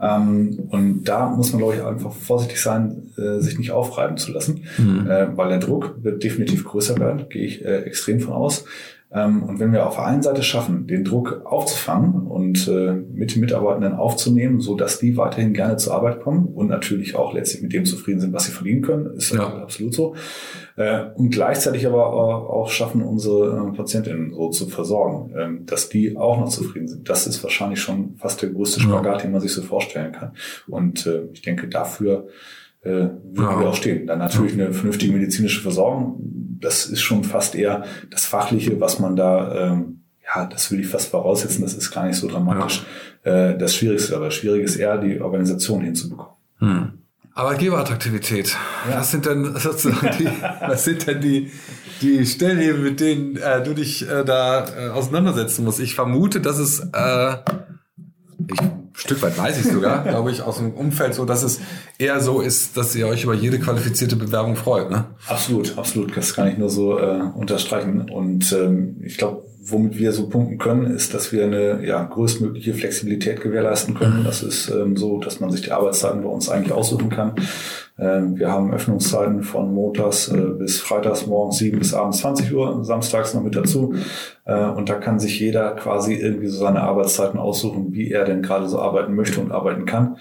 Ähm, 0.00 0.68
und 0.70 1.04
da 1.04 1.28
muss 1.28 1.52
man, 1.52 1.58
glaube 1.60 1.74
ich, 1.74 1.82
einfach 1.82 2.12
vorsichtig 2.12 2.60
sein, 2.60 3.10
äh, 3.18 3.40
sich 3.40 3.58
nicht 3.58 3.72
aufreiben 3.72 4.16
zu 4.16 4.32
lassen, 4.32 4.64
mhm. 4.78 5.06
äh, 5.08 5.36
weil 5.36 5.48
der 5.48 5.58
Druck 5.58 5.96
wird 6.02 6.22
definitiv 6.22 6.64
größer 6.64 6.98
werden, 6.98 7.26
gehe 7.28 7.44
ich 7.44 7.64
äh, 7.64 7.82
extrem 7.82 8.20
von 8.20 8.32
aus. 8.32 8.64
Ähm, 9.10 9.42
und 9.42 9.58
wenn 9.58 9.72
wir 9.72 9.86
auf 9.86 9.96
der 9.96 10.04
einen 10.04 10.22
Seite 10.22 10.42
schaffen, 10.42 10.86
den 10.86 11.02
Druck 11.02 11.40
aufzufangen 11.46 12.26
und 12.26 12.68
äh, 12.68 12.92
mit 12.92 13.34
den 13.34 13.40
Mitarbeitenden 13.40 13.94
aufzunehmen, 13.94 14.60
so 14.60 14.76
dass 14.76 14.98
die 14.98 15.16
weiterhin 15.16 15.54
gerne 15.54 15.78
zur 15.78 15.94
Arbeit 15.94 16.20
kommen 16.20 16.46
und 16.46 16.68
natürlich 16.68 17.16
auch 17.16 17.32
letztlich 17.32 17.62
mit 17.62 17.72
dem 17.72 17.86
zufrieden 17.86 18.20
sind, 18.20 18.34
was 18.34 18.44
sie 18.44 18.52
verdienen 18.52 18.82
können, 18.82 19.14
ist 19.14 19.32
ja. 19.32 19.62
absolut 19.62 19.94
so. 19.94 20.14
Äh, 20.76 21.06
und 21.14 21.30
gleichzeitig 21.30 21.86
aber 21.86 22.06
auch 22.12 22.68
schaffen, 22.68 23.00
unsere 23.02 23.70
äh, 23.72 23.76
Patientinnen 23.76 24.34
so 24.34 24.50
zu 24.50 24.68
versorgen, 24.68 25.32
ähm, 25.38 25.66
dass 25.66 25.88
die 25.88 26.16
auch 26.18 26.38
noch 26.38 26.50
zufrieden 26.50 26.88
sind. 26.88 27.08
Das 27.08 27.26
ist 27.26 27.42
wahrscheinlich 27.42 27.80
schon 27.80 28.16
fast 28.18 28.42
der 28.42 28.50
größte 28.50 28.80
Spagat, 28.80 29.24
den 29.24 29.32
man 29.32 29.40
sich 29.40 29.52
so 29.52 29.62
vorstellen 29.62 30.12
kann. 30.12 30.32
Und 30.66 31.08
ich 31.32 31.42
denke, 31.42 31.68
dafür 31.68 32.28
äh, 32.88 33.10
würden 33.22 33.34
ja. 33.36 33.60
wir 33.60 33.68
auch 33.68 33.76
stehen. 33.76 34.06
Dann 34.06 34.18
natürlich 34.18 34.54
eine 34.54 34.72
vernünftige 34.72 35.12
medizinische 35.12 35.60
Versorgung. 35.60 36.20
Das 36.60 36.86
ist 36.86 37.02
schon 37.02 37.22
fast 37.24 37.54
eher 37.54 37.84
das 38.10 38.24
Fachliche, 38.24 38.80
was 38.80 38.98
man 38.98 39.14
da, 39.14 39.72
ähm, 39.72 40.00
ja, 40.24 40.46
das 40.46 40.70
will 40.72 40.80
ich 40.80 40.88
fast 40.88 41.10
voraussetzen, 41.10 41.62
das 41.62 41.74
ist 41.74 41.90
gar 41.90 42.06
nicht 42.06 42.16
so 42.16 42.28
dramatisch. 42.28 42.84
Ja. 43.24 43.50
Äh, 43.50 43.58
das 43.58 43.74
Schwierigste, 43.74 44.16
aber 44.16 44.30
schwierig 44.30 44.64
ist 44.64 44.76
eher, 44.76 44.98
die 44.98 45.20
Organisation 45.20 45.82
hinzubekommen. 45.82 46.32
Hm. 46.58 46.92
Arbeitgeberattraktivität. 47.34 48.56
Ja. 48.90 48.98
Was 48.98 49.12
sind 49.12 49.26
denn 49.26 49.44
sozusagen 49.56 50.10
die, 50.18 50.28
was 50.60 50.84
sind 50.84 51.06
denn 51.06 51.20
die, 51.20 51.52
die 52.02 52.26
Stellhebel, 52.26 52.80
mit 52.80 53.00
denen 53.00 53.36
äh, 53.36 53.62
du 53.62 53.74
dich 53.74 54.08
äh, 54.08 54.24
da 54.24 54.66
äh, 54.66 54.88
auseinandersetzen 54.88 55.64
musst? 55.64 55.78
Ich 55.78 55.94
vermute, 55.94 56.40
dass 56.40 56.58
es 56.58 56.80
äh, 56.92 57.36
ich, 58.48 58.60
Stück 59.08 59.22
weit 59.22 59.38
weiß 59.38 59.58
ich 59.58 59.72
sogar, 59.72 60.02
glaube 60.08 60.30
ich, 60.30 60.42
aus 60.42 60.58
dem 60.58 60.74
Umfeld 60.74 61.14
so, 61.14 61.24
dass 61.24 61.42
es 61.42 61.60
eher 61.96 62.20
so 62.20 62.42
ist, 62.42 62.76
dass 62.76 62.94
ihr 62.94 63.06
euch 63.06 63.24
über 63.24 63.32
jede 63.32 63.58
qualifizierte 63.58 64.16
Bewerbung 64.16 64.54
freut. 64.54 64.90
Ne? 64.90 65.06
Absolut, 65.26 65.78
absolut. 65.78 66.14
Das 66.14 66.34
kann 66.34 66.46
ich 66.48 66.58
nur 66.58 66.68
so 66.68 66.98
äh, 66.98 67.22
unterstreichen. 67.34 68.10
Und 68.10 68.52
ähm, 68.52 68.96
ich 69.02 69.16
glaube, 69.16 69.44
womit 69.60 69.98
wir 69.98 70.12
so 70.12 70.28
punkten 70.28 70.58
können, 70.58 70.84
ist, 70.86 71.14
dass 71.14 71.32
wir 71.32 71.44
eine 71.44 71.86
ja, 71.86 72.04
größtmögliche 72.04 72.74
Flexibilität 72.74 73.40
gewährleisten 73.40 73.94
können. 73.94 74.24
Das 74.24 74.42
ist 74.42 74.68
ähm, 74.68 74.98
so, 74.98 75.20
dass 75.20 75.40
man 75.40 75.50
sich 75.50 75.62
die 75.62 75.72
Arbeitszeiten 75.72 76.22
bei 76.22 76.28
uns 76.28 76.50
eigentlich 76.50 76.72
aussuchen 76.72 77.08
kann. 77.08 77.34
Ähm, 78.00 78.38
wir 78.38 78.50
haben 78.50 78.72
Öffnungszeiten 78.72 79.42
von 79.42 79.74
montags 79.74 80.28
äh, 80.28 80.36
bis 80.36 80.80
freitags 80.80 81.26
morgens 81.26 81.58
7 81.58 81.78
bis 81.80 81.94
abends 81.94 82.18
20 82.18 82.54
Uhr, 82.54 82.84
samstags 82.84 83.34
noch 83.34 83.42
mit 83.42 83.56
dazu. 83.56 83.94
Äh, 84.44 84.66
und 84.66 84.88
da 84.88 84.94
kann 84.94 85.18
sich 85.18 85.40
jeder 85.40 85.72
quasi 85.72 86.14
irgendwie 86.14 86.46
so 86.46 86.58
seine 86.58 86.82
Arbeitszeiten 86.82 87.40
aussuchen, 87.40 87.92
wie 87.92 88.12
er 88.12 88.24
denn 88.24 88.42
gerade 88.42 88.68
so 88.68 88.78
arbeiten 88.78 89.16
möchte 89.16 89.40
und 89.40 89.50
arbeiten 89.50 89.84
kann. 89.84 90.16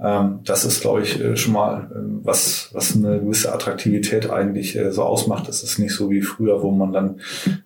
Ähm, 0.00 0.40
das 0.44 0.64
ist, 0.64 0.80
glaube 0.80 1.02
ich, 1.02 1.20
äh, 1.20 1.36
schon 1.36 1.54
mal 1.54 1.90
was, 2.22 2.70
was 2.72 2.94
eine 2.94 3.18
gewisse 3.18 3.52
Attraktivität 3.52 4.30
eigentlich 4.30 4.78
so 4.90 5.02
ausmacht. 5.02 5.48
Das 5.48 5.62
ist 5.62 5.78
nicht 5.78 5.94
so 5.94 6.10
wie 6.10 6.20
früher, 6.20 6.62
wo 6.62 6.70
man 6.70 6.92
dann 6.92 7.20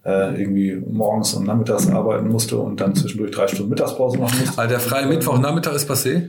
irgendwie 0.05 0.77
morgens 0.77 1.35
und 1.35 1.47
nachmittags 1.47 1.91
arbeiten 1.91 2.29
musste 2.29 2.59
und 2.59 2.81
dann 2.81 2.95
zwischendurch 2.95 3.33
drei 3.33 3.49
Stunden 3.49 3.71
Mittagspause 3.71 4.19
machen 4.19 4.39
musste. 4.39 4.59
Also 4.59 4.71
der 4.71 4.81
freie 4.81 5.07
Mittwochnachmittag 5.07 5.75
ist 5.75 5.91
passé? 5.91 6.29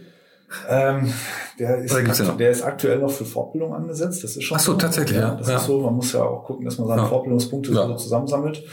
Ähm, 0.70 1.14
der, 1.60 1.78
ist 1.78 1.96
aktu- 1.96 2.38
der 2.38 2.50
ist 2.50 2.64
aktuell 2.64 3.00
noch 3.00 3.12
für 3.12 3.26
Fortbildung 3.26 3.74
angesetzt. 3.74 4.24
Das 4.24 4.36
ist 4.36 4.44
schon 4.44 4.58
Ach 4.58 4.62
so, 4.62 4.74
tatsächlich, 4.74 5.18
ja. 5.18 5.36
Das 5.36 5.50
ja. 5.50 5.58
ist 5.58 5.66
so. 5.66 5.80
Man 5.82 5.96
muss 5.96 6.14
ja 6.14 6.24
auch 6.24 6.44
gucken, 6.46 6.66
dass 6.66 6.78
man 6.78 6.88
seine 6.88 7.02
ja. 7.02 7.08
Fortbildungspunkte 7.08 7.72
ja. 7.72 7.88
so 7.88 7.96
zusammensammelt. 7.96 8.64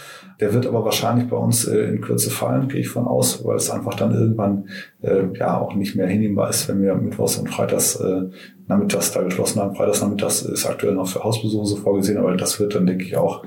Der 0.40 0.55
wird 0.55 0.66
aber 0.66 0.85
wahrscheinlich 0.85 1.29
bei 1.29 1.37
uns 1.37 1.66
äh, 1.66 1.79
in 1.79 2.01
Kürze 2.01 2.31
fallen, 2.31 2.69
gehe 2.69 2.81
ich 2.81 2.88
von 2.88 3.07
aus, 3.07 3.45
weil 3.45 3.57
es 3.57 3.71
einfach 3.71 3.95
dann 3.95 4.14
irgendwann 4.14 4.69
äh, 5.03 5.25
ja 5.35 5.61
auch 5.61 5.75
nicht 5.75 5.97
mehr 5.97 6.07
hinnehmbar 6.07 6.49
ist, 6.49 6.69
wenn 6.69 6.83
wir 6.83 6.95
mittwochs 6.95 7.37
und 7.37 7.49
freitags 7.49 7.97
äh, 7.97 8.31
nachmittags 8.71 9.13
da 9.13 9.23
geschlossen 9.23 9.61
haben. 9.61 9.75
Freitags 9.75 10.01
nachmittags 10.01 10.43
ist 10.43 10.65
aktuell 10.65 10.95
noch 10.95 11.09
für 11.09 11.23
Hausbesuche 11.23 11.67
so 11.67 11.77
vorgesehen, 11.77 12.19
aber 12.19 12.37
das 12.37 12.59
wird 12.61 12.75
dann, 12.75 12.87
denke 12.87 13.05
ich, 13.05 13.17
auch 13.17 13.45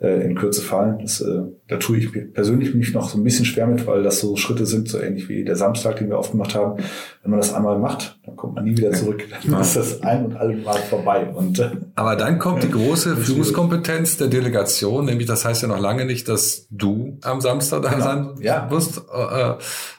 äh, 0.00 0.24
in 0.24 0.34
Kürze 0.34 0.60
fallen. 0.60 0.98
Das, 1.00 1.20
äh, 1.20 1.42
da 1.68 1.76
tue 1.76 1.98
ich 1.98 2.32
persönlich 2.32 2.74
mich 2.74 2.92
noch 2.92 3.08
so 3.08 3.16
ein 3.16 3.24
bisschen 3.24 3.44
schwer 3.44 3.68
mit, 3.68 3.86
weil 3.86 4.02
das 4.02 4.18
so 4.18 4.36
Schritte 4.36 4.66
sind, 4.66 4.88
so 4.88 4.98
ähnlich 4.98 5.28
wie 5.28 5.44
der 5.44 5.54
Samstag, 5.54 5.96
den 5.96 6.08
wir 6.08 6.18
aufgemacht 6.18 6.56
haben. 6.56 6.82
Wenn 7.22 7.30
man 7.30 7.40
das 7.40 7.54
einmal 7.54 7.78
macht, 7.78 8.18
dann 8.26 8.34
kommt 8.34 8.56
man 8.56 8.64
nie 8.64 8.76
wieder 8.76 8.90
zurück. 8.90 9.22
Dann 9.48 9.60
ist 9.60 9.76
das 9.76 10.02
ein 10.02 10.26
und 10.26 10.36
alle 10.36 10.56
Mal 10.56 10.78
vorbei. 10.78 11.26
Und, 11.32 11.60
äh, 11.60 11.70
aber 11.94 12.16
dann 12.16 12.40
kommt 12.40 12.64
die 12.64 12.70
große 12.70 13.16
Führungskompetenz 13.16 14.16
der 14.16 14.26
Delegation, 14.26 15.04
nämlich 15.04 15.28
das 15.28 15.44
heißt 15.44 15.62
ja 15.62 15.68
noch 15.68 15.80
lange 15.80 16.04
nicht, 16.04 16.28
dass 16.28 16.66
du 16.70 17.18
am 17.22 17.40
Samstag 17.40 17.82
da 17.82 17.90
genau. 17.90 18.04
sein 18.04 18.30
ja. 18.40 18.68
musst, 18.68 18.98
äh, 18.98 19.54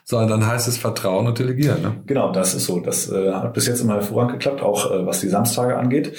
sondern 0.05 0.29
dann 0.29 0.47
heißt 0.47 0.67
es 0.67 0.77
Vertrauen 0.77 1.25
und 1.25 1.39
Delegieren. 1.39 1.81
Ne? 1.81 1.95
Genau, 2.05 2.31
das 2.31 2.53
ist 2.53 2.65
so. 2.65 2.79
Das 2.79 3.11
äh, 3.11 3.33
hat 3.33 3.53
bis 3.53 3.67
jetzt 3.67 3.81
immer 3.81 3.95
hervorragend 3.95 4.33
geklappt, 4.33 4.61
auch 4.61 4.91
äh, 4.91 5.05
was 5.05 5.19
die 5.19 5.29
Samstage 5.29 5.77
angeht. 5.77 6.13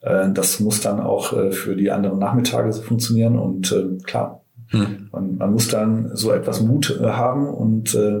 Äh, 0.00 0.30
das 0.32 0.60
muss 0.60 0.80
dann 0.80 1.00
auch 1.00 1.32
äh, 1.32 1.50
für 1.50 1.74
die 1.74 1.90
anderen 1.90 2.20
Nachmittage 2.20 2.72
so 2.72 2.82
funktionieren 2.82 3.38
und 3.38 3.72
äh, 3.72 4.02
klar. 4.04 4.38
Hm. 4.68 5.08
Man, 5.12 5.36
man, 5.36 5.52
muss 5.52 5.68
dann 5.68 6.16
so 6.16 6.32
etwas 6.32 6.62
Mut 6.62 6.98
äh, 6.98 7.06
haben 7.06 7.46
und 7.46 7.94
äh, 7.94 8.20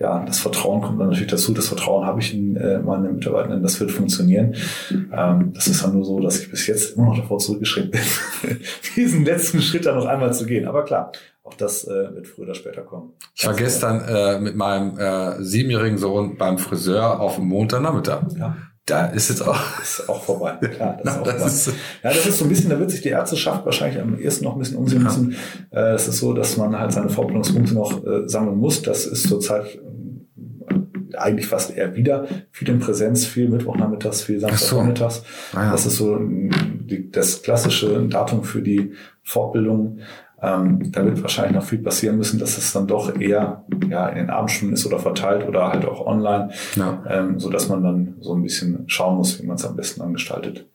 ja, 0.00 0.24
das 0.24 0.40
Vertrauen 0.40 0.80
kommt 0.80 1.00
dann 1.00 1.08
natürlich 1.08 1.30
dazu. 1.30 1.52
Das 1.52 1.68
Vertrauen 1.68 2.04
habe 2.04 2.18
ich 2.18 2.34
in 2.34 2.56
äh, 2.56 2.80
meine 2.80 3.12
Mitarbeitenden, 3.12 3.62
das 3.62 3.78
wird 3.78 3.92
funktionieren. 3.92 4.56
Ähm, 4.90 5.52
das 5.54 5.68
ist 5.68 5.84
dann 5.84 5.92
nur 5.92 6.04
so, 6.04 6.18
dass 6.18 6.40
ich 6.40 6.50
bis 6.50 6.66
jetzt 6.66 6.96
immer 6.96 7.06
noch 7.06 7.18
davor 7.18 7.38
zurückgeschreckt 7.38 7.92
bin, 7.92 8.00
diesen 8.96 9.24
letzten 9.24 9.62
Schritt 9.62 9.86
dann 9.86 9.94
noch 9.94 10.06
einmal 10.06 10.34
zu 10.34 10.44
gehen. 10.44 10.66
Aber 10.66 10.84
klar, 10.84 11.12
auch 11.46 11.54
das 11.54 11.84
äh, 11.84 12.14
wird 12.14 12.26
früher 12.26 12.46
oder 12.46 12.54
später 12.54 12.82
kommen. 12.82 13.12
Ich 13.34 13.46
war 13.46 13.54
gestern 13.54 14.00
äh, 14.00 14.40
mit 14.40 14.56
meinem 14.56 14.98
äh, 14.98 15.42
siebenjährigen 15.42 15.98
Sohn 15.98 16.36
beim 16.36 16.58
Friseur 16.58 17.20
auf 17.20 17.36
dem 17.36 17.46
Montagnachmittag. 17.46 18.22
Ja. 18.36 18.56
Da 18.84 19.06
ist 19.06 19.30
jetzt 19.30 19.42
auch 19.46 19.58
ist 19.82 20.08
auch 20.08 20.22
vorbei. 20.22 20.52
Klar, 20.76 20.98
das, 21.02 21.14
ist 21.14 21.18
auch 21.18 21.24
das 21.24 21.34
vorbei. 21.34 21.46
Ist, 21.46 21.66
ja, 22.02 22.10
das 22.10 22.26
ist 22.26 22.38
so 22.38 22.44
ein 22.44 22.48
bisschen, 22.48 22.70
da 22.70 22.78
wird 22.78 22.90
sich 22.90 23.02
die 23.02 23.08
Ärzteschaft 23.08 23.64
wahrscheinlich 23.64 24.00
am 24.00 24.18
ersten 24.18 24.44
noch 24.44 24.54
ein 24.54 24.58
bisschen 24.58 24.76
umsehen 24.76 25.02
müssen. 25.02 25.36
Ja. 25.72 25.90
Äh, 25.90 25.94
es 25.94 26.08
ist 26.08 26.18
so, 26.18 26.32
dass 26.32 26.56
man 26.56 26.78
halt 26.78 26.92
seine 26.92 27.08
Fortbildungspunkte 27.08 27.74
noch 27.74 28.04
äh, 28.04 28.28
sammeln 28.28 28.58
muss. 28.58 28.82
Das 28.82 29.06
ist 29.06 29.28
zurzeit 29.28 29.76
äh, 29.76 31.16
eigentlich 31.16 31.46
fast 31.46 31.76
eher 31.76 31.96
wieder 31.96 32.26
viel 32.50 32.68
in 32.68 32.78
Präsenz, 32.78 33.26
viel 33.26 33.48
Mittwochnachmittags, 33.48 34.22
viel 34.22 34.38
Samstagnachmittags. 34.38 35.16
So. 35.52 35.58
Ah, 35.58 35.64
ja. 35.64 35.72
Das 35.72 35.86
ist 35.86 35.96
so 35.96 36.18
die, 36.20 37.10
das 37.10 37.42
klassische 37.42 38.06
Datum 38.08 38.44
für 38.44 38.62
die 38.62 38.92
Fortbildung. 39.22 39.98
Ähm, 40.46 40.92
da 40.92 41.04
wird 41.04 41.20
wahrscheinlich 41.22 41.56
noch 41.56 41.64
viel 41.64 41.80
passieren 41.80 42.16
müssen, 42.16 42.38
dass 42.38 42.56
es 42.56 42.72
dann 42.72 42.86
doch 42.86 43.18
eher 43.18 43.64
ja, 43.88 44.08
in 44.08 44.16
den 44.16 44.30
Abendstunden 44.30 44.74
ist 44.74 44.86
oder 44.86 45.00
verteilt 45.00 45.46
oder 45.48 45.72
halt 45.72 45.84
auch 45.84 46.06
online, 46.06 46.50
ja. 46.76 47.02
ähm, 47.08 47.40
so 47.40 47.50
dass 47.50 47.68
man 47.68 47.82
dann 47.82 48.14
so 48.20 48.32
ein 48.34 48.42
bisschen 48.42 48.84
schauen 48.86 49.16
muss, 49.16 49.42
wie 49.42 49.46
man 49.46 49.56
es 49.56 49.64
am 49.64 49.74
besten 49.74 50.02
angestaltet. 50.02 50.66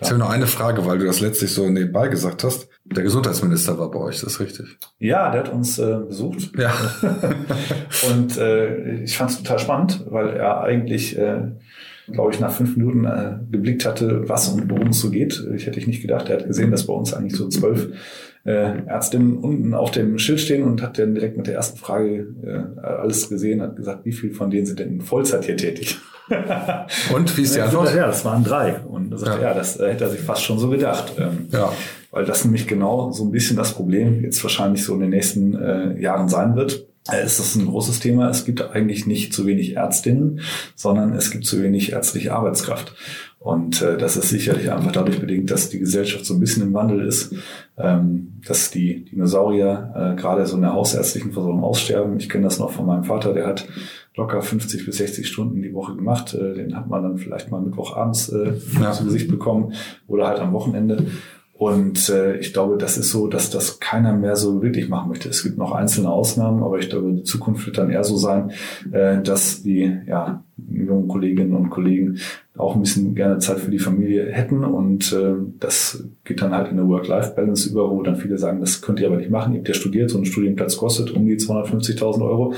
Ich 0.00 0.08
habe 0.08 0.18
noch 0.18 0.30
eine 0.30 0.46
Frage, 0.46 0.86
weil 0.86 0.98
du 0.98 1.06
das 1.06 1.20
letztlich 1.20 1.52
so 1.52 1.68
nebenbei 1.68 2.08
gesagt 2.08 2.44
hast. 2.44 2.68
Der 2.84 3.02
Gesundheitsminister 3.02 3.78
war 3.78 3.90
bei 3.90 3.98
euch, 3.98 4.20
das 4.20 4.34
ist 4.34 4.40
richtig? 4.40 4.78
Ja, 4.98 5.30
der 5.30 5.40
hat 5.44 5.52
uns 5.52 5.78
äh, 5.78 5.98
besucht. 6.06 6.52
Ja. 6.56 6.72
Und 8.10 8.36
äh, 8.38 9.02
ich 9.02 9.16
fand 9.16 9.30
es 9.30 9.38
total 9.38 9.58
spannend, 9.58 10.04
weil 10.08 10.30
er 10.30 10.60
eigentlich, 10.60 11.18
äh, 11.18 11.52
glaube 12.12 12.32
ich, 12.32 12.40
nach 12.40 12.52
fünf 12.52 12.76
Minuten 12.76 13.04
äh, 13.04 13.38
geblickt 13.50 13.84
hatte, 13.84 14.28
was 14.28 14.48
und 14.48 14.70
worum 14.70 14.88
es 14.88 15.00
so 15.00 15.10
geht. 15.10 15.44
Ich 15.54 15.66
hätte 15.66 15.78
ich 15.78 15.86
nicht 15.86 16.02
gedacht. 16.02 16.28
Er 16.28 16.38
hat 16.38 16.46
gesehen, 16.46 16.70
dass 16.70 16.86
bei 16.86 16.92
uns 16.92 17.12
eigentlich 17.12 17.36
so 17.36 17.48
zwölf 17.48 17.88
äh, 18.44 18.86
Ärztin 18.86 19.38
unten 19.38 19.74
auf 19.74 19.90
dem 19.90 20.18
Schild 20.18 20.40
stehen 20.40 20.62
und 20.62 20.82
hat 20.82 20.98
dann 20.98 21.14
direkt 21.14 21.36
mit 21.36 21.48
der 21.48 21.54
ersten 21.54 21.78
Frage 21.78 22.28
äh, 22.44 22.80
alles 22.80 23.28
gesehen, 23.28 23.60
hat 23.60 23.76
gesagt, 23.76 24.04
wie 24.04 24.12
viel 24.12 24.32
von 24.32 24.50
denen 24.50 24.66
sind 24.66 24.78
denn 24.78 24.92
in 24.92 25.00
Vollzeit 25.00 25.44
hier 25.44 25.56
tätig? 25.56 25.98
und 27.14 27.36
wie 27.36 27.42
ist 27.42 27.56
die 27.56 27.60
Antwort? 27.60 27.94
Ja, 27.94 28.06
das 28.06 28.24
waren 28.24 28.44
drei. 28.44 28.80
Und 28.80 29.12
er 29.12 29.18
sagte, 29.18 29.42
ja. 29.42 29.48
ja, 29.48 29.54
das 29.54 29.78
äh, 29.78 29.92
hätte 29.92 30.04
er 30.04 30.10
sich 30.10 30.20
fast 30.20 30.42
schon 30.42 30.58
so 30.58 30.68
gedacht. 30.68 31.14
Ähm, 31.18 31.48
ja. 31.50 31.72
Weil 32.10 32.24
das 32.24 32.44
nämlich 32.44 32.66
genau 32.66 33.10
so 33.10 33.24
ein 33.24 33.30
bisschen 33.30 33.56
das 33.56 33.74
Problem 33.74 34.22
jetzt 34.22 34.42
wahrscheinlich 34.42 34.84
so 34.84 34.94
in 34.94 35.00
den 35.00 35.10
nächsten 35.10 35.54
äh, 35.54 36.00
Jahren 36.00 36.28
sein 36.28 36.56
wird. 36.56 36.86
Äh, 37.10 37.24
ist 37.24 37.38
das 37.38 37.54
ein 37.54 37.66
großes 37.66 38.00
Thema. 38.00 38.28
Es 38.28 38.44
gibt 38.44 38.62
eigentlich 38.62 39.06
nicht 39.06 39.32
zu 39.32 39.46
wenig 39.46 39.76
Ärztinnen, 39.76 40.40
sondern 40.74 41.14
es 41.14 41.30
gibt 41.30 41.46
zu 41.46 41.62
wenig 41.62 41.92
ärztliche 41.92 42.34
Arbeitskraft. 42.34 42.94
Und 43.38 43.80
äh, 43.80 43.96
das 43.96 44.16
ist 44.16 44.30
sicherlich 44.30 44.72
einfach 44.72 44.90
dadurch 44.90 45.20
bedingt, 45.20 45.50
dass 45.52 45.68
die 45.68 45.78
Gesellschaft 45.78 46.26
so 46.26 46.34
ein 46.34 46.40
bisschen 46.40 46.64
im 46.64 46.74
Wandel 46.74 47.06
ist, 47.06 47.32
ähm, 47.78 48.40
dass 48.44 48.72
die 48.72 49.04
Dinosaurier 49.04 49.94
äh, 49.94 50.20
gerade 50.20 50.46
so 50.46 50.56
in 50.56 50.62
der 50.62 50.72
hausärztlichen 50.72 51.32
Versorgung 51.32 51.62
aussterben. 51.62 52.18
Ich 52.18 52.28
kenne 52.28 52.44
das 52.44 52.58
noch 52.58 52.72
von 52.72 52.86
meinem 52.86 53.04
Vater, 53.04 53.34
der 53.34 53.46
hat 53.46 53.68
locker 54.16 54.42
50 54.42 54.86
bis 54.86 54.96
60 54.96 55.28
Stunden 55.28 55.62
die 55.62 55.74
Woche 55.74 55.94
gemacht. 55.94 56.34
Äh, 56.34 56.54
den 56.54 56.76
hat 56.76 56.88
man 56.88 57.04
dann 57.04 57.18
vielleicht 57.18 57.50
mal 57.50 57.60
Mittwochabends 57.60 58.30
äh, 58.30 58.54
ja. 58.80 58.90
zu 58.92 59.04
Gesicht 59.04 59.28
bekommen 59.28 59.74
oder 60.08 60.26
halt 60.26 60.40
am 60.40 60.52
Wochenende. 60.52 61.06
Und 61.58 62.10
äh, 62.10 62.36
ich 62.36 62.52
glaube, 62.52 62.76
das 62.76 62.98
ist 62.98 63.10
so, 63.10 63.28
dass 63.28 63.48
das 63.50 63.80
keiner 63.80 64.12
mehr 64.12 64.36
so 64.36 64.62
wirklich 64.62 64.90
machen 64.90 65.08
möchte. 65.08 65.30
Es 65.30 65.42
gibt 65.42 65.56
noch 65.56 65.72
einzelne 65.72 66.10
Ausnahmen, 66.10 66.62
aber 66.62 66.78
ich 66.78 66.90
glaube, 66.90 67.12
die 67.12 67.22
Zukunft 67.22 67.64
wird 67.66 67.78
dann 67.78 67.88
eher 67.88 68.04
so 68.04 68.16
sein, 68.16 68.52
äh, 68.92 69.22
dass 69.22 69.62
die 69.62 69.98
ja, 70.06 70.44
jungen 70.56 71.08
Kolleginnen 71.08 71.54
und 71.54 71.70
Kollegen 71.70 72.18
auch 72.56 72.74
ein 72.74 72.80
bisschen 72.80 73.14
gerne 73.14 73.38
Zeit 73.38 73.58
für 73.60 73.70
die 73.70 73.78
Familie 73.78 74.26
hätten. 74.32 74.64
Und 74.64 75.12
äh, 75.12 75.34
das 75.60 76.04
geht 76.24 76.40
dann 76.40 76.52
halt 76.52 76.70
in 76.70 76.78
eine 76.78 76.88
Work-Life-Balance 76.88 77.68
über, 77.68 77.90
wo 77.90 78.02
dann 78.02 78.16
viele 78.16 78.38
sagen, 78.38 78.60
das 78.60 78.80
könnt 78.80 79.00
ihr 79.00 79.08
aber 79.08 79.18
nicht 79.18 79.30
machen, 79.30 79.52
ihr 79.52 79.58
habt 79.58 79.68
ja 79.68 79.74
studiert, 79.74 80.10
so 80.10 80.18
ein 80.18 80.24
Studienplatz 80.24 80.76
kostet 80.76 81.10
um 81.10 81.26
die 81.26 81.36
250.000 81.36 82.22
Euro, 82.22 82.54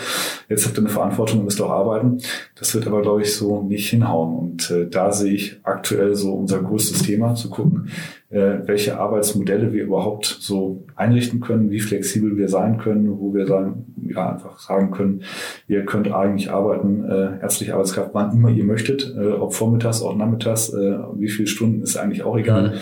jetzt 0.48 0.66
habt 0.66 0.78
ihr 0.78 0.82
eine 0.82 0.88
Verantwortung 0.88 1.44
müsst 1.44 1.60
auch 1.60 1.70
arbeiten. 1.70 2.18
Das 2.56 2.74
wird 2.74 2.86
aber, 2.86 3.02
glaube 3.02 3.22
ich, 3.22 3.34
so 3.34 3.62
nicht 3.62 3.88
hinhauen. 3.90 4.36
Und 4.36 4.70
äh, 4.70 4.88
da 4.88 5.12
sehe 5.12 5.32
ich 5.32 5.60
aktuell 5.64 6.14
so 6.14 6.34
unser 6.34 6.62
größtes 6.62 7.02
Thema, 7.02 7.34
zu 7.34 7.50
gucken, 7.50 7.90
äh, 8.30 8.58
welche 8.66 8.98
Arbeitsmodelle 8.98 9.72
wir 9.72 9.84
überhaupt 9.84 10.26
so 10.26 10.84
einrichten 10.96 11.40
können, 11.40 11.70
wie 11.70 11.80
flexibel 11.80 12.36
wir 12.36 12.48
sein 12.48 12.78
können, 12.78 13.18
wo 13.18 13.32
wir 13.32 13.46
sagen, 13.46 13.86
ja, 14.06 14.32
einfach 14.32 14.58
sagen 14.58 14.90
können, 14.90 15.22
ihr 15.66 15.84
könnt 15.84 16.12
eigentlich 16.12 16.50
arbeiten, 16.50 17.04
äh, 17.04 17.40
ärztliche 17.40 17.74
Arbeitskraft, 17.88 18.10
wann 18.12 18.32
immer 18.32 18.50
ihr 18.50 18.64
möchtet, 18.64 19.14
äh, 19.16 19.32
ob 19.32 19.54
vormittags, 19.54 20.02
auch 20.02 20.14
nachmittags, 20.14 20.70
äh, 20.70 20.98
wie 21.16 21.28
viele 21.28 21.48
Stunden 21.48 21.82
ist 21.82 21.96
eigentlich 21.96 22.22
auch 22.22 22.36
egal. 22.36 22.70
Mhm 22.70 22.74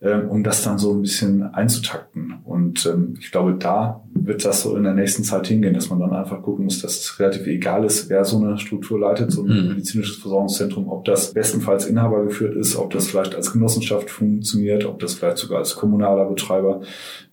ähm, 0.00 0.28
um 0.28 0.44
das 0.44 0.62
dann 0.62 0.78
so 0.78 0.92
ein 0.92 1.02
bisschen 1.02 1.42
einzutakten. 1.42 2.34
Und 2.44 2.86
ähm, 2.86 3.14
ich 3.18 3.32
glaube, 3.32 3.54
da 3.54 4.04
wird 4.14 4.44
das 4.44 4.62
so 4.62 4.76
in 4.76 4.84
der 4.84 4.94
nächsten 4.94 5.24
Zeit 5.24 5.48
hingehen, 5.48 5.74
dass 5.74 5.90
man 5.90 5.98
dann 5.98 6.12
einfach 6.12 6.40
gucken 6.40 6.66
muss, 6.66 6.80
dass 6.80 7.00
es 7.00 7.18
relativ 7.18 7.48
egal 7.48 7.84
ist, 7.84 8.08
wer 8.08 8.24
so 8.24 8.36
eine 8.36 8.58
Struktur 8.58 9.00
leitet, 9.00 9.32
so 9.32 9.42
ein 9.42 9.48
mhm. 9.48 9.68
medizinisches 9.70 10.18
Versorgungszentrum, 10.18 10.88
ob 10.88 11.04
das 11.04 11.34
bestenfalls 11.34 11.86
Inhaber 11.86 12.22
geführt 12.24 12.54
ist, 12.54 12.76
ob 12.76 12.90
das 12.90 13.08
vielleicht 13.08 13.34
als 13.34 13.52
Genossenschaft 13.52 14.08
funktioniert, 14.08 14.84
ob 14.84 15.00
das 15.00 15.14
vielleicht 15.14 15.38
sogar 15.38 15.58
als 15.58 15.74
kommunaler 15.74 16.26
Betreiber 16.26 16.82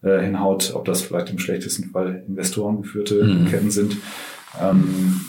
äh, 0.01 0.21
hinhaut, 0.21 0.73
ob 0.73 0.85
das 0.85 1.03
vielleicht 1.03 1.29
im 1.29 1.38
schlechtesten 1.38 1.91
Fall 1.91 2.23
Investoren 2.27 2.81
geführte 2.81 3.23
mhm. 3.23 3.45
Ketten 3.45 3.69
sind. 3.69 3.97
Ähm, 4.59 5.21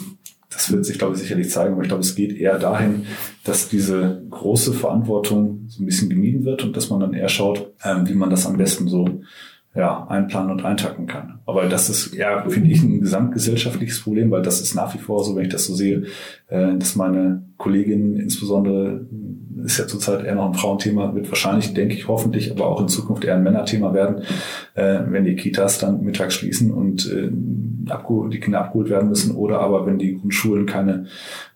das 0.56 0.72
wird 0.72 0.86
sich, 0.86 0.98
glaube 0.98 1.14
ich, 1.14 1.20
sicherlich 1.20 1.50
zeigen, 1.50 1.74
aber 1.74 1.82
ich 1.82 1.88
glaube, 1.88 2.02
es 2.02 2.14
geht 2.14 2.34
eher 2.34 2.58
dahin, 2.58 3.04
dass 3.44 3.68
diese 3.68 4.22
große 4.30 4.72
Verantwortung 4.72 5.66
so 5.68 5.82
ein 5.82 5.86
bisschen 5.86 6.08
gemieden 6.08 6.46
wird 6.46 6.64
und 6.64 6.74
dass 6.74 6.88
man 6.88 7.00
dann 7.00 7.12
eher 7.12 7.28
schaut, 7.28 7.74
ähm, 7.84 8.08
wie 8.08 8.14
man 8.14 8.30
das 8.30 8.46
am 8.46 8.56
besten 8.56 8.88
so 8.88 9.20
ja, 9.74 10.06
einplanen 10.08 10.50
und 10.52 10.64
eintacken 10.64 11.06
kann. 11.06 11.40
Aber 11.44 11.66
das 11.66 11.90
ist 11.90 12.14
ja, 12.14 12.48
finde 12.48 12.70
ich, 12.70 12.82
ein 12.82 13.00
gesamtgesellschaftliches 13.00 14.00
Problem, 14.00 14.30
weil 14.30 14.40
das 14.40 14.62
ist 14.62 14.74
nach 14.74 14.94
wie 14.94 14.98
vor 14.98 15.22
so, 15.22 15.36
wenn 15.36 15.44
ich 15.44 15.52
das 15.52 15.66
so 15.66 15.74
sehe, 15.74 16.04
äh, 16.48 16.74
dass 16.78 16.96
meine 16.96 17.44
Kolleginnen 17.58 18.16
insbesondere 18.16 19.06
ist 19.62 19.78
ja 19.78 19.86
zurzeit 19.86 20.24
eher 20.24 20.36
noch 20.36 20.46
ein 20.46 20.54
Frauenthema, 20.54 21.14
wird 21.14 21.28
wahrscheinlich, 21.28 21.74
denke 21.74 21.94
ich, 21.94 22.08
hoffentlich, 22.08 22.50
aber 22.50 22.66
auch 22.66 22.80
in 22.80 22.88
Zukunft 22.88 23.24
eher 23.24 23.34
ein 23.34 23.42
Männerthema 23.42 23.92
werden, 23.92 24.22
äh, 24.74 25.00
wenn 25.08 25.24
die 25.24 25.36
Kitas 25.36 25.78
dann 25.78 26.02
mittags 26.02 26.34
schließen 26.34 26.70
und 26.70 27.10
äh, 27.88 28.30
die 28.30 28.40
Kinder 28.40 28.60
abgeholt 28.60 28.90
werden 28.90 29.08
müssen 29.08 29.34
oder 29.34 29.60
aber 29.60 29.86
wenn 29.86 29.98
die 29.98 30.16
Grundschulen 30.16 30.66
keine 30.66 31.06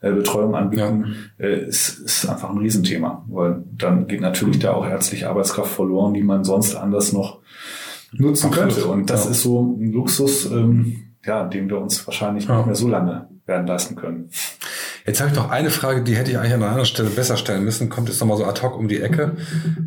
äh, 0.01 0.12
Betreuung 0.12 0.55
anbieten, 0.55 1.16
ja. 1.38 1.47
äh, 1.47 1.66
ist, 1.66 2.01
ist 2.01 2.29
einfach 2.29 2.51
ein 2.51 2.59
Riesenthema, 2.59 3.25
weil 3.29 3.62
dann 3.77 4.07
geht 4.07 4.21
natürlich 4.21 4.59
da 4.59 4.73
auch 4.73 4.87
ärztliche 4.87 5.29
Arbeitskraft 5.29 5.73
verloren, 5.73 6.14
die 6.14 6.23
man 6.23 6.45
sonst 6.45 6.75
anders 6.75 7.12
noch 7.12 7.40
nutzen 8.12 8.51
könnte. 8.51 8.85
Und 8.87 9.11
das 9.11 9.25
ja. 9.25 9.31
ist 9.31 9.43
so 9.43 9.62
ein 9.62 9.93
Luxus, 9.93 10.51
ähm, 10.51 11.14
ja, 11.25 11.45
den 11.45 11.69
wir 11.69 11.79
uns 11.79 12.07
wahrscheinlich 12.07 12.47
ja. 12.47 12.57
nicht 12.57 12.66
mehr 12.66 12.75
so 12.75 12.88
lange 12.88 13.29
werden 13.47 13.66
leisten 13.66 13.97
können. 13.97 14.31
Jetzt 15.07 15.21
habe 15.21 15.31
ich 15.31 15.37
noch 15.37 15.51
eine 15.51 15.71
Frage, 15.71 16.03
die 16.03 16.16
hätte 16.16 16.31
ich 16.31 16.38
eigentlich 16.38 16.53
an 16.53 16.62
einer 16.62 16.71
anderen 16.71 16.87
Stelle 16.87 17.11
besser 17.11 17.37
stellen 17.37 17.64
müssen. 17.64 17.88
Kommt 17.88 18.09
jetzt 18.09 18.21
nochmal 18.21 18.37
so 18.37 18.45
ad 18.45 18.62
hoc 18.62 18.79
um 18.79 18.87
die 18.87 19.01
Ecke. 19.01 19.37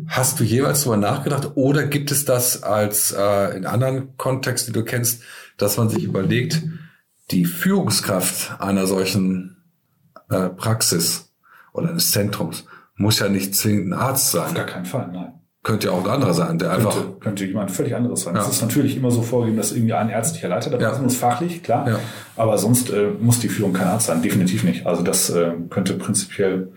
Hast 0.06 0.38
du 0.38 0.44
jeweils 0.44 0.84
darüber 0.84 0.96
nachgedacht 0.96 1.52
oder 1.54 1.84
gibt 1.84 2.10
es 2.10 2.24
das 2.24 2.62
als 2.62 3.14
äh, 3.16 3.56
in 3.56 3.64
anderen 3.64 4.16
Kontexten, 4.16 4.72
die 4.72 4.80
du 4.80 4.84
kennst, 4.84 5.22
dass 5.58 5.76
man 5.76 5.88
sich 5.88 6.04
überlegt, 6.04 6.62
die 7.30 7.44
Führungskraft 7.44 8.60
einer 8.60 8.86
solchen 8.86 9.56
äh, 10.30 10.48
Praxis 10.48 11.32
oder 11.72 11.90
eines 11.90 12.10
Zentrums 12.10 12.64
muss 12.96 13.18
ja 13.18 13.28
nicht 13.28 13.54
zwingend 13.54 13.92
ein 13.92 13.98
Arzt 13.98 14.30
sein. 14.30 14.46
Auf 14.46 14.54
gar 14.54 14.66
keinen 14.66 14.84
Fall, 14.84 15.10
nein. 15.12 15.32
Könnte 15.62 15.86
ja 15.86 15.94
auch 15.94 16.04
ein 16.04 16.10
anderer 16.10 16.34
sein, 16.34 16.58
der 16.58 16.68
könnte, 16.68 16.88
einfach. 16.88 17.20
Könnte 17.20 17.44
jemand 17.46 17.70
völlig 17.70 17.96
anderes 17.96 18.20
sein. 18.20 18.36
Es 18.36 18.48
ist 18.48 18.60
natürlich 18.60 18.98
immer 18.98 19.10
so 19.10 19.22
vorgegeben, 19.22 19.56
dass 19.56 19.72
irgendwie 19.72 19.94
ein 19.94 20.10
ärztlicher 20.10 20.48
Leiter 20.48 20.68
dabei 20.68 20.84
ja. 20.84 20.92
ist, 20.92 21.00
muss 21.00 21.16
fachlich, 21.16 21.62
klar. 21.62 21.88
Ja. 21.88 21.98
Aber 22.36 22.58
sonst 22.58 22.90
äh, 22.90 23.08
muss 23.18 23.40
die 23.40 23.48
Führung 23.48 23.72
kein 23.72 23.88
Arzt 23.88 24.08
sein, 24.08 24.20
definitiv 24.20 24.62
nicht. 24.62 24.86
Also 24.86 25.02
das 25.02 25.30
äh, 25.30 25.52
könnte 25.70 25.94
prinzipiell 25.94 26.72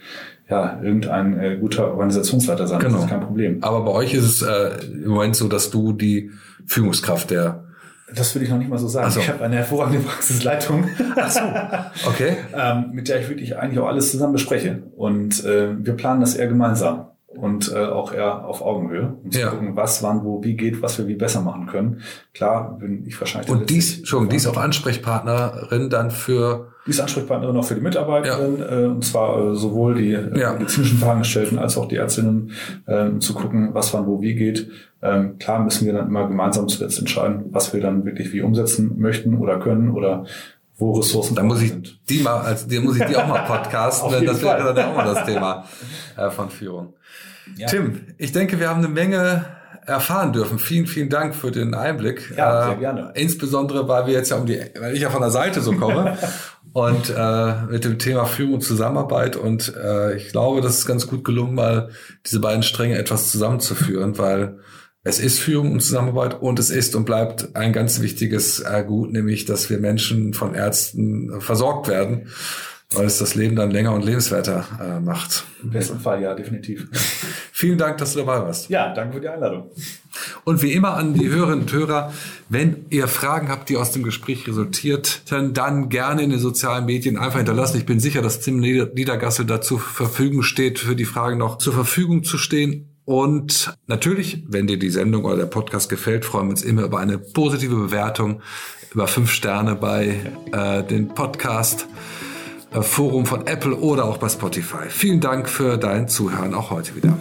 ja, 0.50 0.82
irgendein 0.82 1.38
äh, 1.38 1.58
guter 1.58 1.92
Organisationsleiter 1.92 2.66
sein. 2.66 2.80
Genau. 2.80 2.94
Das 2.94 3.04
ist 3.04 3.10
kein 3.10 3.20
Problem. 3.20 3.62
Aber 3.62 3.84
bei 3.84 3.92
euch 3.92 4.13
ist 4.13 4.24
es 4.24 4.42
äh, 4.42 4.86
im 4.86 5.10
Moment 5.10 5.36
so, 5.36 5.50
dass 5.50 5.70
du 5.70 5.92
die 5.92 6.32
Führungskraft 6.66 7.30
der 7.30 7.67
das 8.13 8.34
würde 8.34 8.46
ich 8.46 8.52
noch 8.52 8.58
nicht 8.58 8.70
mal 8.70 8.78
so 8.78 8.88
sagen. 8.88 9.12
So. 9.12 9.20
Ich 9.20 9.30
habe 9.30 9.43
eine 9.43 9.58
hervorragende 9.58 10.00
Praxisleitung, 10.00 10.89
Ach 11.15 11.30
so. 11.30 11.41
okay. 12.08 12.38
ähm, 12.56 12.91
mit 12.93 13.10
der 13.10 13.20
ich 13.20 13.30
wirklich 13.30 13.58
eigentlich 13.58 13.80
auch 13.80 13.88
alles 13.88 14.12
zusammen 14.12 14.34
bespreche. 14.34 14.84
Und 14.96 15.43
äh, 15.43 15.70
wir 15.78 15.93
planen 15.93 16.22
das 16.22 16.36
eher 16.36 16.48
gemeinsam 16.48 17.08
und 17.38 17.71
äh, 17.71 17.86
auch 17.86 18.13
eher 18.13 18.45
auf 18.45 18.62
Augenhöhe, 18.62 19.13
um 19.23 19.32
zu 19.32 19.39
ja. 19.39 19.50
gucken, 19.50 19.76
was, 19.76 20.02
wann, 20.04 20.23
wo, 20.23 20.43
wie 20.43 20.56
geht, 20.56 20.82
was 20.82 20.97
wir 20.97 21.08
wie 21.08 21.15
besser 21.15 21.41
machen 21.41 21.67
können. 21.67 22.02
Klar, 22.34 22.78
bin 22.80 23.06
ich 23.06 23.19
wahrscheinlich. 23.19 23.50
Und 23.50 23.69
dies, 23.69 24.08
schon, 24.08 24.30
dies 24.30 24.47
auch 24.47 24.58
Ansprechpartnerin 24.58 25.89
dann 25.89 26.12
für. 26.12 26.69
Die 26.86 26.91
ist 26.91 27.00
Ansprechpartnerin 27.00 27.56
auch 27.56 27.65
für 27.65 27.76
die 27.76 27.82
Mitarbeiterin, 27.82 28.60
ja. 28.60 28.80
äh, 28.80 28.86
und 28.86 29.06
zwar 29.06 29.52
äh, 29.52 29.56
sowohl 29.56 29.95
die 29.95 30.13
äh, 30.13 30.39
ja. 30.39 30.54
medizinischen 30.54 30.97
Fahangestellten 30.97 31.60
als 31.60 31.78
auch 31.78 31.88
die 31.88 31.97
Ärztinnen, 31.97 32.52
äh, 32.86 33.17
zu 33.19 33.34
gucken, 33.34 33.73
was, 33.73 33.93
wann, 33.93 34.08
wo, 34.08 34.21
wie 34.21 34.36
geht. 34.36 34.69
Ähm, 35.02 35.38
klar 35.38 35.63
müssen 35.63 35.86
wir 35.86 35.93
dann 35.93 36.08
immer 36.08 36.28
gemeinsam 36.28 36.67
zuletzt 36.67 36.97
entscheiden, 36.97 37.45
was 37.52 37.73
wir 37.73 37.82
dann 37.82 38.06
wirklich 38.06 38.34
wie 38.34 38.41
umsetzen 38.41 38.95
möchten 38.97 39.38
oder 39.38 39.60
können 39.60 39.91
oder 39.91 40.26
wo 40.78 40.93
Ressourcen 40.93 41.36
da 41.36 41.43
muss 41.43 41.62
ich 41.62 41.69
sind. 41.69 42.00
die 42.08 42.19
mal, 42.19 42.41
als 42.41 42.67
die 42.67 42.80
muss 42.80 42.97
ich 42.97 43.06
die 43.06 43.15
auch 43.15 43.28
mal 43.28 43.39
podcasten, 43.47 44.26
das 44.26 44.41
wäre 44.41 44.73
dann 44.73 44.89
auch 44.89 44.95
mal 44.95 45.13
das 45.13 45.26
Thema 45.26 45.65
äh, 46.15 46.30
von 46.30 46.50
Führung. 46.50 46.93
Ja. 47.56 47.68
Tim, 47.68 48.02
ich 48.18 48.32
denke, 48.32 48.60
wir 48.60 48.70
haben 48.70 48.80
eine 48.80 48.90
Menge 48.90 49.46
erfahren 49.88 50.34
dürfen. 50.34 50.60
Vielen, 50.60 50.86
vielen 50.86 51.10
Dank 51.10 51.34
für 51.34 51.50
den 51.50 51.74
Einblick. 51.74 52.34
Ja, 52.36 52.66
sehr 52.66 52.74
äh, 52.74 52.80
gerne. 52.80 53.12
Insbesondere, 53.16 53.88
weil 53.88 54.06
wir 54.06 54.14
jetzt 54.14 54.30
ja 54.30 54.38
um 54.38 54.46
die, 54.46 54.60
weil 54.80 54.94
ich 54.94 55.02
ja 55.02 55.10
von 55.10 55.22
der 55.22 55.32
Seite 55.32 55.62
so 55.62 55.72
komme 55.74 56.18
und 56.74 57.14
äh, 57.16 57.54
mit 57.70 57.86
dem 57.86 57.98
Thema 57.98 58.26
Führung 58.26 58.56
und 58.56 58.62
Zusammenarbeit 58.62 59.38
und 59.38 59.74
äh, 59.76 60.16
ich 60.18 60.30
glaube, 60.30 60.62
das 60.62 60.80
ist 60.80 60.86
ganz 60.86 61.08
gut 61.08 61.24
gelungen, 61.24 61.56
mal 61.56 61.90
diese 62.26 62.42
beiden 62.42 62.64
Stränge 62.64 62.98
etwas 62.98 63.32
zusammenzuführen, 63.32 64.18
weil 64.18 64.60
es 65.04 65.20
ist 65.20 65.40
Führung 65.40 65.72
und 65.72 65.80
Zusammenarbeit 65.80 66.42
und 66.42 66.60
es 66.60 66.70
ist 66.70 66.94
und 66.94 67.06
bleibt 67.06 67.56
ein 67.56 67.72
ganz 67.72 68.02
wichtiges 68.02 68.60
äh, 68.60 68.84
Gut, 68.86 69.14
nämlich, 69.14 69.46
dass 69.46 69.70
wir 69.70 69.78
Menschen 69.78 70.34
von 70.34 70.54
Ärzten 70.54 71.40
versorgt 71.40 71.88
werden, 71.88 72.28
weil 72.93 73.06
es 73.06 73.17
das 73.17 73.36
Leben 73.36 73.56
dann 73.56 73.69
länger 73.69 73.93
und 73.93 74.06
lebenswerter 74.06 74.65
äh, 74.82 75.00
macht. 75.02 75.43
Im 75.62 75.71
besten 75.71 76.00
Fall, 76.00 76.21
ja, 76.21 76.34
definitiv. 76.34 76.88
Vielen 77.52 77.78
Dank, 77.78 77.97
dass 77.97 78.13
du 78.13 78.19
dabei 78.19 78.39
warst. 78.39 78.69
Ja, 78.69 78.93
danke 78.93 79.15
für 79.15 79.21
die 79.21 79.28
Einladung. 79.28 79.71
Und 80.45 80.62
wie 80.62 80.71
immer 80.71 80.93
an 80.93 81.13
die 81.13 81.28
Hörerinnen 81.28 81.62
und 81.62 81.73
Hörer, 81.73 82.13
wenn 82.47 82.86
ihr 82.89 83.10
Fragen 83.10 83.50
habt, 83.50 83.67
die 83.67 83.76
aus 83.76 83.91
dem 83.91 84.04
Gespräch 84.04 84.47
resultierten, 84.47 85.54
dann 85.54 85.89
gerne 85.89 86.23
in 86.23 86.30
den 86.30 86.39
sozialen 86.39 86.86
Medien 86.86 87.17
einfach 87.17 87.38
hinterlassen. 87.38 87.78
Ich 87.78 87.86
bin 87.86 88.00
sicher, 88.00 88.21
dass 88.21 88.39
Tim 88.39 88.60
Niedergassel 88.60 89.45
dazu 89.45 89.78
Verfügung 89.78 90.43
steht, 90.43 90.80
für 90.80 90.95
die 90.95 91.06
Fragen 91.06 91.39
noch 91.39 91.58
zur 91.58 91.73
Verfügung 91.73 92.23
zu 92.23 92.38
stehen. 92.38 92.89
Und 93.04 93.73
natürlich, 93.88 94.43
wenn 94.47 94.67
dir 94.67 94.80
die 94.80 94.89
Sendung 94.89 95.26
oder 95.26 95.38
der 95.38 95.45
Podcast 95.45 95.89
gefällt, 95.89 96.26
freuen 96.26 96.47
wir 96.47 96.52
uns 96.52 96.63
immer 96.63 96.84
über 96.84 97.00
eine 97.00 97.17
positive 97.17 97.76
Bewertung, 97.76 98.41
über 98.93 99.08
fünf 99.08 99.32
Sterne 99.32 99.76
bei 99.76 100.15
äh, 100.52 100.84
den 100.84 101.10
Podcast 101.10 101.88
Forum 102.72 103.26
von 103.26 103.48
Apple 103.48 103.76
oder 103.76 104.06
auch 104.06 104.18
bei 104.18 104.30
Spotify. 104.30 104.90
Vielen 104.90 105.20
Dank 105.20 105.50
für 105.50 105.78
dein 105.78 106.08
Zuhören 106.08 106.54
auch 106.54 106.70
heute 106.72 106.96
wieder. 106.96 107.18